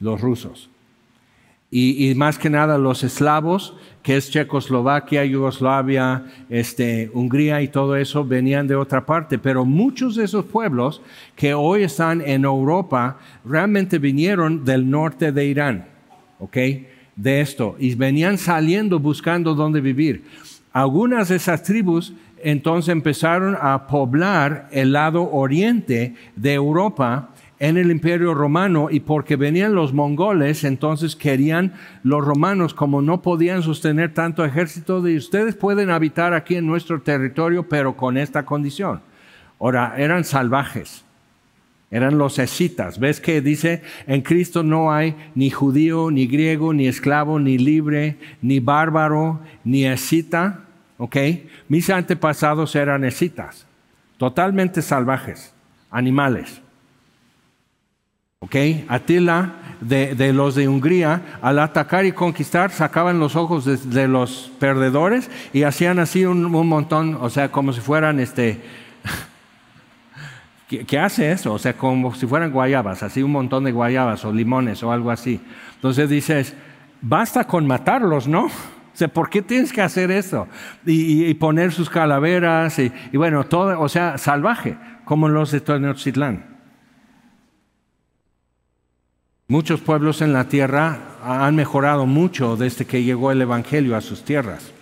los 0.00 0.18
rusos 0.18 0.70
y, 1.70 2.14
más 2.14 2.38
que 2.38 2.48
nada 2.48 2.78
los 2.78 3.04
eslavos, 3.04 3.74
que 4.02 4.16
es 4.16 4.30
Checoslovaquia, 4.30 5.24
Yugoslavia, 5.26 6.24
este, 6.48 7.10
Hungría 7.12 7.60
y 7.60 7.68
todo 7.68 7.94
eso, 7.96 8.24
venían 8.24 8.66
de 8.66 8.74
otra 8.74 9.04
parte. 9.04 9.38
Pero 9.38 9.66
muchos 9.66 10.16
de 10.16 10.24
esos 10.24 10.46
pueblos 10.46 11.02
que 11.36 11.52
hoy 11.52 11.82
están 11.82 12.22
en 12.22 12.44
Europa 12.44 13.18
realmente 13.44 13.98
vinieron 13.98 14.64
del 14.64 14.88
norte 14.88 15.30
de 15.30 15.44
Irán, 15.44 15.88
¿ok? 16.38 16.56
De 17.16 17.40
esto, 17.42 17.76
y 17.78 17.94
venían 17.96 18.38
saliendo 18.38 18.98
buscando 18.98 19.54
dónde 19.54 19.82
vivir. 19.82 20.24
Algunas 20.72 21.28
de 21.28 21.36
esas 21.36 21.62
tribus 21.62 22.14
entonces 22.42 22.90
empezaron 22.90 23.56
a 23.60 23.86
poblar 23.88 24.68
el 24.70 24.92
lado 24.92 25.30
oriente 25.30 26.14
de 26.36 26.54
Europa 26.54 27.30
en 27.60 27.76
el 27.76 27.90
imperio 27.90 28.34
romano 28.34 28.88
y 28.90 29.00
porque 29.00 29.36
venían 29.36 29.74
los 29.74 29.92
mongoles, 29.92 30.64
entonces 30.64 31.16
querían 31.16 31.74
los 32.02 32.24
romanos, 32.24 32.74
como 32.74 33.02
no 33.02 33.20
podían 33.22 33.62
sostener 33.62 34.14
tanto 34.14 34.44
ejército, 34.44 35.02
de 35.02 35.16
ustedes 35.16 35.56
pueden 35.56 35.90
habitar 35.90 36.34
aquí 36.34 36.54
en 36.56 36.66
nuestro 36.66 37.00
territorio, 37.02 37.68
pero 37.68 37.96
con 37.96 38.16
esta 38.16 38.44
condición. 38.44 39.00
Ahora, 39.58 39.94
eran 39.96 40.24
salvajes, 40.24 41.04
eran 41.90 42.16
los 42.16 42.38
escitas. 42.38 43.00
¿Ves 43.00 43.20
que 43.20 43.40
dice, 43.40 43.82
en 44.06 44.22
Cristo 44.22 44.62
no 44.62 44.92
hay 44.92 45.16
ni 45.34 45.50
judío, 45.50 46.10
ni 46.12 46.26
griego, 46.26 46.72
ni 46.72 46.86
esclavo, 46.86 47.40
ni 47.40 47.58
libre, 47.58 48.18
ni 48.40 48.60
bárbaro, 48.60 49.40
ni 49.64 49.84
escita? 49.84 50.60
¿Ok? 50.96 51.16
Mis 51.68 51.90
antepasados 51.90 52.76
eran 52.76 53.04
escitas, 53.04 53.66
totalmente 54.16 54.80
salvajes, 54.80 55.52
animales. 55.90 56.62
¿Ok? 58.40 58.54
Atila 58.86 59.54
de, 59.80 60.32
los 60.32 60.54
de 60.54 60.68
Hungría, 60.68 61.38
al 61.42 61.58
atacar 61.58 62.06
y 62.06 62.12
conquistar, 62.12 62.70
sacaban 62.70 63.18
los 63.18 63.34
ojos 63.34 63.64
de, 63.64 64.06
los 64.06 64.52
perdedores 64.60 65.28
y 65.52 65.64
hacían 65.64 65.98
así 65.98 66.24
un, 66.24 66.44
montón, 66.44 67.18
o 67.20 67.30
sea, 67.30 67.50
como 67.50 67.72
si 67.72 67.80
fueran 67.80 68.20
este. 68.20 68.60
¿Qué, 70.86 70.98
hace 71.00 71.32
eso? 71.32 71.54
O 71.54 71.58
sea, 71.58 71.72
como 71.72 72.14
si 72.14 72.26
fueran 72.28 72.52
guayabas, 72.52 73.02
así 73.02 73.24
un 73.24 73.32
montón 73.32 73.64
de 73.64 73.72
guayabas 73.72 74.24
o 74.24 74.32
limones 74.32 74.84
o 74.84 74.92
algo 74.92 75.10
así. 75.10 75.40
Entonces 75.74 76.08
dices, 76.08 76.54
basta 77.00 77.44
con 77.44 77.66
matarlos, 77.66 78.28
¿no? 78.28 78.48
O 78.88 78.98
sea, 78.98 79.06
¿por 79.06 79.30
qué 79.30 79.42
tienes 79.42 79.72
que 79.72 79.80
hacer 79.80 80.10
eso? 80.10 80.48
Y, 80.84 81.32
poner 81.34 81.70
sus 81.70 81.88
calaveras 81.88 82.80
y, 82.80 82.90
bueno, 83.12 83.44
todo, 83.44 83.80
o 83.80 83.88
sea, 83.88 84.18
salvaje, 84.18 84.76
como 85.04 85.28
los 85.28 85.52
de 85.52 85.60
Tenochtitlán. 85.60 86.57
Muchos 89.50 89.80
pueblos 89.80 90.20
en 90.20 90.34
la 90.34 90.46
tierra 90.50 91.16
han 91.24 91.56
mejorado 91.56 92.04
mucho 92.04 92.54
desde 92.58 92.84
que 92.84 93.02
llegó 93.02 93.32
el 93.32 93.40
Evangelio 93.40 93.96
a 93.96 94.02
sus 94.02 94.22
tierras. 94.22 94.72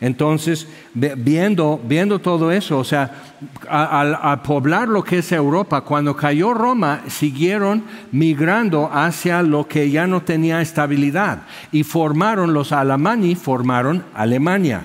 Entonces, 0.00 0.68
viendo, 0.94 1.80
viendo 1.84 2.20
todo 2.20 2.52
eso, 2.52 2.78
o 2.78 2.84
sea, 2.84 3.10
al 3.68 4.42
poblar 4.42 4.86
lo 4.86 5.02
que 5.02 5.18
es 5.18 5.32
Europa, 5.32 5.80
cuando 5.80 6.14
cayó 6.14 6.54
Roma, 6.54 7.00
siguieron 7.08 7.82
migrando 8.12 8.88
hacia 8.92 9.42
lo 9.42 9.66
que 9.66 9.90
ya 9.90 10.06
no 10.06 10.22
tenía 10.22 10.60
estabilidad 10.60 11.42
y 11.72 11.82
formaron 11.82 12.54
los 12.54 12.70
alamani, 12.70 13.34
formaron 13.34 14.04
Alemania. 14.14 14.84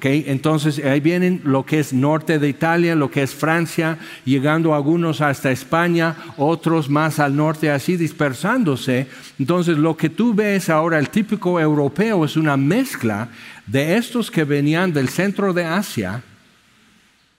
Entonces 0.00 0.82
ahí 0.84 1.00
vienen 1.00 1.42
lo 1.44 1.66
que 1.66 1.78
es 1.78 1.92
norte 1.92 2.38
de 2.38 2.48
Italia, 2.48 2.94
lo 2.94 3.10
que 3.10 3.22
es 3.22 3.34
Francia, 3.34 3.98
llegando 4.24 4.74
algunos 4.74 5.20
hasta 5.20 5.50
España, 5.50 6.16
otros 6.36 6.88
más 6.88 7.18
al 7.18 7.36
norte, 7.36 7.70
así 7.70 7.96
dispersándose. 7.96 9.06
Entonces 9.38 9.76
lo 9.76 9.96
que 9.96 10.08
tú 10.08 10.34
ves 10.34 10.70
ahora, 10.70 10.98
el 10.98 11.10
típico 11.10 11.60
europeo, 11.60 12.24
es 12.24 12.36
una 12.36 12.56
mezcla 12.56 13.28
de 13.66 13.96
estos 13.96 14.30
que 14.30 14.44
venían 14.44 14.92
del 14.92 15.08
centro 15.08 15.52
de 15.52 15.64
Asia 15.64 16.22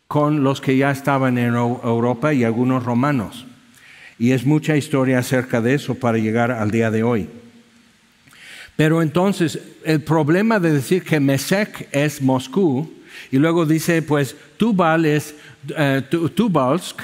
con 0.08 0.44
los 0.44 0.62
que 0.62 0.78
ya 0.78 0.92
estaban 0.92 1.40
en 1.40 1.56
Europa 1.56 2.34
y 2.34 2.44
algunos 2.44 2.84
romanos. 2.84 3.48
Y 4.20 4.32
es 4.32 4.46
mucha 4.46 4.78
historia 4.78 5.20
acerca 5.20 5.60
de 5.60 5.74
eso 5.74 5.96
para 5.96 6.20
llegar 6.20 6.52
al 6.52 6.70
día 6.70 6.92
de 6.92 7.02
hoy. 7.02 7.30
Pero 8.76 9.02
entonces, 9.02 9.60
el 9.84 10.02
problema 10.02 10.60
de 10.60 10.72
decir 10.72 11.04
que 11.04 11.20
Mesec 11.20 11.88
es 11.92 12.22
Moscú, 12.22 12.92
y 13.32 13.38
luego 13.38 13.66
dice, 13.66 14.02
pues 14.02 14.36
Tubal 14.58 15.06
es 15.06 15.36
eh, 15.76 16.02
Tubalsk, 16.10 17.00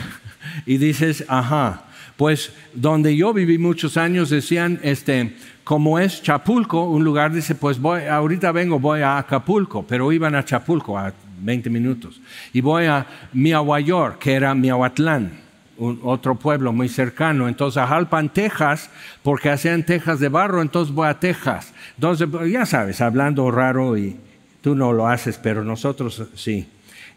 y 0.65 0.77
dices, 0.77 1.23
ajá, 1.27 1.85
pues 2.17 2.51
donde 2.73 3.15
yo 3.15 3.33
viví 3.33 3.57
muchos 3.57 3.97
años 3.97 4.29
decían, 4.29 4.79
este, 4.81 5.35
como 5.63 5.99
es 5.99 6.23
Chapulco, 6.23 6.89
un 6.89 7.03
lugar 7.03 7.31
dice, 7.31 7.53
pues 7.55 7.79
voy, 7.79 8.01
ahorita 8.03 8.51
vengo, 8.51 8.79
voy 8.79 9.01
a 9.01 9.19
Acapulco, 9.19 9.85
pero 9.87 10.11
iban 10.11 10.33
a 10.35 10.43
Chapulco 10.43 10.97
a 10.97 11.13
20 11.41 11.69
minutos, 11.69 12.19
y 12.51 12.61
voy 12.61 12.85
a 12.85 13.05
Miahuayor, 13.33 14.17
que 14.17 14.33
era 14.33 14.55
Miahuatlán 14.55 15.48
otro 15.79 16.35
pueblo 16.35 16.73
muy 16.73 16.89
cercano. 16.89 17.47
Entonces 17.47 17.77
a 17.77 17.87
Jalpan, 17.87 18.29
Texas, 18.29 18.89
porque 19.23 19.49
hacían 19.49 19.85
tejas 19.85 20.19
de 20.19 20.29
barro, 20.29 20.61
entonces 20.61 20.93
voy 20.93 21.07
a 21.07 21.19
Texas. 21.19 21.73
Entonces, 21.95 22.27
ya 22.51 22.65
sabes, 22.65 23.01
hablando 23.01 23.49
raro 23.51 23.97
y 23.97 24.17
tú 24.61 24.75
no 24.75 24.93
lo 24.93 25.07
haces, 25.07 25.37
pero 25.37 25.63
nosotros 25.63 26.23
sí. 26.35 26.67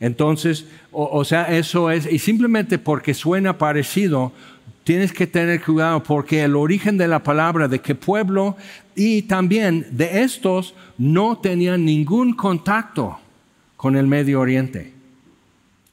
Entonces, 0.00 0.66
o, 0.90 1.24
sea, 1.24 1.44
eso 1.44 1.90
es, 1.90 2.10
y 2.10 2.18
simplemente 2.18 2.78
porque 2.78 3.14
suena 3.14 3.56
parecido, 3.56 4.32
tienes 4.82 5.12
que 5.12 5.28
tener 5.28 5.62
cuidado 5.62 6.02
porque 6.02 6.42
el 6.42 6.56
origen 6.56 6.98
de 6.98 7.06
la 7.06 7.22
palabra, 7.22 7.68
de 7.68 7.80
qué 7.80 7.94
pueblo 7.94 8.56
y 8.96 9.22
también 9.22 9.86
de 9.92 10.22
estos 10.22 10.74
no 10.98 11.38
tenían 11.38 11.84
ningún 11.84 12.34
contacto 12.34 13.18
con 13.76 13.96
el 13.96 14.08
Medio 14.08 14.40
Oriente 14.40 14.92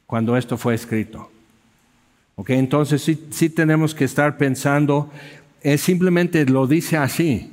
cuando 0.07 0.35
esto 0.35 0.57
fue 0.57 0.73
escrito. 0.73 1.29
¿Ok? 2.39 2.51
Entonces 2.51 3.01
sí, 3.01 3.27
sí 3.31 3.49
tenemos 3.49 3.93
que 3.93 4.05
estar 4.05 4.37
pensando, 4.37 5.09
es 5.59 5.81
simplemente 5.81 6.45
lo 6.45 6.67
dice 6.67 6.95
así. 6.95 7.51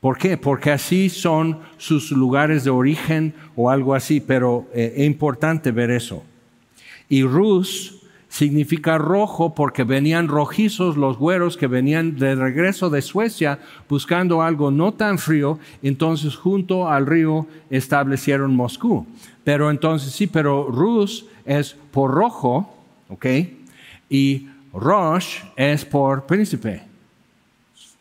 ¿Por 0.00 0.16
qué? 0.16 0.38
Porque 0.38 0.70
así 0.70 1.10
son 1.10 1.58
sus 1.76 2.10
lugares 2.10 2.64
de 2.64 2.70
origen 2.70 3.34
o 3.56 3.68
algo 3.68 3.94
así, 3.94 4.22
pero 4.22 4.66
eh, 4.72 4.94
es 4.96 5.06
importante 5.06 5.70
ver 5.70 5.90
eso. 5.90 6.24
Y 7.10 7.24
Rus 7.24 8.00
significa 8.30 8.96
rojo 8.96 9.54
porque 9.54 9.84
venían 9.84 10.28
rojizos 10.28 10.96
los 10.96 11.18
güeros 11.18 11.58
que 11.58 11.66
venían 11.66 12.16
de 12.16 12.34
regreso 12.36 12.88
de 12.88 13.02
Suecia 13.02 13.58
buscando 13.86 14.40
algo 14.40 14.70
no 14.70 14.94
tan 14.94 15.18
frío, 15.18 15.58
entonces 15.82 16.36
junto 16.36 16.88
al 16.88 17.04
río 17.04 17.46
establecieron 17.68 18.56
Moscú. 18.56 19.06
Pero 19.44 19.70
entonces 19.70 20.14
sí, 20.14 20.26
pero 20.26 20.70
Rus 20.70 21.26
es 21.44 21.76
por 21.90 22.12
rojo, 22.12 22.74
¿ok? 23.10 23.26
Y 24.10 24.48
Rosh 24.74 25.38
es 25.56 25.84
por 25.84 26.26
príncipe. 26.26 26.82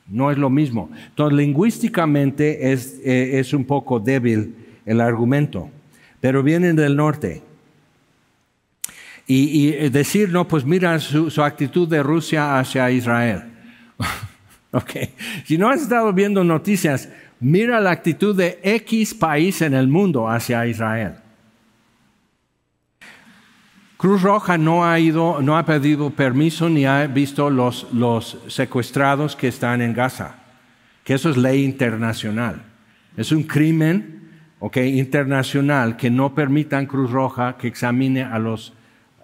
No 0.07 0.31
es 0.31 0.37
lo 0.37 0.49
mismo. 0.49 0.89
Entonces, 1.09 1.37
lingüísticamente 1.37 2.71
es, 2.71 2.99
eh, 3.05 3.39
es 3.39 3.53
un 3.53 3.63
poco 3.63 3.99
débil 3.99 4.55
el 4.85 5.01
argumento, 5.01 5.69
pero 6.19 6.41
vienen 6.41 6.75
del 6.75 6.95
norte. 6.95 7.43
Y, 9.27 9.67
y 9.67 9.89
decir, 9.89 10.29
no, 10.29 10.47
pues 10.47 10.65
mira 10.65 10.97
su, 10.97 11.29
su 11.29 11.43
actitud 11.43 11.87
de 11.87 12.01
Rusia 12.01 12.57
hacia 12.57 12.89
Israel. 12.89 13.43
ok. 14.71 14.91
Si 15.45 15.59
no 15.59 15.69
has 15.69 15.83
estado 15.83 16.11
viendo 16.11 16.43
noticias, 16.43 17.09
mira 17.39 17.79
la 17.79 17.91
actitud 17.91 18.35
de 18.35 18.59
X 18.63 19.13
país 19.13 19.61
en 19.61 19.75
el 19.75 19.87
mundo 19.87 20.27
hacia 20.27 20.65
Israel. 20.65 21.13
Cruz 23.99 24.21
Roja 24.21 24.57
no 24.57 24.85
ha 24.85 24.97
ido, 24.97 25.41
no 25.41 25.57
ha 25.57 25.65
pedido 25.65 26.09
permiso 26.11 26.69
ni 26.69 26.85
ha 26.85 27.05
visto 27.05 27.49
los, 27.49 27.85
los 27.91 28.37
secuestrados 28.47 29.35
que 29.35 29.49
están 29.49 29.81
en 29.81 29.93
Gaza, 29.93 30.35
que 31.03 31.15
eso 31.15 31.29
es 31.29 31.35
ley 31.35 31.65
internacional. 31.65 32.61
Es 33.17 33.33
un 33.33 33.43
crimen 33.43 34.29
okay, 34.59 34.97
internacional 34.97 35.97
que 35.97 36.09
no 36.09 36.33
permitan 36.33 36.85
Cruz 36.85 37.11
Roja 37.11 37.57
que 37.57 37.67
examine 37.67 38.23
a 38.23 38.39
los 38.39 38.71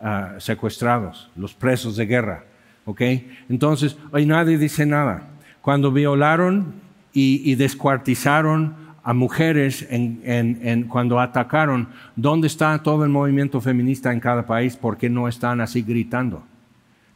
ah, 0.01 0.34
secuestrados, 0.39 1.32
los 1.38 1.53
presos 1.53 1.95
de 1.95 2.07
guerra. 2.07 2.43
Okay? 2.84 3.32
Entonces, 3.47 3.95
hoy 4.11 4.26
nadie 4.26 4.57
dice 4.57 4.86
nada. 4.86 5.30
Cuando 5.61 5.89
violaron 5.89 6.82
y, 7.13 7.49
y 7.49 7.55
descuartizaron 7.55 8.76
a 9.06 9.14
mujeres 9.14 9.86
en, 9.91 10.88
cuando 10.89 11.20
atacaron, 11.20 11.89
¿dónde 12.16 12.47
está 12.47 12.82
todo 12.82 13.03
el 13.03 13.12
movimiento 13.12 13.62
feminista 13.62 14.12
en 14.12 14.20
cada 14.20 14.47
país? 14.47 14.76
¿Por 14.76 14.97
qué 14.97 15.12
no 15.12 15.28
están 15.28 15.62
así 15.62 15.84
gritando? 15.84 16.41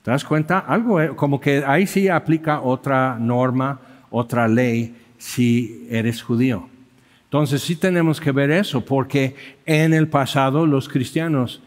¿Te 0.04 0.12
das 0.12 0.24
cuenta? 0.24 0.60
Algo 0.60 1.02
eh, 1.02 1.16
como 1.16 1.42
que 1.42 1.64
ahí 1.66 1.88
sí 1.88 2.08
aplica 2.08 2.62
otra 2.62 3.18
norma, 3.20 3.80
otra 4.12 4.48
ley 4.48 4.96
si 5.18 5.88
eres 5.90 6.22
judío. 6.22 6.70
Entonces 7.24 7.64
sí 7.64 7.76
tenemos 7.76 8.22
que 8.22 8.32
ver 8.32 8.52
eso, 8.52 8.86
porque 8.86 9.36
en 9.66 9.96
el 9.96 10.08
pasado 10.08 10.68
los 10.68 10.90
cristianos 10.90 11.64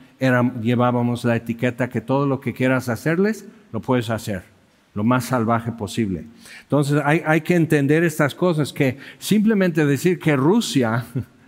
llevábamos 0.60 1.24
la 1.24 1.34
etiqueta 1.34 1.88
que 1.88 2.00
todo 2.00 2.28
lo 2.28 2.38
que 2.38 2.52
quieras 2.52 2.88
hacerles, 2.88 3.48
lo 3.72 3.80
puedes 3.80 4.08
hacer 4.08 4.51
lo 4.94 5.04
más 5.04 5.24
salvaje 5.24 5.72
posible. 5.72 6.24
Entonces 6.62 7.00
hay, 7.04 7.40
que 7.40 7.54
entender 7.54 8.04
estas 8.04 8.34
cosas, 8.34 8.72
que 8.72 8.98
simplemente 9.18 9.86
decir 9.86 10.18
que 10.18 10.36
Rusia, 10.36 11.04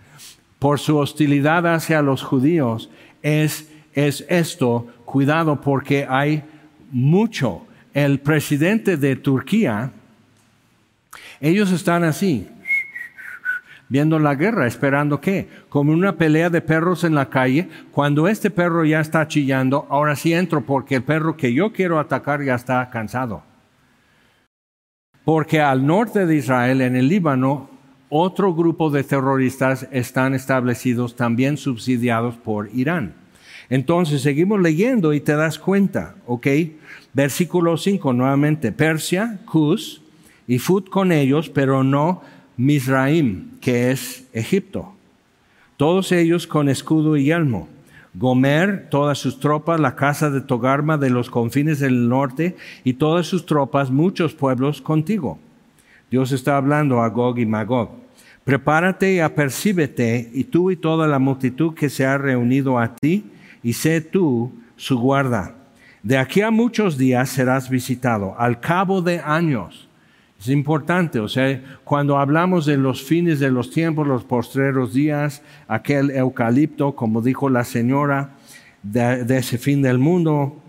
por 0.59 0.79
su 0.79 0.97
hostilidad 0.97 1.71
hacia 1.71 2.01
los 2.01 2.23
judíos, 2.23 2.89
es, 3.21 3.69
es 3.93 4.25
esto, 4.29 4.87
cuidado 5.05 5.61
porque 5.61 6.07
hay 6.09 6.43
mucho. 6.91 7.65
El 7.93 8.19
presidente 8.19 8.97
de 8.97 9.15
Turquía, 9.15 9.91
ellos 11.39 11.71
están 11.71 12.03
así, 12.03 12.47
viendo 13.95 14.19
la 14.19 14.35
guerra, 14.35 14.67
esperando 14.67 15.21
qué, 15.21 15.47
como 15.69 15.93
una 15.93 16.17
pelea 16.17 16.49
de 16.49 16.59
perros 16.59 17.05
en 17.05 17.15
la 17.15 17.29
calle, 17.29 17.69
cuando 17.91 18.27
este 18.27 18.49
perro 18.49 18.83
ya 18.83 18.99
está 18.99 19.25
chillando, 19.25 19.87
ahora 19.89 20.17
sí 20.17 20.33
entro 20.33 20.65
porque 20.65 20.95
el 20.95 21.03
perro 21.03 21.37
que 21.37 21.53
yo 21.53 21.71
quiero 21.71 21.97
atacar 21.97 22.43
ya 22.43 22.55
está 22.55 22.89
cansado. 22.89 23.41
Porque 25.23 25.61
al 25.61 25.87
norte 25.87 26.25
de 26.25 26.35
Israel, 26.35 26.81
en 26.81 26.97
el 26.97 27.07
Líbano, 27.07 27.69
otro 28.09 28.53
grupo 28.53 28.89
de 28.89 29.05
terroristas 29.05 29.87
están 29.91 30.33
establecidos 30.33 31.15
también 31.15 31.55
subsidiados 31.55 32.35
por 32.35 32.69
Irán. 32.73 33.13
Entonces 33.69 34.21
seguimos 34.21 34.59
leyendo 34.59 35.13
y 35.13 35.21
te 35.21 35.37
das 35.37 35.57
cuenta, 35.57 36.15
¿ok? 36.27 36.47
Versículo 37.13 37.77
5 37.77 38.11
nuevamente, 38.11 38.73
Persia, 38.73 39.39
Cus 39.45 40.01
y 40.47 40.59
Fut 40.59 40.89
con 40.89 41.13
ellos, 41.13 41.47
pero 41.47 41.81
no 41.81 42.34
Misraim, 42.57 43.59
que 43.59 43.91
es 43.91 44.27
Egipto. 44.33 44.93
Todos 45.77 46.11
ellos 46.11 46.47
con 46.47 46.69
escudo 46.69 47.17
y 47.17 47.25
yelmo. 47.25 47.67
Gomer, 48.13 48.87
todas 48.89 49.17
sus 49.17 49.41
tropas, 49.41 49.79
la 49.79 49.95
casa 49.95 50.29
de 50.29 50.39
Togarma 50.39 50.97
de 50.97 51.09
los 51.09 51.29
confines 51.29 51.79
del 51.79 52.07
norte 52.07 52.55
y 52.85 52.93
todas 52.93 53.27
sus 53.27 53.45
tropas, 53.45 53.91
muchos 53.91 54.33
pueblos 54.33 54.81
contigo. 54.81 55.37
Dios 56.09 56.31
está 56.31 56.55
hablando 56.55 57.01
a 57.01 57.09
Gog 57.09 57.39
y 57.39 57.45
Magog. 57.45 57.89
Prepárate 58.45 59.15
y 59.15 59.19
apercíbete, 59.19 60.29
y 60.33 60.45
tú 60.45 60.71
y 60.71 60.77
toda 60.77 61.07
la 61.07 61.19
multitud 61.19 61.73
que 61.73 61.89
se 61.89 62.05
ha 62.05 62.17
reunido 62.17 62.79
a 62.79 62.95
ti, 62.95 63.25
y 63.63 63.73
sé 63.73 63.99
tú 63.99 64.51
su 64.77 64.97
guarda. 64.99 65.55
De 66.03 66.17
aquí 66.17 66.41
a 66.41 66.51
muchos 66.51 66.97
días 66.97 67.29
serás 67.29 67.69
visitado, 67.69 68.35
al 68.37 68.61
cabo 68.61 69.01
de 69.01 69.19
años 69.19 69.84
es 70.45 70.51
importante, 70.51 71.19
o 71.19 71.27
sea, 71.27 71.59
cuando 71.83 72.19
hablamos 72.19 72.67
de 72.67 72.77
los 72.77 73.01
fines 73.01 73.39
de 73.39 73.49
los 73.49 73.71
tiempos, 73.71 74.07
los 74.07 74.23
postreros 74.23 74.93
días, 74.93 75.41
aquel 75.67 76.11
eucalipto, 76.11 76.95
como 76.95 77.23
dijo 77.23 77.49
la 77.49 77.63
señora, 77.63 78.35
de, 78.83 79.25
ese 79.37 79.57
fin 79.57 79.81
del 79.81 79.97
mundo, 79.97 80.61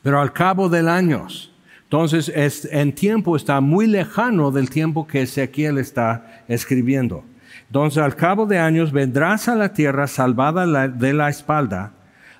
pero 0.00 0.20
al 0.20 0.32
cabo 0.32 0.68
del 0.68 0.88
años. 0.88 1.52
Entonces, 1.82 2.30
es, 2.32 2.68
en 2.70 2.94
tiempo 2.94 3.34
está 3.34 3.60
muy 3.60 3.88
lejano 3.88 4.52
del 4.52 4.70
tiempo 4.70 5.08
que 5.08 5.22
Ezequiel 5.22 5.78
está 5.78 6.44
escribiendo. 6.46 7.24
Entonces, 7.66 8.00
al 8.00 8.14
cabo 8.14 8.46
de 8.46 8.58
años 8.58 8.92
vendrás 8.92 9.48
a 9.48 9.56
la 9.56 9.72
tierra 9.72 10.06
salvada 10.06 10.86
de 10.86 11.12
la 11.12 11.28
espalda, 11.28 11.94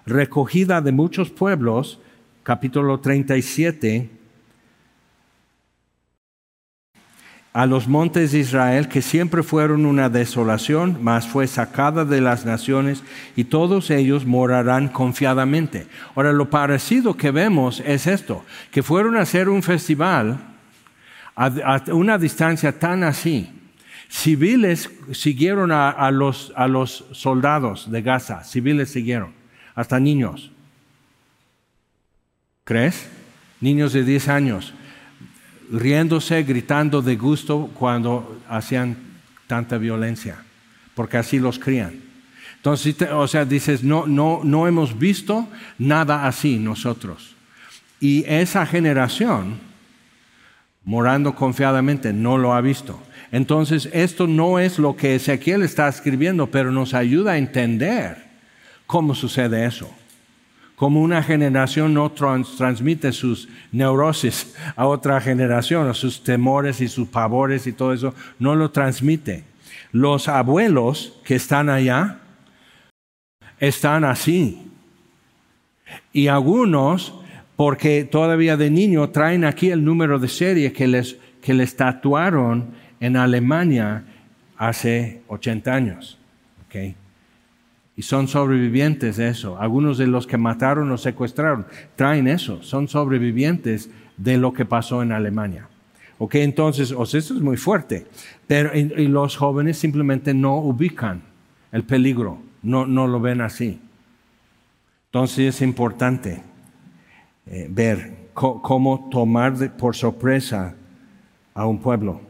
recogida 0.06 0.80
de 0.80 0.92
muchos 0.92 1.30
pueblos, 1.30 1.98
capítulo 2.44 3.00
37, 3.00 4.17
a 7.58 7.66
los 7.66 7.88
montes 7.88 8.30
de 8.30 8.38
Israel, 8.38 8.86
que 8.86 9.02
siempre 9.02 9.42
fueron 9.42 9.84
una 9.84 10.08
desolación, 10.08 10.96
mas 11.02 11.26
fue 11.26 11.48
sacada 11.48 12.04
de 12.04 12.20
las 12.20 12.46
naciones, 12.46 13.02
y 13.34 13.42
todos 13.42 13.90
ellos 13.90 14.24
morarán 14.24 14.86
confiadamente. 14.86 15.88
Ahora, 16.14 16.32
lo 16.32 16.50
parecido 16.50 17.16
que 17.16 17.32
vemos 17.32 17.82
es 17.84 18.06
esto, 18.06 18.44
que 18.70 18.84
fueron 18.84 19.16
a 19.16 19.22
hacer 19.22 19.48
un 19.48 19.64
festival 19.64 20.38
a, 21.34 21.82
una 21.90 22.16
distancia 22.16 22.78
tan 22.78 23.02
así. 23.02 23.50
Civiles 24.08 24.88
siguieron 25.10 25.72
a, 25.72 26.12
los, 26.12 26.52
a 26.54 26.68
los 26.68 27.06
soldados 27.10 27.90
de 27.90 28.02
Gaza, 28.02 28.44
civiles 28.44 28.90
siguieron, 28.90 29.32
hasta 29.74 29.98
niños. 29.98 30.52
¿Crees? 32.62 33.08
Niños 33.60 33.94
de 33.94 34.04
10 34.04 34.28
años 34.28 34.74
riéndose, 35.70 36.42
gritando 36.42 37.02
de 37.02 37.16
gusto 37.16 37.70
cuando 37.74 38.40
hacían 38.48 38.96
tanta 39.46 39.78
violencia, 39.78 40.36
porque 40.94 41.16
así 41.16 41.38
los 41.38 41.58
crían. 41.58 42.00
Entonces, 42.56 42.96
o 43.12 43.28
sea, 43.28 43.44
dices, 43.44 43.84
no, 43.84 44.06
no, 44.06 44.40
no 44.42 44.66
hemos 44.66 44.98
visto 44.98 45.48
nada 45.78 46.26
así 46.26 46.58
nosotros. 46.58 47.36
Y 48.00 48.24
esa 48.26 48.66
generación, 48.66 49.58
morando 50.84 51.34
confiadamente, 51.34 52.12
no 52.12 52.36
lo 52.36 52.54
ha 52.54 52.60
visto. 52.60 53.00
Entonces, 53.30 53.88
esto 53.92 54.26
no 54.26 54.58
es 54.58 54.78
lo 54.78 54.96
que 54.96 55.14
Ezequiel 55.14 55.62
está 55.62 55.88
escribiendo, 55.88 56.50
pero 56.50 56.72
nos 56.72 56.94
ayuda 56.94 57.32
a 57.32 57.38
entender 57.38 58.24
cómo 58.86 59.14
sucede 59.14 59.66
eso 59.66 59.92
como 60.78 61.02
una 61.02 61.24
generación 61.24 61.92
no 61.92 62.12
transmite 62.12 63.10
sus 63.10 63.48
neurosis 63.72 64.54
a 64.76 64.86
otra 64.86 65.20
generación, 65.20 65.92
sus 65.92 66.22
temores 66.22 66.80
y 66.80 66.86
sus 66.86 67.08
pavores 67.08 67.66
y 67.66 67.72
todo 67.72 67.92
eso, 67.92 68.14
no 68.38 68.54
lo 68.54 68.70
transmite. 68.70 69.42
Los 69.90 70.28
abuelos 70.28 71.18
que 71.24 71.34
están 71.34 71.68
allá 71.68 72.20
están 73.58 74.04
así. 74.04 74.70
Y 76.12 76.28
algunos, 76.28 77.12
porque 77.56 78.04
todavía 78.04 78.56
de 78.56 78.70
niño 78.70 79.10
traen 79.10 79.44
aquí 79.44 79.70
el 79.70 79.84
número 79.84 80.20
de 80.20 80.28
serie 80.28 80.72
que 80.72 80.86
les, 80.86 81.16
que 81.42 81.54
les 81.54 81.74
tatuaron 81.74 82.68
en 83.00 83.16
Alemania 83.16 84.04
hace 84.56 85.22
80 85.26 85.74
años. 85.74 86.18
Y 87.98 88.02
son 88.02 88.28
sobrevivientes 88.28 89.16
de 89.16 89.26
eso. 89.26 89.60
Algunos 89.60 89.98
de 89.98 90.06
los 90.06 90.24
que 90.24 90.38
mataron 90.38 90.88
o 90.92 90.96
secuestraron 90.96 91.66
traen 91.96 92.28
eso. 92.28 92.62
Son 92.62 92.86
sobrevivientes 92.86 93.90
de 94.16 94.38
lo 94.38 94.52
que 94.52 94.64
pasó 94.64 95.02
en 95.02 95.10
Alemania. 95.10 95.66
Ok, 96.18 96.36
entonces, 96.36 96.92
o 96.92 97.04
sea, 97.04 97.18
esto 97.18 97.34
es 97.34 97.40
muy 97.40 97.56
fuerte. 97.56 98.06
Pero 98.46 98.70
y, 98.72 99.08
los 99.08 99.36
jóvenes 99.36 99.78
simplemente 99.78 100.32
no 100.32 100.58
ubican 100.58 101.22
el 101.72 101.82
peligro, 101.82 102.38
no, 102.62 102.86
no 102.86 103.08
lo 103.08 103.18
ven 103.18 103.40
así. 103.40 103.80
Entonces 105.06 105.56
es 105.56 105.60
importante 105.60 106.40
eh, 107.46 107.66
ver 107.68 108.28
cómo 108.32 109.08
tomar 109.10 109.76
por 109.76 109.96
sorpresa 109.96 110.76
a 111.52 111.66
un 111.66 111.80
pueblo. 111.80 112.20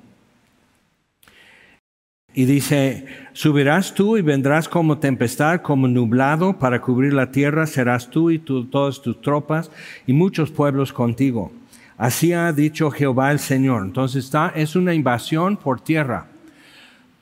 Y 2.39 2.45
dice, 2.45 3.05
subirás 3.33 3.95
tú 3.95 4.17
y 4.17 4.23
vendrás 4.23 4.69
como 4.69 4.99
tempestad, 4.99 5.61
como 5.61 5.89
nublado 5.89 6.57
para 6.57 6.81
cubrir 6.81 7.13
la 7.13 7.33
tierra, 7.33 7.67
serás 7.67 8.11
tú 8.11 8.31
y 8.31 8.39
todas 8.39 9.03
tus 9.03 9.21
tropas 9.21 9.73
y 10.07 10.13
muchos 10.13 10.53
pueblos 10.53 10.93
contigo. 10.93 11.51
Así 11.97 12.33
ha 12.33 12.53
dicho 12.53 12.93
Jehová 12.93 13.33
el 13.33 13.41
Señor. 13.41 13.83
Entonces 13.83 14.27
está, 14.27 14.53
es 14.55 14.77
una 14.77 14.95
invasión 14.95 15.57
por 15.57 15.81
tierra. 15.81 16.29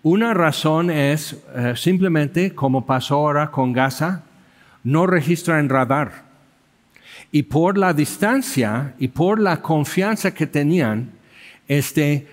Una 0.02 0.34
razón 0.34 0.90
es 0.90 1.42
eh, 1.54 1.72
simplemente, 1.76 2.54
como 2.54 2.84
pasó 2.84 3.14
ahora 3.14 3.50
con 3.50 3.72
Gaza, 3.72 4.22
no 4.84 5.06
registra 5.06 5.60
en 5.60 5.70
radar. 5.70 6.24
Y 7.32 7.44
por 7.44 7.78
la 7.78 7.94
distancia 7.94 8.92
y 8.98 9.08
por 9.08 9.40
la 9.40 9.62
confianza 9.62 10.34
que 10.34 10.46
tenían, 10.46 11.12
este, 11.68 12.26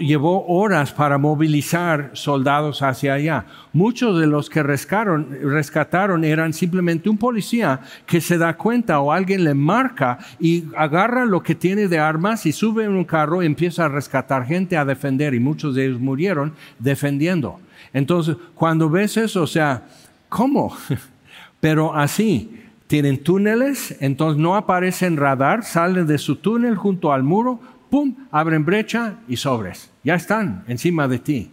llevó 0.00 0.46
horas 0.46 0.92
para 0.92 1.18
movilizar 1.18 2.10
soldados 2.14 2.82
hacia 2.82 3.14
allá. 3.14 3.44
Muchos 3.72 4.18
de 4.18 4.26
los 4.26 4.50
que 4.50 4.62
rescataron, 4.62 5.28
rescataron 5.42 6.24
eran 6.24 6.52
simplemente 6.52 7.08
un 7.08 7.18
policía 7.18 7.80
que 8.06 8.20
se 8.20 8.38
da 8.38 8.56
cuenta 8.56 9.00
o 9.00 9.12
alguien 9.12 9.44
le 9.44 9.54
marca 9.54 10.18
y 10.38 10.64
agarra 10.76 11.24
lo 11.24 11.42
que 11.42 11.54
tiene 11.54 11.88
de 11.88 11.98
armas 11.98 12.46
y 12.46 12.52
sube 12.52 12.84
en 12.84 12.92
un 12.92 13.04
carro 13.04 13.42
y 13.42 13.46
empieza 13.46 13.84
a 13.84 13.88
rescatar 13.88 14.46
gente 14.46 14.76
a 14.76 14.84
defender 14.84 15.34
y 15.34 15.40
muchos 15.40 15.74
de 15.74 15.86
ellos 15.86 16.00
murieron 16.00 16.52
defendiendo. 16.78 17.60
Entonces, 17.92 18.36
cuando 18.54 18.88
ves 18.88 19.16
eso, 19.16 19.42
o 19.42 19.46
sea, 19.46 19.84
¿cómo? 20.28 20.76
Pero 21.60 21.94
así, 21.94 22.60
tienen 22.86 23.22
túneles, 23.22 23.96
entonces 24.00 24.40
no 24.40 24.56
aparecen 24.56 25.16
radar, 25.16 25.62
salen 25.62 26.08
de 26.08 26.18
su 26.18 26.36
túnel 26.36 26.74
junto 26.74 27.12
al 27.12 27.22
muro, 27.22 27.60
¡pum!, 27.90 28.14
abren 28.30 28.64
brecha 28.64 29.16
y 29.28 29.36
sobres. 29.36 29.90
Ya 30.04 30.14
están 30.14 30.64
encima 30.68 31.08
de 31.08 31.18
ti. 31.18 31.50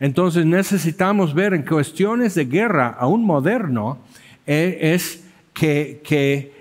Entonces 0.00 0.44
necesitamos 0.44 1.34
ver 1.34 1.54
en 1.54 1.62
cuestiones 1.62 2.34
de 2.34 2.44
guerra, 2.44 2.96
aún 2.98 3.24
moderno, 3.24 3.98
eh, 4.46 4.78
es 4.80 5.24
que, 5.52 6.00
que 6.04 6.52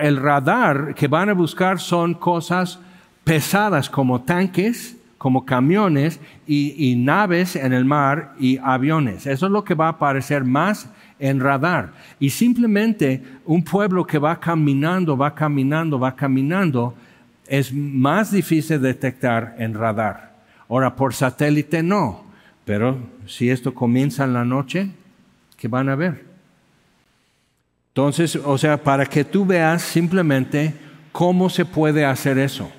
el 0.00 0.16
radar 0.16 0.94
que 0.94 1.08
van 1.08 1.28
a 1.28 1.34
buscar 1.34 1.80
son 1.80 2.14
cosas 2.14 2.78
pesadas 3.24 3.88
como 3.88 4.22
tanques, 4.22 4.96
como 5.18 5.44
camiones 5.44 6.20
y, 6.46 6.90
y, 6.90 6.96
naves 6.96 7.54
en 7.54 7.72
el 7.72 7.84
mar 7.84 8.34
y 8.40 8.58
aviones. 8.58 9.26
Eso 9.26 9.46
es 9.46 9.52
lo 9.52 9.62
que 9.62 9.74
va 9.74 9.86
a 9.86 9.90
aparecer 9.90 10.44
más 10.44 10.88
en 11.20 11.38
radar. 11.38 11.92
Y 12.18 12.30
simplemente 12.30 13.22
un 13.44 13.62
pueblo 13.62 14.04
que 14.04 14.18
va 14.18 14.40
caminando, 14.40 15.16
va 15.16 15.32
caminando, 15.32 16.00
va 16.00 16.16
caminando, 16.16 16.94
es 17.52 17.70
más 17.70 18.32
difícil 18.32 18.80
detectar 18.80 19.56
en 19.58 19.74
radar. 19.74 20.32
Ahora, 20.70 20.96
por 20.96 21.12
satélite 21.12 21.82
no, 21.82 22.24
pero 22.64 22.96
si 23.26 23.50
esto 23.50 23.74
comienza 23.74 24.24
en 24.24 24.32
la 24.32 24.42
noche, 24.42 24.88
¿qué 25.58 25.68
van 25.68 25.90
a 25.90 25.94
ver? 25.94 26.24
Entonces, 27.88 28.36
o 28.36 28.56
sea, 28.56 28.82
para 28.82 29.04
que 29.04 29.22
tú 29.22 29.44
veas 29.44 29.82
simplemente 29.82 30.72
cómo 31.12 31.50
se 31.50 31.66
puede 31.66 32.06
hacer 32.06 32.38
eso. 32.38 32.72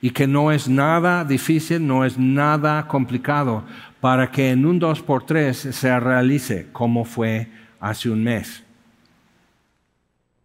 Y 0.00 0.08
que 0.08 0.26
no 0.26 0.52
es 0.52 0.68
nada 0.68 1.22
difícil, 1.22 1.86
no 1.86 2.06
es 2.06 2.16
nada 2.16 2.88
complicado, 2.88 3.62
para 4.00 4.30
que 4.30 4.52
en 4.52 4.64
un 4.64 4.80
2x3 4.80 5.52
se 5.52 6.00
realice 6.00 6.68
como 6.72 7.04
fue 7.04 7.46
hace 7.78 8.08
un 8.08 8.24
mes 8.24 8.62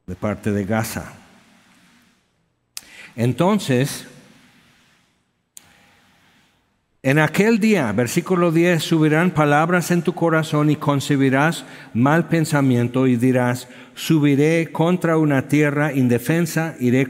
de 0.05 0.15
parte 0.15 0.51
de 0.51 0.65
Gaza. 0.65 1.13
Entonces, 3.17 4.05
en 7.01 7.17
aquel 7.17 7.59
día, 7.59 7.91
versículo 7.91 8.51
10, 8.51 8.83
subirán 8.83 9.31
palabras 9.31 9.89
en 9.89 10.03
tu 10.03 10.13
corazón 10.13 10.69
y 10.69 10.75
concebirás 10.75 11.65
mal 11.95 12.27
pensamiento 12.27 13.07
y 13.07 13.15
dirás, 13.15 13.67
subiré 13.95 14.71
contra 14.71 15.17
una 15.17 15.47
tierra 15.47 15.93
indefensa, 15.93 16.75
iré 16.79 17.09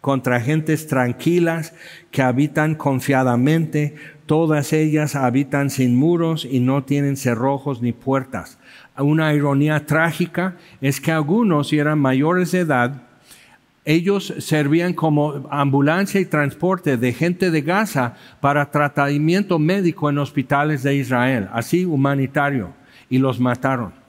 contra 0.00 0.40
gentes 0.40 0.86
tranquilas 0.86 1.74
que 2.10 2.22
habitan 2.22 2.74
confiadamente, 2.74 3.96
todas 4.24 4.72
ellas 4.72 5.16
habitan 5.16 5.68
sin 5.68 5.96
muros 5.96 6.46
y 6.50 6.60
no 6.60 6.84
tienen 6.84 7.18
cerrojos 7.18 7.82
ni 7.82 7.92
puertas. 7.92 8.58
Una 8.96 9.34
ironía 9.34 9.84
trágica 9.84 10.56
es 10.80 10.98
que 10.98 11.12
algunos, 11.12 11.74
eran 11.74 11.98
mayores 11.98 12.52
de 12.52 12.60
edad, 12.60 13.02
ellos 13.84 14.32
servían 14.38 14.94
como 14.94 15.46
ambulancia 15.50 16.20
y 16.20 16.24
transporte 16.24 16.96
de 16.96 17.12
gente 17.12 17.50
de 17.50 17.60
Gaza 17.60 18.14
para 18.40 18.70
tratamiento 18.70 19.58
médico 19.58 20.08
en 20.08 20.18
hospitales 20.18 20.82
de 20.82 20.96
Israel, 20.96 21.48
así 21.52 21.84
humanitario, 21.84 22.72
y 23.10 23.18
los 23.18 23.40
mataron. 23.40 24.04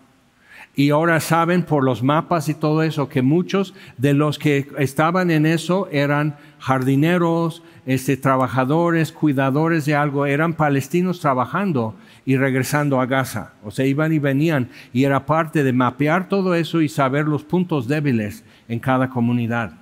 Y 0.77 0.89
ahora 0.89 1.21
saben 1.21 1.63
por 1.63 1.83
los 1.85 2.03
mapas 2.03 2.49
y 2.49 2.53
todo 2.53 2.83
eso 2.83 3.07
que 3.07 3.21
muchos 3.21 3.73
de 3.97 4.13
los 4.13 4.37
que 4.37 4.67
estaban 4.77 5.31
en 5.31 5.45
eso 5.45 5.87
eran 5.89 6.35
jardineros, 6.59 7.63
este, 7.85 8.17
trabajadores, 8.17 9.13
cuidadores 9.13 9.85
de 9.85 9.95
algo, 9.95 10.25
eran 10.25 10.53
palestinos 10.53 11.21
trabajando 11.21 11.95
y 12.25 12.35
regresando 12.35 12.99
a 12.99 13.05
Gaza. 13.05 13.53
O 13.63 13.71
sea, 13.71 13.85
iban 13.85 14.11
y 14.11 14.19
venían 14.19 14.69
y 14.91 15.05
era 15.05 15.25
parte 15.25 15.63
de 15.63 15.71
mapear 15.71 16.27
todo 16.27 16.55
eso 16.55 16.81
y 16.81 16.89
saber 16.89 17.25
los 17.25 17.45
puntos 17.45 17.87
débiles 17.87 18.43
en 18.67 18.79
cada 18.79 19.09
comunidad. 19.09 19.73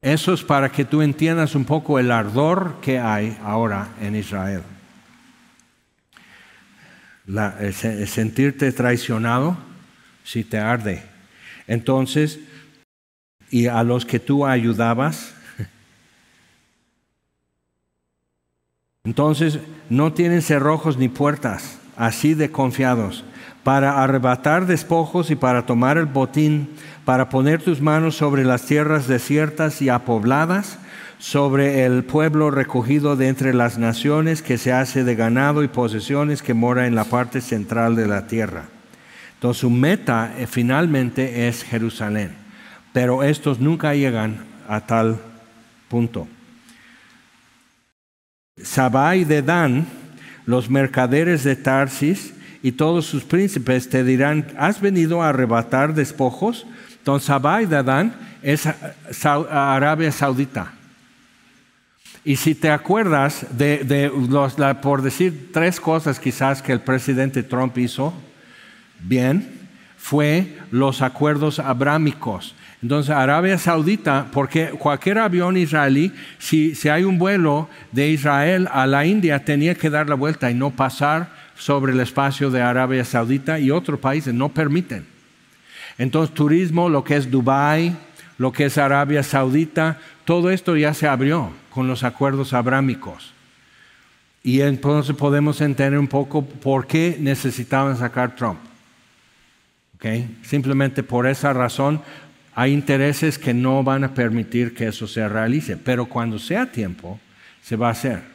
Eso 0.00 0.34
es 0.34 0.42
para 0.42 0.70
que 0.70 0.84
tú 0.84 1.00
entiendas 1.00 1.54
un 1.54 1.64
poco 1.64 1.98
el 1.98 2.10
ardor 2.10 2.76
que 2.82 2.98
hay 2.98 3.38
ahora 3.42 3.88
en 4.00 4.16
Israel. 4.16 4.62
sentirte 8.06 8.70
traicionado 8.72 9.56
si 10.22 10.44
te 10.44 10.58
arde. 10.58 11.02
Entonces, 11.66 12.38
y 13.50 13.66
a 13.66 13.82
los 13.82 14.04
que 14.04 14.20
tú 14.20 14.44
ayudabas, 14.44 15.34
entonces 19.04 19.58
no 19.88 20.12
tienen 20.12 20.42
cerrojos 20.42 20.98
ni 20.98 21.08
puertas, 21.08 21.78
así 21.96 22.34
de 22.34 22.50
confiados 22.50 23.24
para 23.64 24.02
arrebatar 24.02 24.66
despojos 24.66 25.30
y 25.30 25.36
para 25.36 25.64
tomar 25.64 25.96
el 25.96 26.04
botín, 26.04 26.68
para 27.06 27.30
poner 27.30 27.62
tus 27.62 27.80
manos 27.80 28.14
sobre 28.14 28.44
las 28.44 28.66
tierras 28.66 29.08
desiertas 29.08 29.80
y 29.80 29.88
apobladas, 29.88 30.78
sobre 31.18 31.86
el 31.86 32.04
pueblo 32.04 32.50
recogido 32.50 33.16
de 33.16 33.28
entre 33.28 33.54
las 33.54 33.78
naciones 33.78 34.42
que 34.42 34.58
se 34.58 34.72
hace 34.72 35.04
de 35.04 35.14
ganado 35.14 35.64
y 35.64 35.68
posesiones 35.68 36.42
que 36.42 36.52
mora 36.52 36.86
en 36.86 36.94
la 36.94 37.04
parte 37.04 37.40
central 37.40 37.96
de 37.96 38.06
la 38.06 38.26
tierra. 38.26 38.64
Entonces 39.34 39.62
su 39.62 39.70
meta 39.70 40.34
eh, 40.36 40.46
finalmente 40.46 41.48
es 41.48 41.64
Jerusalén, 41.64 42.32
pero 42.92 43.22
estos 43.22 43.60
nunca 43.60 43.94
llegan 43.94 44.44
a 44.68 44.80
tal 44.80 45.18
punto. 45.88 46.28
Sabai 48.62 49.24
de 49.24 49.40
Dan, 49.40 49.86
los 50.44 50.68
mercaderes 50.68 51.42
de 51.42 51.56
Tarsis, 51.56 52.33
y 52.64 52.72
todos 52.72 53.04
sus 53.04 53.24
príncipes 53.24 53.90
te 53.90 54.02
dirán, 54.02 54.46
¿has 54.56 54.80
venido 54.80 55.22
a 55.22 55.28
arrebatar 55.28 55.92
despojos? 55.92 56.66
Don 57.04 57.20
Sabai 57.20 57.66
de 57.66 57.76
Adán 57.76 58.14
es 58.42 58.66
Arabia 59.50 60.10
Saudita. 60.10 60.72
Y 62.24 62.36
si 62.36 62.54
te 62.54 62.70
acuerdas 62.70 63.46
de, 63.50 64.10
los, 64.30 64.54
por 64.80 65.02
decir 65.02 65.50
tres 65.52 65.78
cosas 65.78 66.18
quizás 66.18 66.62
que 66.62 66.72
el 66.72 66.80
presidente 66.80 67.42
Trump 67.42 67.76
hizo 67.76 68.14
bien, 68.98 69.46
fue 69.98 70.56
los 70.70 71.02
acuerdos 71.02 71.58
abrámicos. 71.58 72.54
Entonces, 72.80 73.14
Arabia 73.14 73.58
Saudita, 73.58 74.28
porque 74.32 74.70
cualquier 74.70 75.18
avión 75.18 75.58
israelí, 75.58 76.14
si, 76.38 76.74
si 76.74 76.88
hay 76.88 77.04
un 77.04 77.18
vuelo 77.18 77.68
de 77.92 78.08
Israel 78.08 78.70
a 78.72 78.86
la 78.86 79.04
India, 79.04 79.44
tenía 79.44 79.74
que 79.74 79.90
dar 79.90 80.08
la 80.08 80.14
vuelta 80.14 80.50
y 80.50 80.54
no 80.54 80.70
pasar 80.70 81.43
sobre 81.56 81.92
el 81.92 82.00
espacio 82.00 82.50
de 82.50 82.62
Arabia 82.62 83.04
Saudita 83.04 83.58
y 83.58 83.70
otros 83.70 84.00
países 84.00 84.34
no 84.34 84.48
permiten. 84.48 85.06
Entonces, 85.98 86.34
turismo, 86.34 86.88
lo 86.88 87.04
que 87.04 87.16
es 87.16 87.30
Dubái, 87.30 87.96
lo 88.38 88.52
que 88.52 88.66
es 88.66 88.78
Arabia 88.78 89.22
Saudita, 89.22 89.98
todo 90.24 90.50
esto 90.50 90.76
ya 90.76 90.94
se 90.94 91.06
abrió 91.06 91.50
con 91.70 91.86
los 91.86 92.02
acuerdos 92.02 92.52
abrámicos. 92.52 93.32
Y 94.42 94.60
entonces 94.60 95.16
podemos 95.16 95.60
entender 95.60 95.98
un 95.98 96.08
poco 96.08 96.44
por 96.44 96.86
qué 96.86 97.16
necesitaban 97.18 97.96
sacar 97.96 98.34
Trump. 98.36 98.58
¿Okay? 99.96 100.36
Simplemente 100.42 101.02
por 101.02 101.26
esa 101.26 101.52
razón 101.52 102.02
hay 102.54 102.72
intereses 102.72 103.38
que 103.38 103.54
no 103.54 103.82
van 103.82 104.04
a 104.04 104.12
permitir 104.14 104.74
que 104.74 104.88
eso 104.88 105.06
se 105.06 105.26
realice, 105.28 105.76
pero 105.76 106.06
cuando 106.06 106.38
sea 106.38 106.70
tiempo, 106.70 107.18
se 107.62 107.76
va 107.76 107.88
a 107.88 107.92
hacer. 107.92 108.33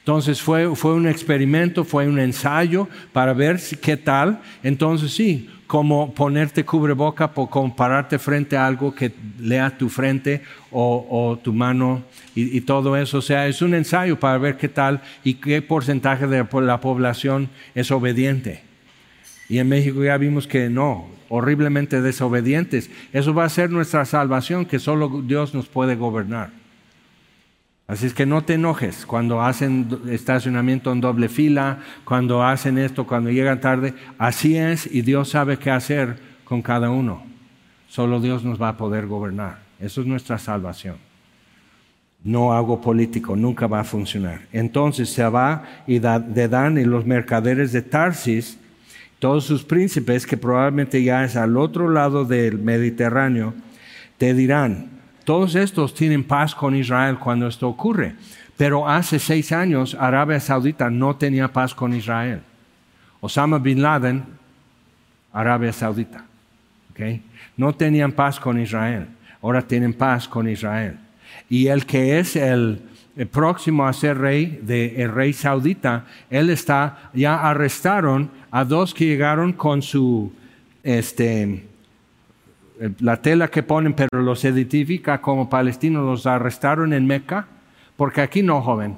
Entonces 0.00 0.40
fue, 0.40 0.74
fue 0.74 0.94
un 0.94 1.06
experimento, 1.06 1.84
fue 1.84 2.08
un 2.08 2.18
ensayo 2.18 2.88
para 3.12 3.32
ver 3.32 3.60
qué 3.80 3.96
tal. 3.96 4.40
Entonces 4.62 5.12
sí, 5.12 5.48
como 5.66 6.12
ponerte 6.14 6.64
cubreboca, 6.64 7.32
por 7.32 7.48
compararte 7.48 8.18
frente 8.18 8.56
a 8.56 8.66
algo 8.66 8.92
que 8.92 9.12
lea 9.38 9.70
tu 9.78 9.88
frente 9.88 10.42
o, 10.72 11.38
tu 11.44 11.52
mano 11.52 12.02
y, 12.34 12.60
todo 12.62 12.96
eso. 12.96 13.18
O 13.18 13.22
sea, 13.22 13.46
es 13.46 13.62
un 13.62 13.74
ensayo 13.74 14.18
para 14.18 14.36
ver 14.38 14.56
qué 14.56 14.68
tal 14.68 15.00
y 15.22 15.34
qué 15.34 15.62
porcentaje 15.62 16.26
de 16.26 16.44
la 16.62 16.80
población 16.80 17.48
es 17.76 17.92
obediente. 17.92 18.62
Y 19.48 19.58
en 19.58 19.68
México 19.68 20.02
ya 20.02 20.16
vimos 20.16 20.48
que 20.48 20.68
no, 20.68 21.06
horriblemente 21.28 22.00
desobedientes. 22.00 22.90
Eso 23.12 23.32
va 23.32 23.44
a 23.44 23.48
ser 23.48 23.70
nuestra 23.70 24.04
salvación, 24.06 24.64
que 24.64 24.78
solo 24.80 25.22
Dios 25.24 25.54
nos 25.54 25.68
puede 25.68 25.94
gobernar. 25.94 26.59
Así 27.90 28.06
es 28.06 28.14
que 28.14 28.24
no 28.24 28.42
te 28.42 28.54
enojes 28.54 29.04
cuando 29.04 29.42
hacen 29.42 29.88
estacionamiento 30.08 30.92
en 30.92 31.00
doble 31.00 31.28
fila, 31.28 31.80
cuando 32.04 32.44
hacen 32.44 32.78
esto, 32.78 33.04
cuando 33.04 33.30
llegan 33.30 33.60
tarde. 33.60 33.94
Así 34.16 34.56
es 34.56 34.86
y 34.86 35.02
Dios 35.02 35.30
sabe 35.30 35.58
qué 35.58 35.72
hacer 35.72 36.16
con 36.44 36.62
cada 36.62 36.90
uno. 36.90 37.24
Solo 37.88 38.20
Dios 38.20 38.44
nos 38.44 38.62
va 38.62 38.68
a 38.68 38.76
poder 38.76 39.08
gobernar. 39.08 39.58
Eso 39.80 40.02
es 40.02 40.06
nuestra 40.06 40.38
salvación. 40.38 40.98
No 42.22 42.52
hago 42.52 42.80
político, 42.80 43.34
nunca 43.34 43.66
va 43.66 43.80
a 43.80 43.84
funcionar. 43.84 44.42
Entonces 44.52 45.08
se 45.08 45.24
va 45.24 45.64
y 45.88 45.98
de 45.98 46.48
Dan 46.48 46.78
y 46.78 46.84
los 46.84 47.04
mercaderes 47.04 47.72
de 47.72 47.82
Tarsis 47.82 48.56
todos 49.18 49.42
sus 49.42 49.64
príncipes, 49.64 50.28
que 50.28 50.36
probablemente 50.36 51.02
ya 51.02 51.24
es 51.24 51.34
al 51.34 51.56
otro 51.56 51.90
lado 51.90 52.24
del 52.24 52.60
Mediterráneo, 52.60 53.52
te 54.16 54.32
dirán, 54.32 54.99
todos 55.24 55.54
estos 55.54 55.94
tienen 55.94 56.24
paz 56.24 56.54
con 56.54 56.74
Israel 56.74 57.18
cuando 57.18 57.46
esto 57.46 57.68
ocurre. 57.68 58.14
Pero 58.56 58.88
hace 58.88 59.18
seis 59.18 59.52
años 59.52 59.96
Arabia 59.98 60.40
Saudita 60.40 60.90
no 60.90 61.16
tenía 61.16 61.48
paz 61.48 61.74
con 61.74 61.94
Israel. 61.94 62.42
Osama 63.20 63.58
Bin 63.58 63.80
Laden, 63.82 64.24
Arabia 65.32 65.72
Saudita. 65.72 66.24
No 67.56 67.74
tenían 67.74 68.12
paz 68.12 68.38
con 68.38 68.60
Israel. 68.60 69.06
Ahora 69.42 69.62
tienen 69.62 69.94
paz 69.94 70.28
con 70.28 70.48
Israel. 70.48 70.98
Y 71.48 71.68
el 71.68 71.86
que 71.86 72.18
es 72.18 72.36
el, 72.36 72.82
próximo 73.30 73.86
a 73.86 73.92
ser 73.92 74.18
rey, 74.18 74.60
de, 74.62 75.08
rey 75.12 75.32
saudita, 75.32 76.06
él 76.30 76.48
está, 76.50 77.10
ya 77.12 77.48
arrestaron 77.48 78.30
a 78.50 78.64
dos 78.64 78.94
que 78.94 79.06
llegaron 79.06 79.52
con 79.52 79.82
su, 79.82 80.32
este, 80.82 81.64
la 83.00 83.20
tela 83.20 83.48
que 83.48 83.62
ponen, 83.62 83.92
pero 83.92 84.22
los 84.22 84.44
identifica 84.44 85.20
como 85.20 85.50
palestinos, 85.50 86.04
los 86.04 86.26
arrestaron 86.26 86.92
en 86.92 87.06
Meca, 87.06 87.46
porque 87.96 88.22
aquí 88.22 88.42
no, 88.42 88.62
joven, 88.62 88.96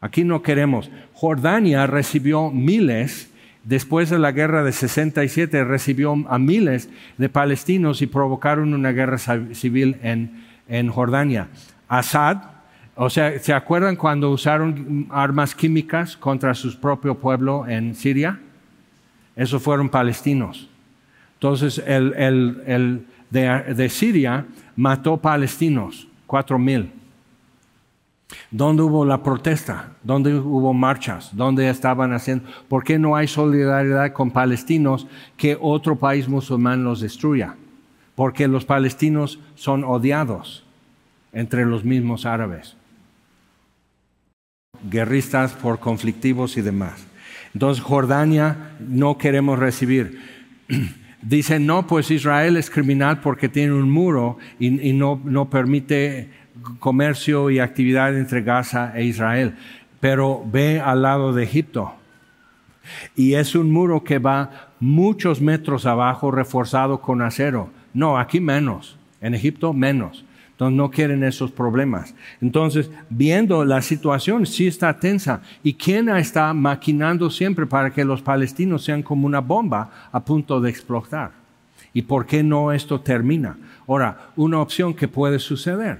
aquí 0.00 0.24
no 0.24 0.42
queremos. 0.42 0.90
Jordania 1.14 1.86
recibió 1.86 2.50
miles, 2.50 3.30
después 3.64 4.10
de 4.10 4.18
la 4.18 4.32
guerra 4.32 4.62
de 4.62 4.72
67, 4.72 5.64
recibió 5.64 6.14
a 6.28 6.38
miles 6.38 6.90
de 7.16 7.28
palestinos 7.30 8.02
y 8.02 8.06
provocaron 8.06 8.74
una 8.74 8.92
guerra 8.92 9.16
civil 9.18 9.96
en, 10.02 10.44
en 10.68 10.90
Jordania. 10.90 11.48
Assad, 11.88 12.38
o 12.96 13.08
sea, 13.08 13.38
¿se 13.38 13.54
acuerdan 13.54 13.96
cuando 13.96 14.30
usaron 14.30 15.06
armas 15.10 15.54
químicas 15.54 16.16
contra 16.16 16.52
su 16.54 16.78
propio 16.78 17.14
pueblo 17.14 17.66
en 17.66 17.94
Siria? 17.94 18.38
Esos 19.34 19.62
fueron 19.62 19.88
palestinos. 19.88 20.68
Entonces, 21.44 21.76
el, 21.86 23.06
de, 23.28 23.88
Siria 23.90 24.46
mató 24.76 25.18
palestinos, 25.18 26.08
cuatro 26.26 26.58
mil. 26.58 26.90
¿Dónde 28.50 28.82
hubo 28.82 29.04
la 29.04 29.22
protesta? 29.22 29.90
¿Dónde 30.02 30.34
hubo 30.34 30.72
marchas? 30.72 31.36
¿Dónde 31.36 31.68
estaban 31.68 32.14
haciendo? 32.14 32.48
¿Por 32.66 32.82
qué 32.82 32.98
no 32.98 33.14
hay 33.14 33.28
solidaridad 33.28 34.14
con 34.14 34.30
palestinos 34.30 35.06
que 35.36 35.58
otro 35.60 35.96
país 35.96 36.30
musulmán 36.30 36.82
los 36.82 37.02
destruya? 37.02 37.56
Porque 38.14 38.48
los 38.48 38.64
palestinos 38.64 39.38
son 39.54 39.84
odiados 39.84 40.64
entre 41.34 41.66
los 41.66 41.84
mismos 41.84 42.24
árabes. 42.24 42.74
Guerristas 44.90 45.52
por 45.52 45.78
conflictivos 45.78 46.56
y 46.56 46.62
demás. 46.62 47.06
Entonces 47.52 47.84
Jordania 47.84 48.70
no 48.80 49.18
queremos 49.18 49.58
recibir. 49.58 50.22
Dicen, 51.24 51.64
no, 51.64 51.86
pues 51.86 52.10
Israel 52.10 52.58
es 52.58 52.68
criminal 52.68 53.20
porque 53.20 53.48
tiene 53.48 53.72
un 53.72 53.90
muro 53.90 54.36
y, 54.58 54.92
no, 54.92 55.20
no 55.24 55.48
permite 55.48 56.28
comercio 56.78 57.48
y 57.48 57.60
actividad 57.60 58.16
entre 58.16 58.42
Gaza 58.42 58.92
e 58.94 59.04
Israel. 59.04 59.54
Pero 60.00 60.44
ve 60.44 60.80
al 60.80 61.00
lado 61.00 61.32
de 61.32 61.44
Egipto. 61.44 61.94
Y 63.16 63.34
es 63.34 63.54
un 63.54 63.70
muro 63.70 64.04
que 64.04 64.18
va 64.18 64.68
muchos 64.80 65.40
metros 65.40 65.86
abajo 65.86 66.30
reforzado 66.30 67.00
con 67.00 67.22
acero. 67.22 67.70
No, 67.94 68.18
aquí 68.18 68.40
menos. 68.40 68.98
En 69.22 69.34
Egipto 69.34 69.72
menos. 69.72 70.26
Entonces 70.54 70.76
no 70.76 70.88
quieren 70.88 71.24
esos 71.24 71.50
problemas. 71.50 72.14
Entonces, 72.40 72.88
viendo 73.10 73.64
la 73.64 73.82
situación, 73.82 74.46
sí 74.46 74.68
está 74.68 75.00
tensa. 75.00 75.42
¿Y 75.64 75.74
quién 75.74 76.08
está 76.08 76.54
maquinando 76.54 77.28
siempre 77.28 77.66
para 77.66 77.90
que 77.90 78.04
los 78.04 78.22
palestinos 78.22 78.84
sean 78.84 79.02
como 79.02 79.26
una 79.26 79.40
bomba 79.40 79.90
a 80.12 80.24
punto 80.24 80.60
de 80.60 80.70
explotar? 80.70 81.32
¿Y 81.92 82.02
por 82.02 82.24
qué 82.26 82.44
no 82.44 82.70
esto 82.70 83.00
termina? 83.00 83.58
Ahora, 83.88 84.30
una 84.36 84.60
opción 84.60 84.94
que 84.94 85.08
puede 85.08 85.40
suceder. 85.40 85.98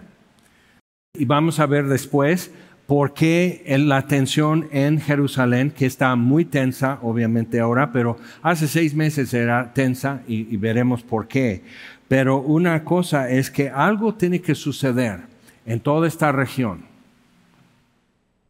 Y 1.19 1.25
vamos 1.25 1.59
a 1.59 1.67
ver 1.67 1.89
después 1.89 2.53
por 2.87 3.13
qué 3.13 3.65
la 3.67 4.07
tensión 4.07 4.69
en 4.71 5.01
Jerusalén, 5.01 5.73
que 5.73 5.87
está 5.87 6.15
muy 6.15 6.45
tensa, 6.45 6.99
obviamente 7.03 7.59
ahora, 7.59 7.91
pero 7.93 8.19
hace 8.43 8.69
seis 8.69 8.95
meses 8.95 9.35
era 9.35 9.73
tensa 9.73 10.23
y 10.29 10.57
veremos 10.59 11.03
por 11.03 11.27
qué. 11.27 11.63
Pero 12.09 12.39
una 12.39 12.85
cosa 12.85 13.31
es 13.31 13.51
que 13.51 13.71
algo 13.71 14.15
tiene 14.15 14.41
que 14.41 14.55
suceder 14.55 15.21
en 15.67 15.81
toda 15.81 16.07
esta 16.07 16.33
región, 16.33 16.85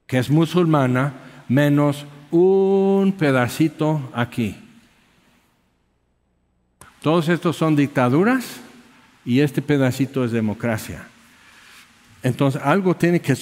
que 0.07 0.18
es 0.18 0.30
musulmana, 0.30 1.14
menos 1.48 2.07
un 2.30 3.14
pedacito 3.16 4.11
aquí. 4.12 4.57
Todos 7.00 7.28
estos 7.28 7.57
son 7.57 7.76
dictaduras 7.76 8.61
y 9.24 9.40
este 9.40 9.62
pedacito 9.62 10.24
es 10.24 10.32
democracia. 10.32 11.07
Entonces 12.22 12.61
algo 12.64 12.96
tiene 12.96 13.20
que 13.20 13.36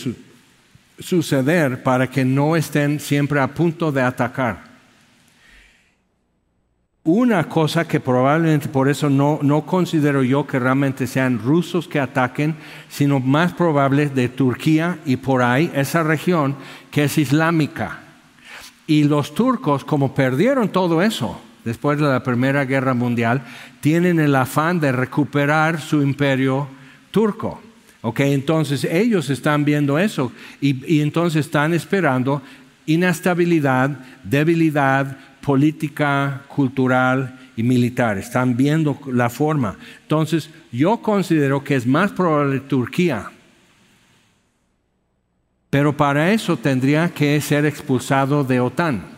suceder 0.98 1.82
para 1.82 2.10
que 2.10 2.24
no 2.24 2.56
estén 2.56 3.00
siempre 3.00 3.40
a 3.40 3.48
punto 3.48 3.92
de 3.92 4.02
atacar. 4.02 4.71
Una 7.04 7.48
cosa 7.48 7.88
que 7.88 7.98
probablemente 7.98 8.68
por 8.68 8.88
eso 8.88 9.10
no, 9.10 9.40
no 9.42 9.66
considero 9.66 10.22
yo 10.22 10.46
que 10.46 10.60
realmente 10.60 11.08
sean 11.08 11.40
rusos 11.40 11.88
que 11.88 11.98
ataquen, 11.98 12.54
sino 12.88 13.18
más 13.18 13.52
probable 13.54 14.08
de 14.08 14.28
Turquía 14.28 14.98
y 15.04 15.16
por 15.16 15.42
ahí, 15.42 15.68
esa 15.74 16.04
región 16.04 16.54
que 16.92 17.04
es 17.04 17.18
islámica. 17.18 17.98
Y 18.86 19.02
los 19.02 19.34
turcos, 19.34 19.84
como 19.84 20.14
perdieron 20.14 20.68
todo 20.68 21.02
eso 21.02 21.40
después 21.64 21.98
de 21.98 22.06
la 22.06 22.22
Primera 22.22 22.64
Guerra 22.64 22.94
Mundial, 22.94 23.42
tienen 23.80 24.20
el 24.20 24.36
afán 24.36 24.78
de 24.78 24.92
recuperar 24.92 25.80
su 25.80 26.02
imperio 26.02 26.68
turco. 27.10 27.60
Ok, 28.02 28.20
entonces 28.20 28.84
ellos 28.84 29.28
están 29.28 29.64
viendo 29.64 29.98
eso 29.98 30.30
y, 30.60 30.92
y 30.92 31.00
entonces 31.00 31.46
están 31.46 31.74
esperando 31.74 32.42
inestabilidad, 32.86 33.90
debilidad, 34.22 35.16
política, 35.42 36.42
cultural 36.48 37.38
y 37.56 37.62
militar. 37.62 38.16
Están 38.16 38.56
viendo 38.56 38.98
la 39.06 39.28
forma. 39.28 39.76
Entonces, 40.02 40.48
yo 40.70 40.98
considero 40.98 41.62
que 41.62 41.76
es 41.76 41.86
más 41.86 42.12
probable 42.12 42.60
Turquía. 42.60 43.30
Pero 45.68 45.96
para 45.96 46.32
eso 46.32 46.56
tendría 46.56 47.08
que 47.08 47.40
ser 47.40 47.66
expulsado 47.66 48.44
de 48.44 48.60
OTAN. 48.60 49.12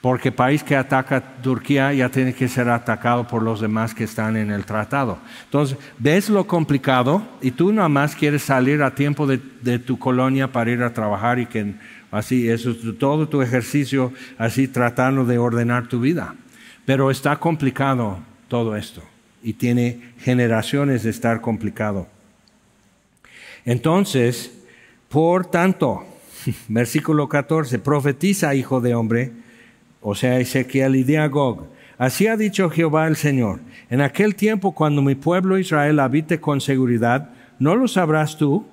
Porque 0.00 0.30
país 0.30 0.62
que 0.62 0.76
ataca 0.76 1.16
a 1.16 1.42
Turquía 1.42 1.92
ya 1.92 2.08
tiene 2.10 2.32
que 2.32 2.46
ser 2.46 2.68
atacado 2.68 3.26
por 3.26 3.42
los 3.42 3.60
demás 3.60 3.92
que 3.92 4.04
están 4.04 4.36
en 4.36 4.52
el 4.52 4.64
tratado. 4.64 5.18
Entonces, 5.44 5.78
ves 5.98 6.28
lo 6.28 6.46
complicado 6.46 7.26
y 7.40 7.50
tú 7.50 7.72
nada 7.72 7.88
más 7.88 8.14
quieres 8.14 8.42
salir 8.42 8.82
a 8.82 8.94
tiempo 8.94 9.26
de, 9.26 9.40
de 9.62 9.80
tu 9.80 9.98
colonia 9.98 10.52
para 10.52 10.70
ir 10.70 10.82
a 10.82 10.92
trabajar 10.92 11.40
y 11.40 11.46
que 11.46 11.74
Así, 12.16 12.48
eso 12.48 12.70
es 12.70 12.98
todo 12.98 13.28
tu 13.28 13.42
ejercicio, 13.42 14.12
así 14.38 14.68
tratando 14.68 15.24
de 15.24 15.38
ordenar 15.38 15.88
tu 15.88 16.00
vida. 16.00 16.34
Pero 16.84 17.10
está 17.10 17.36
complicado 17.36 18.18
todo 18.48 18.76
esto 18.76 19.02
y 19.42 19.54
tiene 19.54 20.12
generaciones 20.18 21.02
de 21.02 21.10
estar 21.10 21.40
complicado. 21.40 22.08
Entonces, 23.64 24.52
por 25.08 25.50
tanto, 25.50 26.06
Versículo 26.68 27.28
14, 27.28 27.78
profetiza, 27.78 28.54
hijo 28.54 28.80
de 28.80 28.94
hombre, 28.94 29.32
o 30.00 30.14
sea, 30.14 30.38
Ezequiel 30.38 30.96
y 30.96 31.04
de 31.04 31.18
Agog. 31.18 31.66
Así 31.98 32.26
ha 32.26 32.36
dicho 32.36 32.68
Jehová 32.70 33.06
el 33.06 33.16
Señor, 33.16 33.60
en 33.88 34.00
aquel 34.00 34.34
tiempo 34.34 34.74
cuando 34.74 35.02
mi 35.02 35.14
pueblo 35.14 35.58
Israel 35.58 35.98
habite 36.00 36.40
con 36.40 36.60
seguridad, 36.60 37.30
¿no 37.58 37.74
lo 37.74 37.88
sabrás 37.88 38.36
tú? 38.36 38.66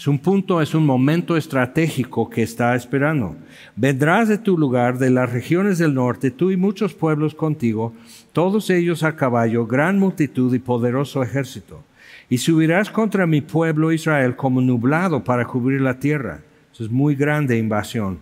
Es 0.00 0.06
un 0.06 0.18
punto, 0.18 0.62
es 0.62 0.74
un 0.74 0.86
momento 0.86 1.36
estratégico 1.36 2.30
que 2.30 2.42
está 2.42 2.74
esperando. 2.74 3.36
Vendrás 3.76 4.28
de 4.28 4.38
tu 4.38 4.56
lugar, 4.56 4.96
de 4.96 5.10
las 5.10 5.30
regiones 5.30 5.76
del 5.76 5.92
norte, 5.92 6.30
tú 6.30 6.50
y 6.50 6.56
muchos 6.56 6.94
pueblos 6.94 7.34
contigo, 7.34 7.92
todos 8.32 8.70
ellos 8.70 9.02
a 9.02 9.14
caballo, 9.14 9.66
gran 9.66 9.98
multitud 9.98 10.54
y 10.54 10.58
poderoso 10.58 11.22
ejército. 11.22 11.84
Y 12.30 12.38
subirás 12.38 12.88
contra 12.88 13.26
mi 13.26 13.42
pueblo 13.42 13.92
Israel 13.92 14.36
como 14.36 14.62
nublado 14.62 15.22
para 15.22 15.44
cubrir 15.44 15.82
la 15.82 15.98
tierra. 15.98 16.40
Es 16.72 16.90
muy 16.90 17.14
grande 17.14 17.58
invasión. 17.58 18.20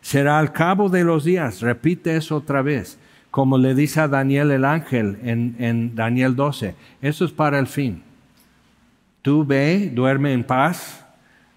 Será 0.00 0.40
al 0.40 0.50
cabo 0.52 0.88
de 0.88 1.04
los 1.04 1.22
días, 1.22 1.60
repite 1.60 2.16
eso 2.16 2.38
otra 2.38 2.60
vez, 2.60 2.98
como 3.30 3.56
le 3.56 3.76
dice 3.76 4.00
a 4.00 4.08
Daniel 4.08 4.50
el 4.50 4.64
ángel 4.64 5.16
en, 5.22 5.54
en 5.60 5.94
Daniel 5.94 6.34
12. 6.34 6.74
Eso 7.00 7.24
es 7.24 7.30
para 7.30 7.60
el 7.60 7.68
fin. 7.68 8.02
Tú 9.22 9.44
ve, 9.44 9.92
duerme 9.94 10.32
en 10.32 10.42
paz, 10.42 10.99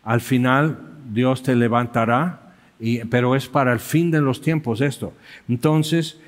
al 0.03 0.21
final 0.21 0.77
Dios 1.11 1.43
te 1.43 1.55
levantará, 1.55 2.53
pero 3.09 3.35
es 3.35 3.47
para 3.47 3.71
el 3.73 3.79
fin 3.79 4.11
de 4.11 4.21
los 4.21 4.41
tiempos 4.41 4.81
esto. 4.81 5.13
Entonces, 5.47 6.19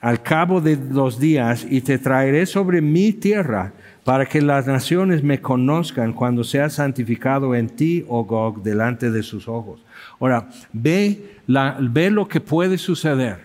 al 0.00 0.22
cabo 0.22 0.60
de 0.60 0.76
los 0.76 1.18
días, 1.18 1.66
y 1.68 1.80
te 1.80 1.98
traeré 1.98 2.46
sobre 2.46 2.80
mi 2.80 3.12
tierra, 3.12 3.72
para 4.04 4.24
que 4.24 4.40
las 4.40 4.68
naciones 4.68 5.24
me 5.24 5.40
conozcan 5.40 6.12
cuando 6.12 6.44
sea 6.44 6.70
santificado 6.70 7.56
en 7.56 7.68
ti, 7.68 8.04
oh 8.06 8.22
Gog, 8.22 8.62
delante 8.62 9.10
de 9.10 9.24
sus 9.24 9.48
ojos. 9.48 9.84
Ahora, 10.20 10.48
ve, 10.72 11.38
ve 11.80 12.10
lo 12.12 12.28
que 12.28 12.40
puede 12.40 12.78
suceder. 12.78 13.40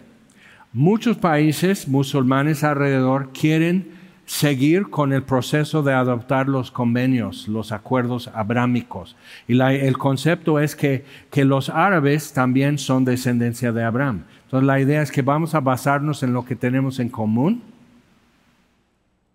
Muchos 0.72 1.18
países 1.18 1.88
musulmanes 1.88 2.64
alrededor 2.64 3.32
quieren 3.34 3.88
seguir 4.32 4.90
con 4.90 5.12
el 5.12 5.24
proceso 5.24 5.84
de 5.84 5.92
adoptar 5.92 6.48
los 6.48 6.72
convenios, 6.72 7.50
los 7.50 7.74
acuerdos 7.74 8.30
abrámicos. 8.34 9.18
Y 9.46 9.60
el 9.60 9.98
concepto 9.98 10.58
es 10.58 10.74
que, 10.74 11.04
que 11.30 11.44
los 11.44 11.68
árabes 11.68 12.32
también 12.32 12.78
son 12.78 13.04
descendencia 13.04 13.74
de 13.74 13.84
Abraham. 13.84 14.24
Entonces 14.46 14.66
la 14.66 14.80
idea 14.80 15.02
es 15.02 15.12
que 15.12 15.22
vamos 15.22 15.54
a 15.54 15.60
basarnos 15.60 16.24
en 16.24 16.32
lo 16.32 16.46
que 16.46 16.56
tenemos 16.56 17.00
en 17.00 17.10
común 17.10 17.62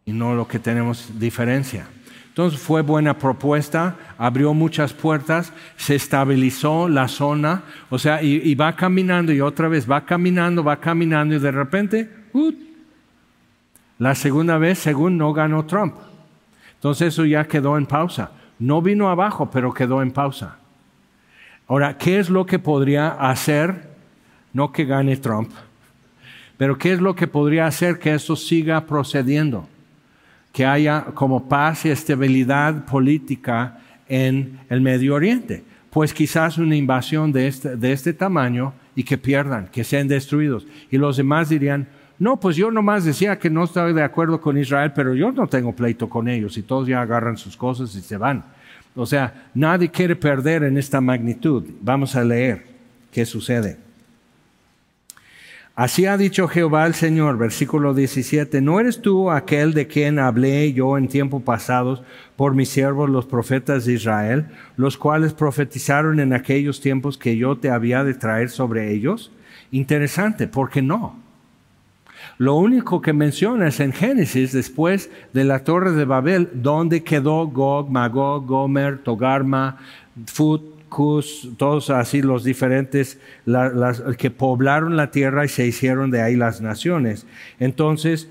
y 0.06 0.12
no 0.12 0.34
lo 0.34 0.48
que 0.48 0.58
tenemos 0.58 1.10
diferencia. 1.18 1.86
Entonces 2.28 2.58
fue 2.58 2.80
buena 2.80 3.18
propuesta, 3.18 3.96
abrió 4.16 4.54
muchas 4.54 4.94
puertas, 4.94 5.52
se 5.76 5.94
estabilizó 5.94 6.88
la 6.88 7.08
zona, 7.08 7.64
o 7.90 7.98
sea, 7.98 8.22
y, 8.22 8.54
va 8.54 8.74
caminando 8.74 9.30
y 9.30 9.42
otra 9.42 9.68
vez 9.68 9.88
va 9.88 10.06
caminando, 10.06 10.64
va 10.64 10.80
caminando 10.80 11.34
y 11.34 11.38
de 11.38 11.50
repente, 11.50 12.10
uh, 12.32 12.52
la 13.98 14.14
segunda 14.14 14.58
vez, 14.58 14.78
según 14.78 15.16
no 15.16 15.32
ganó 15.32 15.64
Trump. 15.64 15.94
Entonces 16.74 17.08
eso 17.08 17.24
ya 17.24 17.46
quedó 17.46 17.78
en 17.78 17.86
pausa. 17.86 18.30
No 18.58 18.82
vino 18.82 19.08
abajo, 19.08 19.50
pero 19.50 19.72
quedó 19.72 20.02
en 20.02 20.10
pausa. 20.10 20.56
Ahora, 21.68 21.96
¿qué 21.98 22.18
es 22.18 22.30
lo 22.30 22.46
que 22.46 22.58
podría 22.58 23.08
hacer? 23.08 23.88
No 24.52 24.72
que 24.72 24.84
gane 24.84 25.16
Trump, 25.16 25.50
pero 26.56 26.78
¿qué 26.78 26.92
es 26.92 27.00
lo 27.00 27.14
que 27.14 27.26
podría 27.26 27.66
hacer 27.66 27.98
que 27.98 28.14
esto 28.14 28.36
siga 28.36 28.86
procediendo? 28.86 29.68
Que 30.52 30.64
haya 30.64 31.06
como 31.14 31.48
paz 31.48 31.84
y 31.84 31.90
estabilidad 31.90 32.86
política 32.86 33.78
en 34.08 34.60
el 34.70 34.80
Medio 34.80 35.14
Oriente. 35.14 35.64
Pues 35.90 36.14
quizás 36.14 36.56
una 36.56 36.76
invasión 36.76 37.32
de 37.32 37.48
este, 37.48 37.76
de 37.76 37.92
este 37.92 38.12
tamaño 38.12 38.72
y 38.94 39.02
que 39.02 39.18
pierdan, 39.18 39.68
que 39.68 39.84
sean 39.84 40.08
destruidos. 40.08 40.66
Y 40.90 40.96
los 40.96 41.16
demás 41.18 41.48
dirían, 41.48 41.88
no, 42.18 42.40
pues 42.40 42.56
yo 42.56 42.70
nomás 42.70 43.04
decía 43.04 43.38
que 43.38 43.50
no 43.50 43.64
estoy 43.64 43.92
de 43.92 44.02
acuerdo 44.02 44.40
con 44.40 44.56
Israel, 44.56 44.92
pero 44.94 45.14
yo 45.14 45.32
no 45.32 45.46
tengo 45.46 45.74
pleito 45.74 46.08
con 46.08 46.28
ellos 46.28 46.56
y 46.56 46.62
todos 46.62 46.88
ya 46.88 47.02
agarran 47.02 47.36
sus 47.36 47.56
cosas 47.56 47.94
y 47.94 48.00
se 48.00 48.16
van. 48.16 48.44
O 48.94 49.04
sea, 49.04 49.48
nadie 49.54 49.90
quiere 49.90 50.16
perder 50.16 50.62
en 50.62 50.78
esta 50.78 51.02
magnitud. 51.02 51.64
Vamos 51.82 52.16
a 52.16 52.24
leer 52.24 52.64
qué 53.12 53.26
sucede. 53.26 53.76
Así 55.74 56.06
ha 56.06 56.16
dicho 56.16 56.48
Jehová 56.48 56.86
el 56.86 56.94
Señor, 56.94 57.36
versículo 57.36 57.92
17, 57.92 58.62
¿no 58.62 58.80
eres 58.80 59.02
tú 59.02 59.30
aquel 59.30 59.74
de 59.74 59.86
quien 59.86 60.18
hablé 60.18 60.72
yo 60.72 60.96
en 60.96 61.06
tiempos 61.06 61.42
pasados 61.42 62.02
por 62.34 62.54
mis 62.54 62.70
siervos 62.70 63.10
los 63.10 63.26
profetas 63.26 63.84
de 63.84 63.92
Israel, 63.92 64.46
los 64.78 64.96
cuales 64.96 65.34
profetizaron 65.34 66.18
en 66.18 66.32
aquellos 66.32 66.80
tiempos 66.80 67.18
que 67.18 67.36
yo 67.36 67.58
te 67.58 67.68
había 67.68 68.04
de 68.04 68.14
traer 68.14 68.48
sobre 68.48 68.90
ellos? 68.94 69.32
Interesante, 69.70 70.48
porque 70.48 70.80
no. 70.80 71.25
Lo 72.38 72.54
único 72.56 73.00
que 73.00 73.12
menciona 73.14 73.68
es 73.68 73.80
en 73.80 73.92
Génesis, 73.92 74.52
después 74.52 75.10
de 75.32 75.44
la 75.44 75.64
torre 75.64 75.92
de 75.92 76.04
Babel, 76.04 76.50
donde 76.52 77.02
quedó 77.02 77.46
Gog, 77.46 77.90
Magog, 77.90 78.46
Gomer, 78.46 78.98
Togarma, 78.98 79.78
Fut, 80.26 80.62
Cus, 80.88 81.48
todos 81.56 81.90
así 81.90 82.22
los 82.22 82.44
diferentes 82.44 83.18
que 84.18 84.30
poblaron 84.30 84.96
la 84.96 85.10
tierra 85.10 85.44
y 85.44 85.48
se 85.48 85.66
hicieron 85.66 86.10
de 86.10 86.20
ahí 86.20 86.36
las 86.36 86.60
naciones. 86.60 87.26
Entonces, 87.58 88.28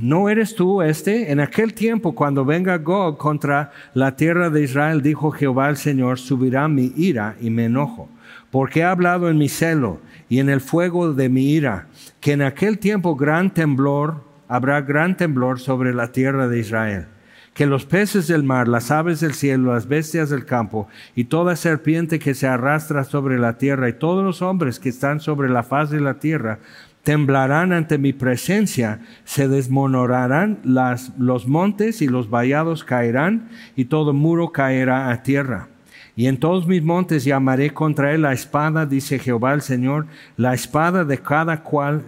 ¿no 0.00 0.28
eres 0.28 0.54
tú 0.54 0.82
este? 0.82 1.30
En 1.30 1.40
aquel 1.40 1.74
tiempo, 1.74 2.14
cuando 2.14 2.44
venga 2.44 2.78
Gog 2.78 3.16
contra 3.16 3.72
la 3.94 4.16
tierra 4.16 4.50
de 4.50 4.62
Israel, 4.62 5.02
dijo 5.02 5.30
Jehová 5.30 5.68
el 5.68 5.76
Señor, 5.76 6.18
subirá 6.18 6.68
mi 6.68 6.92
ira 6.96 7.36
y 7.40 7.50
me 7.50 7.66
enojo, 7.66 8.08
porque 8.50 8.80
he 8.80 8.84
hablado 8.84 9.28
en 9.28 9.38
mi 9.38 9.48
celo 9.48 10.00
y 10.28 10.38
en 10.40 10.48
el 10.48 10.60
fuego 10.60 11.12
de 11.12 11.28
mi 11.28 11.52
ira, 11.52 11.86
que 12.20 12.32
en 12.32 12.42
aquel 12.42 12.78
tiempo 12.78 13.16
gran 13.16 13.52
temblor, 13.52 14.24
habrá 14.48 14.80
gran 14.80 15.16
temblor 15.16 15.60
sobre 15.60 15.94
la 15.94 16.12
tierra 16.12 16.48
de 16.48 16.58
Israel, 16.58 17.06
que 17.54 17.66
los 17.66 17.86
peces 17.86 18.28
del 18.28 18.42
mar, 18.42 18.68
las 18.68 18.90
aves 18.90 19.20
del 19.20 19.34
cielo, 19.34 19.72
las 19.72 19.88
bestias 19.88 20.30
del 20.30 20.44
campo 20.44 20.88
y 21.14 21.24
toda 21.24 21.56
serpiente 21.56 22.18
que 22.18 22.34
se 22.34 22.46
arrastra 22.46 23.04
sobre 23.04 23.38
la 23.38 23.58
tierra 23.58 23.88
y 23.88 23.94
todos 23.94 24.24
los 24.24 24.42
hombres 24.42 24.78
que 24.78 24.90
están 24.90 25.20
sobre 25.20 25.48
la 25.48 25.62
faz 25.62 25.90
de 25.90 26.00
la 26.00 26.18
tierra 26.18 26.58
temblarán 27.06 27.72
ante 27.72 27.98
mi 27.98 28.12
presencia, 28.12 28.98
se 29.24 29.46
desmonorarán 29.46 30.58
los 30.64 31.46
montes 31.46 32.02
y 32.02 32.08
los 32.08 32.28
vallados 32.28 32.82
caerán 32.82 33.48
y 33.76 33.84
todo 33.84 34.12
muro 34.12 34.50
caerá 34.50 35.12
a 35.12 35.22
tierra 35.22 35.68
y 36.16 36.26
en 36.26 36.38
todos 36.38 36.66
mis 36.66 36.82
montes 36.82 37.24
llamaré 37.24 37.72
contra 37.72 38.12
él 38.12 38.22
la 38.22 38.32
espada, 38.32 38.86
dice 38.86 39.20
Jehová 39.20 39.52
el 39.52 39.60
Señor, 39.60 40.06
la 40.36 40.52
espada 40.52 41.04
de 41.04 41.18
cada 41.18 41.62
cual 41.62 42.02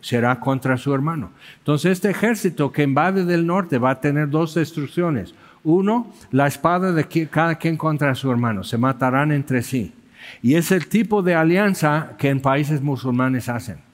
será 0.00 0.40
contra 0.40 0.76
su 0.78 0.92
hermano. 0.92 1.30
Entonces 1.58 1.92
este 1.92 2.10
ejército 2.10 2.72
que 2.72 2.82
invade 2.82 3.24
del 3.24 3.46
norte 3.46 3.78
va 3.78 3.90
a 3.90 4.00
tener 4.00 4.30
dos 4.30 4.54
destrucciones. 4.54 5.32
Uno, 5.62 6.12
la 6.32 6.48
espada 6.48 6.90
de 6.92 7.06
cada 7.28 7.54
quien 7.54 7.76
contra 7.76 8.16
su 8.16 8.32
hermano. 8.32 8.64
Se 8.64 8.78
matarán 8.78 9.30
entre 9.30 9.62
sí. 9.62 9.94
Y 10.42 10.54
es 10.56 10.72
el 10.72 10.88
tipo 10.88 11.22
de 11.22 11.36
alianza 11.36 12.14
que 12.18 12.30
en 12.30 12.40
países 12.40 12.80
musulmanes 12.80 13.48
hacen. 13.48 13.89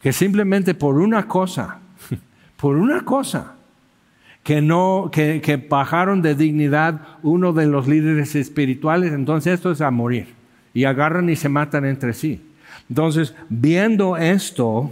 Que 0.00 0.12
simplemente 0.12 0.74
por 0.74 0.98
una 0.98 1.26
cosa, 1.28 1.78
por 2.56 2.76
una 2.76 3.04
cosa, 3.04 3.54
que 4.42 4.62
no, 4.62 5.10
que, 5.12 5.66
bajaron 5.68 6.22
de 6.22 6.34
dignidad 6.34 7.00
uno 7.22 7.52
de 7.52 7.66
los 7.66 7.86
líderes 7.86 8.34
espirituales, 8.34 9.12
entonces 9.12 9.54
esto 9.54 9.70
es 9.70 9.80
a 9.80 9.90
morir. 9.90 10.28
Y 10.72 10.84
agarran 10.84 11.28
y 11.28 11.36
se 11.36 11.48
matan 11.48 11.84
entre 11.84 12.12
sí. 12.12 12.40
Entonces, 12.88 13.34
viendo 13.48 14.16
esto, 14.16 14.90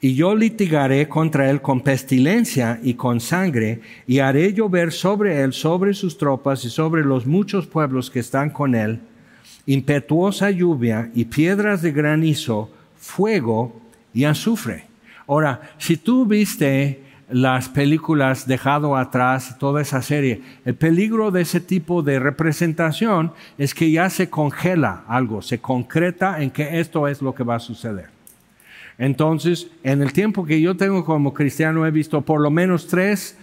y 0.00 0.14
yo 0.14 0.34
litigaré 0.34 1.08
contra 1.08 1.50
él 1.50 1.62
con 1.62 1.80
pestilencia 1.80 2.78
y 2.82 2.94
con 2.94 3.20
sangre, 3.20 3.80
y 4.06 4.18
haré 4.18 4.52
llover 4.52 4.92
sobre 4.92 5.42
él, 5.42 5.52
sobre 5.52 5.94
sus 5.94 6.18
tropas 6.18 6.64
y 6.64 6.70
sobre 6.70 7.02
los 7.04 7.26
muchos 7.26 7.66
pueblos 7.66 8.10
que 8.10 8.20
están 8.20 8.50
con 8.50 8.74
él, 8.74 9.00
impetuosa 9.66 10.50
lluvia 10.50 11.10
y 11.14 11.26
piedras 11.26 11.82
de 11.82 11.92
granizo, 11.92 12.70
fuego 12.96 13.80
y 14.12 14.24
azufre. 14.24 14.84
Ahora, 15.26 15.72
si 15.78 15.96
tú 15.96 16.26
viste 16.26 17.02
las 17.30 17.68
películas 17.68 18.46
Dejado 18.46 18.96
atrás, 18.96 19.56
toda 19.58 19.80
esa 19.80 20.02
serie, 20.02 20.42
el 20.64 20.74
peligro 20.74 21.30
de 21.30 21.42
ese 21.42 21.60
tipo 21.60 22.02
de 22.02 22.18
representación 22.18 23.32
es 23.56 23.74
que 23.74 23.90
ya 23.90 24.10
se 24.10 24.28
congela 24.28 25.04
algo, 25.08 25.40
se 25.40 25.58
concreta 25.60 26.42
en 26.42 26.50
que 26.50 26.80
esto 26.80 27.08
es 27.08 27.22
lo 27.22 27.34
que 27.34 27.44
va 27.44 27.56
a 27.56 27.60
suceder. 27.60 28.08
Entonces, 28.98 29.68
en 29.82 30.02
el 30.02 30.12
tiempo 30.12 30.44
que 30.44 30.60
yo 30.60 30.76
tengo 30.76 31.04
como 31.04 31.34
cristiano 31.34 31.86
he 31.86 31.90
visto 31.90 32.20
por 32.20 32.40
lo 32.40 32.50
menos 32.50 32.86
tres 32.86 33.36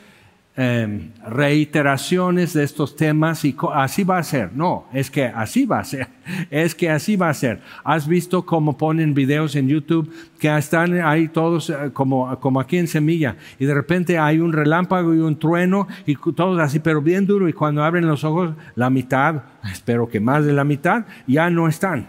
em, 0.62 1.12
reiteraciones 1.28 2.54
de 2.54 2.64
estos 2.64 2.96
temas 2.96 3.44
y 3.46 3.56
así 3.74 4.04
va 4.04 4.18
a 4.18 4.24
ser. 4.24 4.52
No, 4.54 4.86
es 4.94 5.10
que 5.10 5.26
así 5.26 5.66
va 5.66 5.80
a 5.80 5.84
ser. 5.84 6.08
Es 6.50 6.76
que 6.76 6.90
así 6.90 7.16
va 7.16 7.30
a 7.30 7.34
ser. 7.34 7.62
¿Has 7.84 8.08
visto 8.08 8.46
cómo 8.46 8.78
ponen 8.78 9.14
videos 9.14 9.56
en 9.56 9.68
YouTube 9.68 10.14
que 10.40 10.56
están 10.56 10.94
ahí 11.02 11.28
todos 11.28 11.70
eh, 11.70 11.92
como, 11.94 12.40
como 12.40 12.60
aquí 12.60 12.78
en 12.78 12.88
Semilla 12.88 13.36
y 13.60 13.66
de 13.66 13.74
repente 13.74 14.18
hay 14.18 14.40
un 14.40 14.54
relámpago 14.54 15.14
y 15.14 15.20
un 15.20 15.38
trueno 15.38 15.88
y 16.06 16.16
todos 16.16 16.60
así, 16.60 16.80
pero 16.80 17.02
bien 17.02 17.26
duro 17.26 17.50
y 17.50 17.54
cuando 17.54 17.84
abren 17.84 18.08
los 18.08 18.24
ojos, 18.24 18.54
la 18.76 18.90
mitad, 18.90 19.44
espero 19.72 20.08
que 20.08 20.20
más 20.20 20.46
de 20.46 20.54
la 20.54 20.64
mitad, 20.64 21.06
ya 21.28 21.50
no 21.50 21.68
están. 21.68 22.08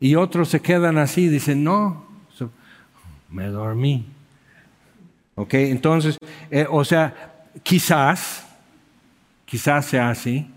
Y 0.00 0.14
otros 0.14 0.48
se 0.48 0.60
quedan 0.60 0.98
así 0.98 1.22
y 1.22 1.28
dicen, 1.28 1.64
no, 1.64 2.06
me 3.30 3.48
dormí. 3.48 4.15
¿Ok? 5.36 5.54
Entonces, 5.54 6.18
eh, 6.50 6.66
o 6.68 6.84
sea, 6.84 7.14
quizás, 7.62 8.46
quizás 9.44 9.86
sea 9.86 10.10
así. 10.10 10.50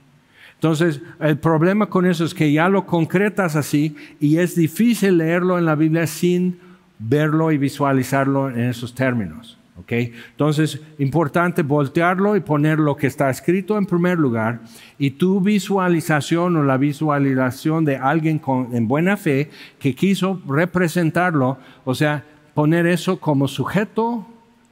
Entonces, 0.55 1.01
el 1.19 1.37
problema 1.37 1.85
con 1.85 2.05
eso 2.05 2.25
es 2.25 2.33
que 2.33 2.51
ya 2.51 2.67
lo 2.67 2.85
concretas 2.85 3.55
así 3.55 3.95
y 4.19 4.37
es 4.37 4.55
difícil 4.55 5.17
leerlo 5.17 5.57
en 5.57 5.65
la 5.65 5.75
Biblia 5.75 6.07
sin 6.07 6.59
verlo 6.97 7.51
y 7.51 7.57
visualizarlo 7.57 8.49
en 8.49 8.61
esos 8.61 8.95
términos. 8.95 9.57
¿ok? 9.79 9.91
Entonces, 10.31 10.81
importante 10.97 11.61
voltearlo 11.61 12.35
y 12.35 12.41
poner 12.41 12.79
lo 12.79 12.95
que 12.95 13.07
está 13.07 13.29
escrito 13.29 13.77
en 13.77 13.85
primer 13.85 14.17
lugar 14.17 14.61
y 14.97 15.11
tu 15.11 15.39
visualización 15.41 16.57
o 16.57 16.63
la 16.63 16.77
visualización 16.77 17.85
de 17.85 17.97
alguien 17.97 18.39
con, 18.39 18.75
en 18.75 18.87
buena 18.87 19.17
fe 19.17 19.49
que 19.79 19.95
quiso 19.95 20.41
representarlo, 20.47 21.57
o 21.85 21.95
sea, 21.95 22.23
poner 22.53 22.85
eso 22.85 23.19
como 23.19 23.47
sujeto 23.47 24.27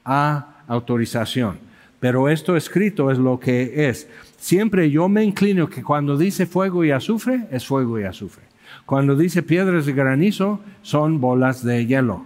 a 0.07 0.63
autorización. 0.67 1.59
Pero 1.99 2.29
esto 2.29 2.55
escrito 2.55 3.11
es 3.11 3.17
lo 3.17 3.39
que 3.39 3.89
es. 3.89 4.07
Siempre 4.37 4.89
yo 4.89 5.09
me 5.09 5.23
inclino 5.23 5.67
que 5.69 5.83
cuando 5.83 6.17
dice 6.17 6.45
fuego 6.45 6.85
y 6.85 6.91
azufre, 6.91 7.47
es 7.51 7.65
fuego 7.65 7.99
y 7.99 8.03
azufre. 8.03 8.43
Cuando 8.85 9.15
dice 9.15 9.43
piedras 9.43 9.85
de 9.85 9.93
granizo, 9.93 10.61
son 10.81 11.19
bolas 11.19 11.63
de 11.63 11.85
hielo. 11.85 12.25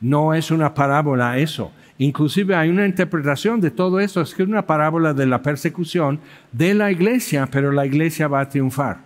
No 0.00 0.34
es 0.34 0.50
una 0.50 0.74
parábola 0.74 1.38
eso. 1.38 1.72
Inclusive 1.98 2.54
hay 2.54 2.68
una 2.68 2.86
interpretación 2.86 3.60
de 3.60 3.70
todo 3.70 4.00
esto, 4.00 4.20
es 4.20 4.34
que 4.34 4.42
es 4.42 4.48
una 4.48 4.66
parábola 4.66 5.14
de 5.14 5.26
la 5.26 5.42
persecución 5.42 6.20
de 6.52 6.74
la 6.74 6.92
iglesia, 6.92 7.48
pero 7.50 7.72
la 7.72 7.86
iglesia 7.86 8.28
va 8.28 8.40
a 8.40 8.48
triunfar. 8.48 8.98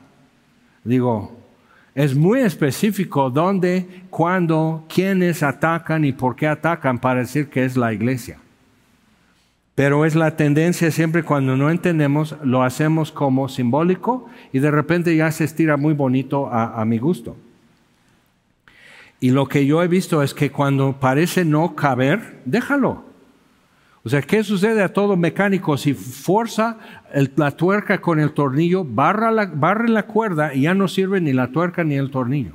Digo, 0.83 1.40
es 1.95 2.15
muy 2.15 2.41
específico 2.41 3.31
dónde, 3.31 4.05
cuándo, 4.11 4.85
quiénes 4.89 5.43
atacan 5.43 6.05
y 6.05 6.13
por 6.13 6.37
qué 6.37 6.47
atacan 6.47 6.99
para 6.99 7.21
decir 7.21 7.49
que 7.49 7.65
es 7.65 7.77
la 7.77 7.93
iglesia. 7.93 8.39
Pero 9.75 10.05
es 10.05 10.15
la 10.15 10.37
tendencia 10.37 10.91
siempre 10.91 11.23
cuando 11.23 11.57
no 11.57 11.71
entendemos, 11.71 12.37
lo 12.45 12.63
hacemos 12.63 13.13
como 13.13 13.49
simbólico 13.49 14.29
y 14.53 14.59
de 14.59 14.71
repente 14.71 15.17
ya 15.17 15.31
se 15.33 15.45
estira 15.45 15.77
muy 15.77 15.95
bonito 15.95 16.49
a, 16.49 16.81
a 16.81 16.85
mi 16.85 16.99
gusto. 16.99 17.37
Y 19.21 19.31
lo 19.31 19.47
que 19.47 19.67
yo 19.67 19.83
he 19.83 19.89
visto 19.89 20.23
es 20.23 20.33
que 20.33 20.51
cuando 20.51 20.99
parece 20.99 21.45
no 21.45 21.75
caber, 21.75 22.41
déjalo. 22.45 23.10
O 24.03 24.09
sea, 24.09 24.23
¿qué 24.23 24.43
sucede 24.43 24.83
a 24.83 24.93
todo 24.93 25.17
mecánico? 25.17 25.77
Si 25.77 25.93
fuerza 25.93 26.79
la 27.37 27.51
tuerca 27.51 28.01
con 28.01 28.19
el 28.19 28.33
tornillo, 28.33 28.83
barra 28.83 29.31
la, 29.31 29.47
barre 29.47 29.89
la 29.89 30.05
cuerda 30.05 30.55
y 30.55 30.63
ya 30.63 30.75
no 30.75 30.89
sirve 30.89 31.21
ni 31.21 31.35
la 31.35 31.49
tuerca 31.49 31.85
ni 31.85 31.97
el 31.97 32.11
tornillo. 32.11 32.53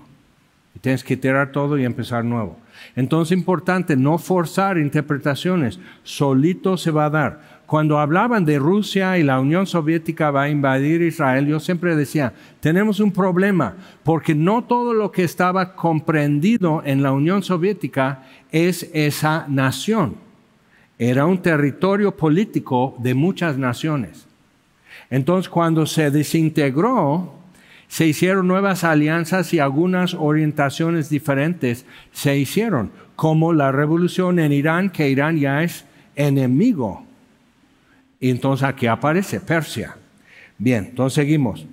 Y 0.76 0.80
tienes 0.80 1.04
que 1.04 1.18
tirar 1.18 1.52
todo 1.52 1.78
y 1.78 1.86
empezar 1.86 2.26
nuevo. 2.26 2.58
Entonces, 2.96 3.38
importante 3.38 3.96
no 3.96 4.18
forzar 4.18 4.80
interpretaciones, 4.80 5.80
solito 6.04 6.78
se 6.78 6.92
va 6.92 7.06
a 7.06 7.10
dar. 7.12 7.56
Cuando 7.68 8.00
hablaban 8.00 8.44
de 8.44 8.60
Rusia 8.60 9.18
y 9.18 9.24
la 9.24 9.40
Unión 9.40 9.68
Soviética 9.68 10.32
va 10.32 10.44
a 10.44 10.50
invadir 10.50 11.02
Israel, 11.02 11.48
yo 11.48 11.60
siempre 11.60 11.96
decía, 11.96 12.34
tenemos 12.60 13.00
un 13.00 13.12
problema, 13.12 13.76
porque 14.04 14.36
no 14.36 14.64
todo 14.64 14.94
lo 14.94 15.12
que 15.12 15.24
estaba 15.24 15.76
comprendido 15.76 16.82
en 16.86 17.04
la 17.04 17.12
Unión 17.12 17.44
Soviética 17.44 18.24
es 18.52 18.90
esa 18.94 19.46
nación 19.48 20.25
era 20.98 21.26
un 21.26 21.42
territorio 21.42 22.16
político 22.16 22.96
de 23.00 23.14
muchas 23.14 23.58
naciones. 23.58 24.26
Entonces, 25.10 25.50
cuando 25.50 25.86
se 25.86 26.10
desintegró, 26.12 27.34
se 27.88 28.08
hicieron 28.08 28.48
nuevas 28.48 28.84
alianzas 28.84 29.54
y 29.54 29.60
algunas 29.60 30.14
orientaciones 30.14 31.10
diferentes 31.10 31.86
se 32.12 32.38
hicieron, 32.38 32.92
como 33.16 33.54
la 33.54 33.72
revolución 33.72 34.40
en 34.40 34.52
Irán, 34.52 34.90
que 34.90 35.10
Irán 35.10 35.38
ya 35.38 35.64
es 35.64 35.86
enemigo. 36.16 37.06
Y 38.20 38.30
entonces 38.30 38.68
aquí 38.68 38.88
aparece 38.88 39.40
Persia. 39.40 39.96
Bien, 40.58 40.86
entonces 40.90 41.16
seguimos. 41.16 41.66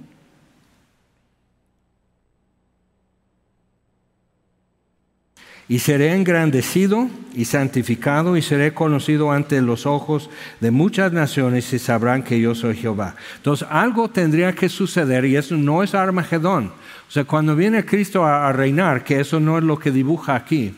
Y 5.72 5.78
seré 5.78 6.12
engrandecido 6.12 7.08
y 7.32 7.46
santificado 7.46 8.36
y 8.36 8.42
seré 8.42 8.74
conocido 8.74 9.32
ante 9.32 9.62
los 9.62 9.86
ojos 9.86 10.28
de 10.60 10.70
muchas 10.70 11.14
naciones 11.14 11.72
y 11.72 11.78
sabrán 11.78 12.24
que 12.24 12.38
yo 12.38 12.54
soy 12.54 12.76
Jehová. 12.76 13.14
Entonces 13.36 13.66
algo 13.70 14.10
tendría 14.10 14.54
que 14.54 14.68
suceder 14.68 15.24
y 15.24 15.36
eso 15.36 15.56
no 15.56 15.82
es 15.82 15.94
Armagedón. 15.94 16.66
O 17.08 17.10
sea, 17.10 17.24
cuando 17.24 17.56
viene 17.56 17.86
Cristo 17.86 18.26
a, 18.26 18.52
reinar, 18.52 19.02
que 19.02 19.18
eso 19.18 19.40
no 19.40 19.56
es 19.56 19.64
lo 19.64 19.78
que 19.78 19.90
dibuja 19.90 20.34
aquí, 20.34 20.74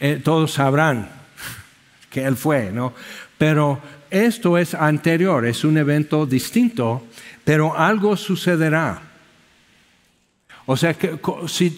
eh, 0.00 0.20
todos 0.22 0.52
sabrán 0.52 1.08
que 2.10 2.22
Él 2.22 2.36
fue, 2.36 2.70
¿no? 2.70 2.92
Pero 3.38 3.80
esto 4.10 4.58
es 4.58 4.74
anterior, 4.74 5.46
es 5.46 5.64
un 5.64 5.78
evento 5.78 6.26
distinto, 6.26 7.06
pero 7.42 7.74
algo 7.74 8.18
sucederá. 8.18 9.00
O 10.68 10.76
sea, 10.76 10.94
que, 10.94 11.16
si, 11.46 11.70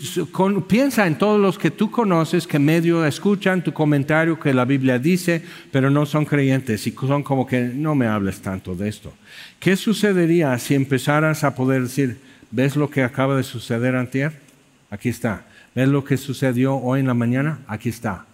piensa 0.66 1.07
en 1.07 1.18
todos 1.18 1.39
los 1.39 1.59
que 1.59 1.70
tú 1.70 1.91
conoces 1.91 2.47
que 2.47 2.59
medio 2.59 3.05
escuchan 3.05 3.62
tu 3.62 3.74
comentario 3.74 4.41
que 4.41 4.55
la 4.55 4.64
Biblia 4.64 4.99
dice, 4.99 5.43
pero 5.70 5.91
no 5.91 6.07
son 6.07 6.24
creyentes 6.24 6.86
y 6.86 6.93
son 6.93 7.22
como 7.22 7.47
que 7.47 7.61
no 7.61 7.95
me 7.95 8.07
hables 8.07 8.41
tanto 8.41 8.74
de 8.74 8.89
esto. 8.89 9.12
¿Qué 9.61 9.76
sucedería 9.76 10.59
si 10.59 10.74
empezaras 10.74 11.45
a 11.45 11.55
poder 11.55 11.82
decir, 11.82 12.18
¿ves 12.51 12.76
lo 12.76 12.89
que 12.89 13.03
acaba 13.03 13.36
de 13.36 13.43
suceder 13.43 13.95
antier? 13.95 14.41
Aquí 14.91 15.11
está. 15.11 15.45
¿Ves 15.74 15.89
lo 15.89 16.03
que 16.03 16.16
sucedió 16.16 16.76
hoy 16.76 17.01
en 17.01 17.09
la 17.09 17.14
mañana? 17.14 17.59
Aquí 17.66 17.91
está. 17.91 18.24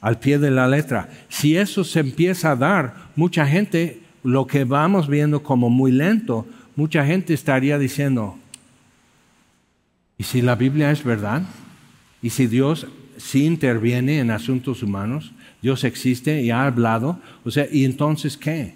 Al 0.00 0.18
pie 0.18 0.40
de 0.40 0.50
la 0.50 0.66
letra. 0.66 1.08
Si 1.28 1.56
eso 1.56 1.84
se 1.84 2.00
empieza 2.00 2.50
a 2.50 2.56
dar, 2.56 2.94
mucha 3.14 3.46
gente, 3.46 4.00
lo 4.24 4.48
que 4.48 4.64
vamos 4.64 5.08
viendo 5.08 5.44
como 5.44 5.70
muy 5.70 5.92
lento, 5.92 6.48
mucha 6.74 7.06
gente 7.06 7.32
estaría 7.32 7.78
diciendo, 7.78 8.39
¿Y 10.20 10.24
si 10.24 10.42
la 10.42 10.54
Biblia 10.54 10.90
es 10.90 11.02
verdad? 11.02 11.44
¿Y 12.20 12.28
si 12.28 12.46
Dios 12.46 12.86
sí 13.16 13.46
interviene 13.46 14.18
en 14.18 14.30
asuntos 14.30 14.82
humanos? 14.82 15.32
Dios 15.62 15.82
existe 15.82 16.42
y 16.42 16.50
ha 16.50 16.66
hablado. 16.66 17.18
O 17.42 17.50
sea, 17.50 17.66
¿y 17.72 17.86
entonces 17.86 18.36
qué? 18.36 18.74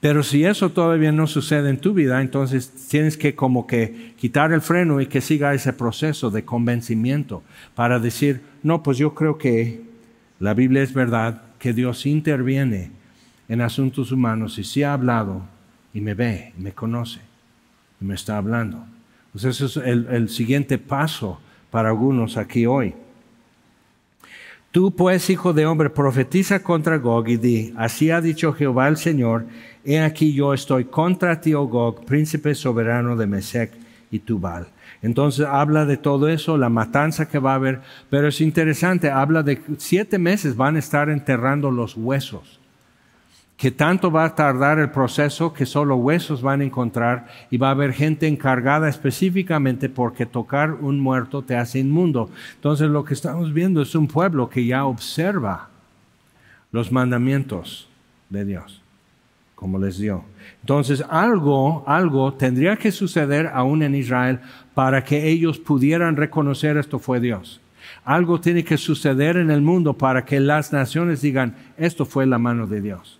Pero 0.00 0.22
si 0.22 0.44
eso 0.44 0.68
todavía 0.68 1.12
no 1.12 1.26
sucede 1.26 1.70
en 1.70 1.78
tu 1.78 1.94
vida, 1.94 2.20
entonces 2.20 2.70
tienes 2.90 3.16
que 3.16 3.34
como 3.34 3.66
que 3.66 4.12
quitar 4.18 4.52
el 4.52 4.60
freno 4.60 5.00
y 5.00 5.06
que 5.06 5.22
siga 5.22 5.54
ese 5.54 5.72
proceso 5.72 6.30
de 6.30 6.44
convencimiento 6.44 7.42
para 7.74 7.98
decir, 7.98 8.42
no, 8.62 8.82
pues 8.82 8.98
yo 8.98 9.14
creo 9.14 9.38
que 9.38 9.80
la 10.40 10.52
Biblia 10.52 10.82
es 10.82 10.92
verdad, 10.92 11.40
que 11.58 11.72
Dios 11.72 12.04
interviene 12.04 12.90
en 13.48 13.62
asuntos 13.62 14.12
humanos 14.12 14.58
y 14.58 14.64
sí 14.64 14.82
ha 14.82 14.92
hablado 14.92 15.40
y 15.94 16.02
me 16.02 16.12
ve, 16.12 16.52
y 16.58 16.60
me 16.60 16.72
conoce 16.72 17.20
y 17.98 18.04
me 18.04 18.14
está 18.14 18.36
hablando. 18.36 18.89
Pues 19.32 19.44
ese 19.44 19.66
es 19.66 19.76
el, 19.76 20.28
siguiente 20.28 20.78
paso 20.78 21.38
para 21.70 21.90
algunos 21.90 22.36
aquí 22.36 22.66
hoy. 22.66 22.94
Tú 24.72 24.94
pues, 24.94 25.30
hijo 25.30 25.52
de 25.52 25.66
hombre, 25.66 25.90
profetiza 25.90 26.62
contra 26.62 26.98
Gog 26.98 27.28
y 27.28 27.36
di, 27.36 27.74
así 27.76 28.10
ha 28.10 28.20
dicho 28.20 28.52
Jehová 28.52 28.88
el 28.88 28.96
Señor, 28.96 29.46
he 29.84 30.00
aquí 30.00 30.32
yo 30.32 30.54
estoy 30.54 30.84
contra 30.84 31.40
ti, 31.40 31.54
oh 31.54 31.66
Gog, 31.66 32.04
príncipe 32.04 32.54
soberano 32.54 33.16
de 33.16 33.26
Mesec 33.26 33.72
y 34.12 34.20
Tubal. 34.20 34.68
Entonces 35.02 35.46
habla 35.46 35.86
de 35.86 35.96
todo 35.96 36.28
eso, 36.28 36.56
la 36.56 36.68
matanza 36.68 37.28
que 37.28 37.38
va 37.38 37.52
a 37.52 37.56
haber, 37.56 37.80
pero 38.10 38.28
es 38.28 38.40
interesante, 38.40 39.10
habla 39.10 39.42
de 39.42 39.60
siete 39.78 40.18
meses 40.18 40.56
van 40.56 40.76
a 40.76 40.80
estar 40.80 41.08
enterrando 41.08 41.70
los 41.70 41.96
huesos 41.96 42.59
que 43.60 43.70
tanto 43.70 44.10
va 44.10 44.24
a 44.24 44.34
tardar 44.34 44.78
el 44.78 44.88
proceso 44.88 45.52
que 45.52 45.66
solo 45.66 45.96
huesos 45.96 46.40
van 46.40 46.62
a 46.62 46.64
encontrar 46.64 47.26
y 47.50 47.58
va 47.58 47.68
a 47.68 47.72
haber 47.72 47.92
gente 47.92 48.26
encargada 48.26 48.88
específicamente 48.88 49.90
porque 49.90 50.24
tocar 50.24 50.72
un 50.72 50.98
muerto 50.98 51.42
te 51.42 51.54
hace 51.54 51.78
inmundo. 51.78 52.30
Entonces 52.54 52.88
lo 52.88 53.04
que 53.04 53.12
estamos 53.12 53.52
viendo 53.52 53.82
es 53.82 53.94
un 53.94 54.08
pueblo 54.08 54.48
que 54.48 54.64
ya 54.64 54.86
observa 54.86 55.68
los 56.72 56.90
mandamientos 56.90 57.86
de 58.30 58.46
Dios, 58.46 58.80
como 59.54 59.78
les 59.78 59.98
dio. 59.98 60.24
Entonces 60.62 61.04
algo, 61.10 61.84
algo 61.86 62.32
tendría 62.32 62.76
que 62.76 62.90
suceder 62.90 63.50
aún 63.52 63.82
en 63.82 63.94
Israel 63.94 64.40
para 64.72 65.04
que 65.04 65.28
ellos 65.28 65.58
pudieran 65.58 66.16
reconocer 66.16 66.78
esto 66.78 66.98
fue 66.98 67.20
Dios. 67.20 67.60
Algo 68.06 68.40
tiene 68.40 68.64
que 68.64 68.78
suceder 68.78 69.36
en 69.36 69.50
el 69.50 69.60
mundo 69.60 69.98
para 69.98 70.24
que 70.24 70.40
las 70.40 70.72
naciones 70.72 71.20
digan, 71.20 71.56
esto 71.76 72.06
fue 72.06 72.24
la 72.24 72.38
mano 72.38 72.66
de 72.66 72.80
Dios. 72.80 73.19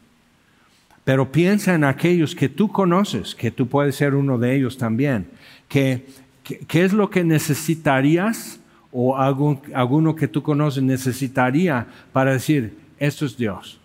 Pero 1.10 1.32
piensa 1.32 1.74
en 1.74 1.82
aquellos 1.82 2.36
que 2.36 2.48
tú 2.48 2.70
conoces, 2.70 3.34
que 3.34 3.50
tú 3.50 3.66
puedes 3.66 3.96
ser 3.96 4.14
uno 4.14 4.38
de 4.38 4.54
ellos 4.54 4.78
también, 4.78 5.26
que, 5.68 6.06
¿qué 6.44 6.84
es 6.84 6.92
lo 6.92 7.10
que 7.10 7.24
necesitarías 7.24 8.60
o 8.92 9.18
alguno 9.18 10.14
que 10.14 10.28
tú 10.28 10.44
conoces 10.44 10.84
necesitaría 10.84 11.88
para 12.12 12.34
decir, 12.34 12.78
esto 13.00 13.26
es 13.26 13.36
Dios, 13.36 13.80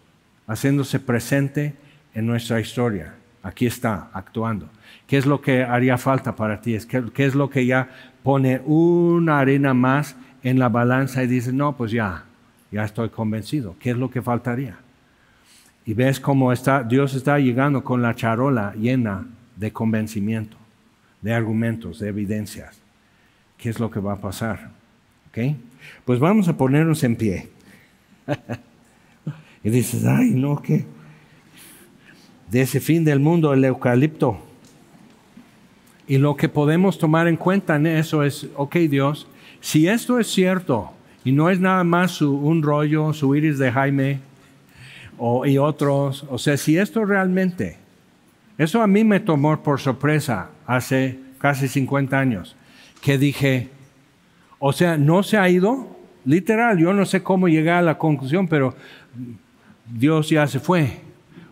haciéndose 0.46 1.00
presente 1.00 1.74
en 2.14 2.28
nuestra 2.28 2.60
historia? 2.60 3.16
Aquí 3.42 3.66
está, 3.66 4.12
actuando. 4.14 4.70
¿Qué 5.08 5.18
es 5.18 5.26
lo 5.26 5.42
que 5.42 5.64
haría 5.64 5.98
falta 5.98 6.36
para 6.36 6.62
ti? 6.62 6.78
¿Qué, 6.88 7.26
es 7.26 7.34
lo 7.34 7.50
que 7.50 7.66
ya 7.66 7.90
pone 8.22 8.62
una 8.66 9.40
arena 9.40 9.74
más 9.74 10.16
en 10.44 10.60
la 10.60 10.70
balanza 10.70 11.24
y 11.24 11.28
dice, 11.28 11.52
no, 11.52 11.76
pues 11.76 11.90
ya, 11.90 12.26
ya 12.72 12.84
estoy 12.84 13.10
convencido? 13.10 13.76
¿Qué 13.80 13.90
es 13.90 13.98
lo 13.98 14.12
que 14.12 14.22
faltaría? 14.22 14.85
Y 15.86 15.94
ves 15.94 16.20
cómo 16.20 16.52
está, 16.52 16.84
Dios 16.84 17.14
está 17.14 17.38
llegando 17.38 17.84
con 17.84 18.02
la 18.02 18.16
charola 18.16 18.74
llena 18.74 19.28
de 19.56 19.72
convencimiento, 19.72 20.58
de 21.22 21.34
argumentos, 21.34 22.00
de 22.00 22.10
evidencias. 22.10 22.80
¿Qué 23.58 23.70
es 23.70 23.80
lo 23.80 23.92
que 23.92 24.00
va 24.00 24.14
a 24.14 24.22
pasar? 24.22 24.72
¿Okay? 25.30 25.56
Pues 26.04 26.20
vamos 26.20 26.48
a 26.48 26.58
ponernos 26.58 27.04
en 27.04 27.16
pie. 27.16 27.50
y 29.64 29.70
dices, 29.70 30.06
ay, 30.06 30.32
no, 30.32 30.62
¿qué? 30.62 30.86
De 32.50 32.62
ese 32.62 32.80
fin 32.80 33.06
del 33.06 33.20
mundo, 33.20 33.54
el 33.54 33.64
eucalipto. 33.64 34.40
Y 36.08 36.18
lo 36.18 36.36
que 36.36 36.50
podemos 36.50 36.98
tomar 36.98 37.28
en 37.28 37.38
cuenta 37.38 37.76
en 37.76 37.88
eso 37.88 38.24
es, 38.24 38.48
ok 38.56 38.76
Dios, 38.76 39.28
si 39.60 39.88
esto 39.88 40.20
es 40.20 40.28
cierto 40.28 40.92
y 41.24 41.32
no 41.32 41.50
es 41.50 41.60
nada 41.60 41.84
más 41.84 42.22
un 42.22 42.62
rollo, 42.62 43.14
su 43.14 43.36
iris 43.36 43.58
de 43.58 43.72
Jaime, 43.72 44.20
o, 45.18 45.46
y 45.46 45.58
otros. 45.58 46.26
O 46.30 46.38
sea, 46.38 46.58
si 46.58 46.78
esto 46.78 47.06
realmente, 47.06 47.78
eso 48.58 48.82
a 48.82 48.88
mí 48.88 49.04
me 49.04 49.20
tomó 49.20 49.62
por 49.62 49.80
sorpresa 49.80 50.50
hace 50.66 51.20
casi 51.40 51.68
50 51.68 52.18
años, 52.18 52.56
que 53.02 53.18
dije, 53.18 53.70
o 54.60 54.74
sea, 54.74 54.98
no 54.98 55.24
se 55.24 55.38
ha 55.38 55.50
ido, 55.50 55.96
literal, 56.26 56.78
yo 56.78 56.94
no 56.94 57.06
sé 57.06 57.22
cómo 57.22 57.48
llegué 57.48 57.72
a 57.72 57.82
la 57.82 57.98
conclusión, 57.98 58.48
pero 58.48 58.74
Dios 59.86 60.30
ya 60.30 60.48
se 60.48 60.60
fue. 60.60 61.02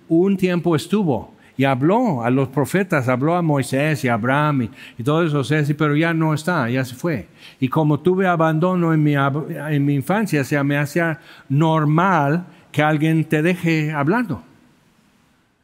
Un 0.08 0.38
tiempo 0.38 0.76
estuvo 0.76 1.34
y 1.56 1.66
habló 1.66 2.24
a 2.24 2.30
los 2.30 2.48
profetas, 2.50 3.08
habló 3.08 3.36
a 3.36 3.42
Moisés 3.42 4.04
y 4.04 4.08
a 4.08 4.16
Abraham 4.16 4.70
y, 4.98 5.04
todo 5.04 5.24
eso, 5.24 5.44
pero 5.78 5.96
ya 5.96 6.14
no 6.14 6.34
está, 6.34 6.70
ya 6.70 6.84
se 6.84 6.96
fue. 6.96 7.28
Y 7.60 7.68
como 7.68 8.00
tuve 8.00 8.28
abandono 8.28 8.94
en 8.94 9.04
mi, 9.04 9.14
en 9.16 9.86
mi 9.86 9.94
infancia, 9.94 10.42
o 10.42 10.44
sea, 10.44 10.64
me 10.64 10.78
hacía 10.78 11.20
normal 11.50 12.46
que 12.74 12.82
alguien 12.82 13.24
te 13.24 13.42
deje 13.42 13.94
hablando. 13.94 14.44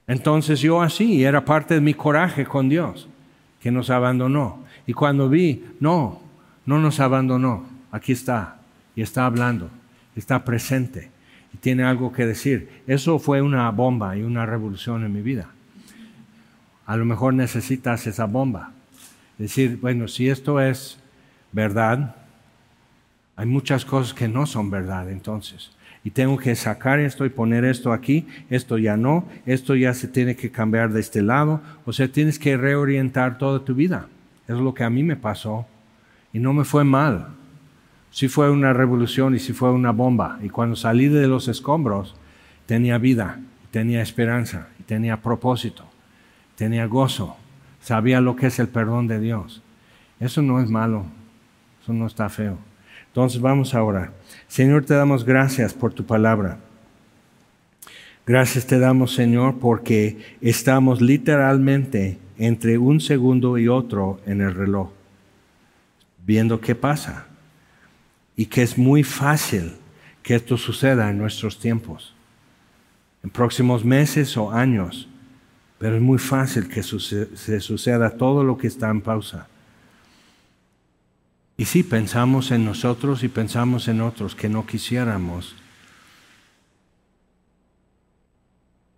Entonces 0.08 0.62
yo 0.62 0.82
así, 0.82 1.26
era 1.26 1.44
parte 1.44 1.74
de 1.74 1.82
mi 1.82 1.96
coraje 1.96 2.46
con 2.46 2.70
Dios, 2.70 3.10
que 3.60 3.72
nos 3.72 3.90
abandonó. 3.90 4.64
Y 4.86 4.94
cuando 4.94 5.28
vi, 5.28 5.66
no, 5.80 6.22
no 6.66 6.80
nos 6.80 7.00
abandonó, 7.00 7.66
aquí 7.92 8.12
está, 8.12 8.60
y 8.96 9.02
está 9.02 9.26
hablando, 9.26 9.70
está 10.16 10.46
presente, 10.46 11.10
y 11.52 11.58
tiene 11.58 11.84
algo 11.84 12.14
que 12.14 12.28
decir. 12.28 12.84
Eso 12.86 13.18
fue 13.18 13.42
una 13.42 13.70
bomba 13.72 14.16
y 14.16 14.22
una 14.22 14.46
revolución 14.46 15.04
en 15.04 15.12
mi 15.12 15.22
vida. 15.22 15.50
A 16.86 16.96
lo 16.96 17.06
mejor 17.06 17.34
necesitas 17.34 18.06
esa 18.06 18.26
bomba. 18.26 18.72
Decir, 19.40 19.80
bueno, 19.82 20.08
si 20.08 20.30
esto 20.30 20.60
es 20.60 21.00
verdad, 21.52 22.16
hay 23.36 23.48
muchas 23.48 23.84
cosas 23.84 24.14
que 24.14 24.28
no 24.28 24.46
son 24.46 24.70
verdad 24.70 25.10
entonces 25.10 25.72
y 26.04 26.12
tengo 26.12 26.38
que 26.38 26.56
sacar 26.56 27.00
esto 27.00 27.26
y 27.26 27.30
poner 27.30 27.66
esto 27.66 27.92
aquí, 27.92 28.26
esto 28.50 28.78
ya 28.78 28.96
no, 28.96 29.26
esto 29.46 29.76
ya 29.76 29.94
se 29.94 30.08
tiene 30.08 30.36
que 30.36 30.52
cambiar 30.52 30.94
de 30.94 31.02
este 31.02 31.22
lado, 31.22 31.62
o 31.86 31.94
sea, 31.94 32.08
tienes 32.08 32.40
que 32.40 32.58
reorientar 32.58 33.38
toda 33.38 33.66
tu 33.66 33.76
vida. 33.76 34.08
Es 34.48 34.58
lo 34.58 34.74
que 34.74 34.84
a 34.84 34.90
mí 34.90 35.04
me 35.04 35.16
pasó 35.16 35.68
y 36.34 36.40
no 36.40 36.54
me 36.54 36.64
fue 36.64 36.84
mal. 36.84 37.28
Sí 38.12 38.28
fue 38.28 38.50
una 38.50 38.74
revolución 38.74 39.36
y 39.36 39.40
sí 39.40 39.54
fue 39.54 39.72
una 39.72 39.92
bomba. 39.92 40.40
Y 40.42 40.50
cuando 40.50 40.76
salí 40.76 41.08
de 41.08 41.28
los 41.28 41.48
escombros, 41.48 42.16
tenía 42.66 42.98
vida, 42.98 43.40
tenía 43.72 44.02
esperanza, 44.02 44.68
tenía 44.86 45.22
propósito, 45.22 45.86
tenía 46.56 46.86
gozo, 46.86 47.38
sabía 47.82 48.22
lo 48.22 48.36
que 48.36 48.48
es 48.48 48.58
el 48.60 48.70
perdón 48.70 49.08
de 49.08 49.20
Dios. 49.20 49.62
Eso 50.20 50.42
no 50.42 50.60
es 50.60 50.70
malo, 50.70 51.06
eso 51.84 51.94
no 51.94 52.08
está 52.08 52.30
feo. 52.30 52.58
Entonces 53.10 53.42
vamos 53.42 53.74
a 53.74 53.84
orar. 53.84 54.14
Señor, 54.48 54.86
te 54.86 54.94
damos 54.94 55.26
gracias 55.26 55.74
por 55.74 55.94
tu 55.94 56.06
palabra. 56.06 56.60
Gracias 58.26 58.68
te 58.68 58.78
damos, 58.78 59.16
Señor, 59.16 59.58
porque 59.60 60.20
estamos 60.40 61.02
literalmente 61.02 62.20
entre 62.38 62.78
un 62.78 63.02
segundo 63.02 63.58
y 63.58 63.68
otro 63.68 64.20
en 64.28 64.42
el 64.42 64.54
reloj, 64.54 64.92
viendo 66.26 66.62
qué 66.62 66.76
pasa. 66.76 67.26
Y 68.36 68.46
que 68.46 68.62
es 68.62 68.78
muy 68.78 69.04
fácil 69.04 69.74
que 70.22 70.36
esto 70.36 70.58
suceda 70.58 71.10
en 71.10 71.18
nuestros 71.18 71.60
tiempos, 71.60 72.14
en 73.24 73.32
próximos 73.32 73.84
meses 73.84 74.38
o 74.38 74.52
años, 74.52 75.10
pero 75.80 75.96
es 75.96 76.02
muy 76.02 76.20
fácil 76.20 76.70
que 76.70 76.84
se 76.84 77.60
suceda 77.60 78.12
todo 78.12 78.44
lo 78.44 78.58
que 78.58 78.68
está 78.68 78.90
en 78.90 79.02
pausa. 79.02 79.48
Y 81.60 81.66
sí, 81.66 81.84
pensamos 81.84 82.52
en 82.52 82.64
nosotros 82.64 83.22
y 83.22 83.28
pensamos 83.28 83.90
en 83.90 84.00
otros 84.00 84.34
que 84.34 84.48
no 84.48 84.66
quisiéramos 84.66 85.58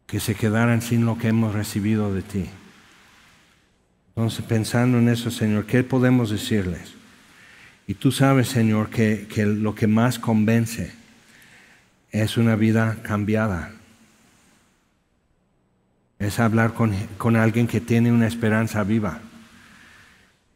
que 0.05 0.19
se 0.19 0.35
quedaran 0.35 0.83
sin 0.83 1.03
lo 1.03 1.17
que 1.17 1.29
hemos 1.29 1.55
recibido 1.55 2.13
de 2.13 2.21
ti. 2.21 2.45
Entonces, 4.09 4.45
pensando 4.45 4.99
en 4.99 5.09
eso, 5.09 5.31
Señor, 5.31 5.65
¿qué 5.65 5.83
podemos 5.83 6.29
decirles? 6.29 6.93
Y 7.87 7.95
tú 7.95 8.11
sabes, 8.11 8.49
Señor, 8.49 8.91
que, 8.91 9.25
lo 9.43 9.73
que 9.73 9.87
más 9.87 10.19
convence 10.19 10.93
es 12.11 12.37
una 12.37 12.55
vida 12.55 12.99
cambiada. 13.01 13.71
Es 16.19 16.39
hablar 16.39 16.75
con 16.75 17.35
alguien 17.35 17.65
que 17.65 17.81
tiene 17.81 18.11
una 18.11 18.27
esperanza 18.27 18.83
viva 18.83 19.19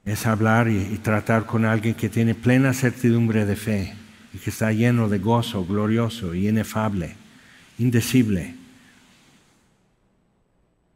es 0.06 0.28
hablar 0.28 0.70
y, 0.70 1.00
tratar 1.00 1.46
con 1.46 1.66
alguien 1.66 1.96
que 1.96 2.10
tiene 2.10 2.36
plena 2.36 2.74
certidumbre 2.74 3.46
de 3.46 3.56
fe 3.56 3.96
y 4.34 4.38
que 4.38 4.52
está 4.52 4.72
lleno 4.72 5.10
de 5.10 5.18
gozo 5.18 5.66
glorioso 5.66 6.36
y 6.36 6.48
inefable, 6.48 7.16
indecible. 7.80 8.56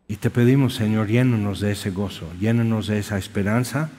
Y 0.07 0.15
te 0.17 0.29
pedimos, 0.29 0.75
Señor, 0.75 1.07
llénanos 1.07 1.59
de 1.59 1.71
ese 1.71 1.89
gozo, 1.89 2.31
llénanos 2.39 2.87
de 2.87 2.99
esa 2.99 3.17
esperanza 3.17 3.89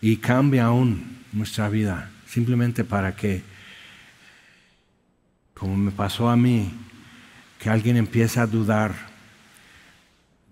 y 0.00 0.18
cambia 0.18 0.66
aún 0.66 1.18
nuestra 1.32 1.70
vida, 1.70 2.10
simplemente 2.26 2.84
para 2.84 3.16
que, 3.16 3.42
como 5.54 5.76
me 5.76 5.90
pasó 5.90 6.28
a 6.28 6.36
mí, 6.36 6.70
que 7.58 7.70
alguien 7.70 7.96
empiece 7.96 8.40
a 8.40 8.46
dudar 8.46 8.94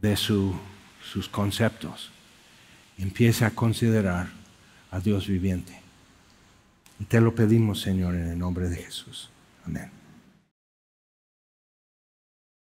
de 0.00 0.16
sus 0.16 1.28
conceptos 1.30 2.15
empiece 2.98 3.44
a 3.44 3.50
considerar 3.50 4.28
a 4.90 5.00
Dios 5.00 5.26
viviente. 5.26 5.80
Y 6.98 7.04
te 7.04 7.20
lo 7.20 7.34
pedimos, 7.34 7.80
Señor, 7.80 8.14
en 8.14 8.28
el 8.28 8.38
nombre 8.38 8.68
de 8.68 8.76
Jesús. 8.76 9.30
Amén. 9.64 9.95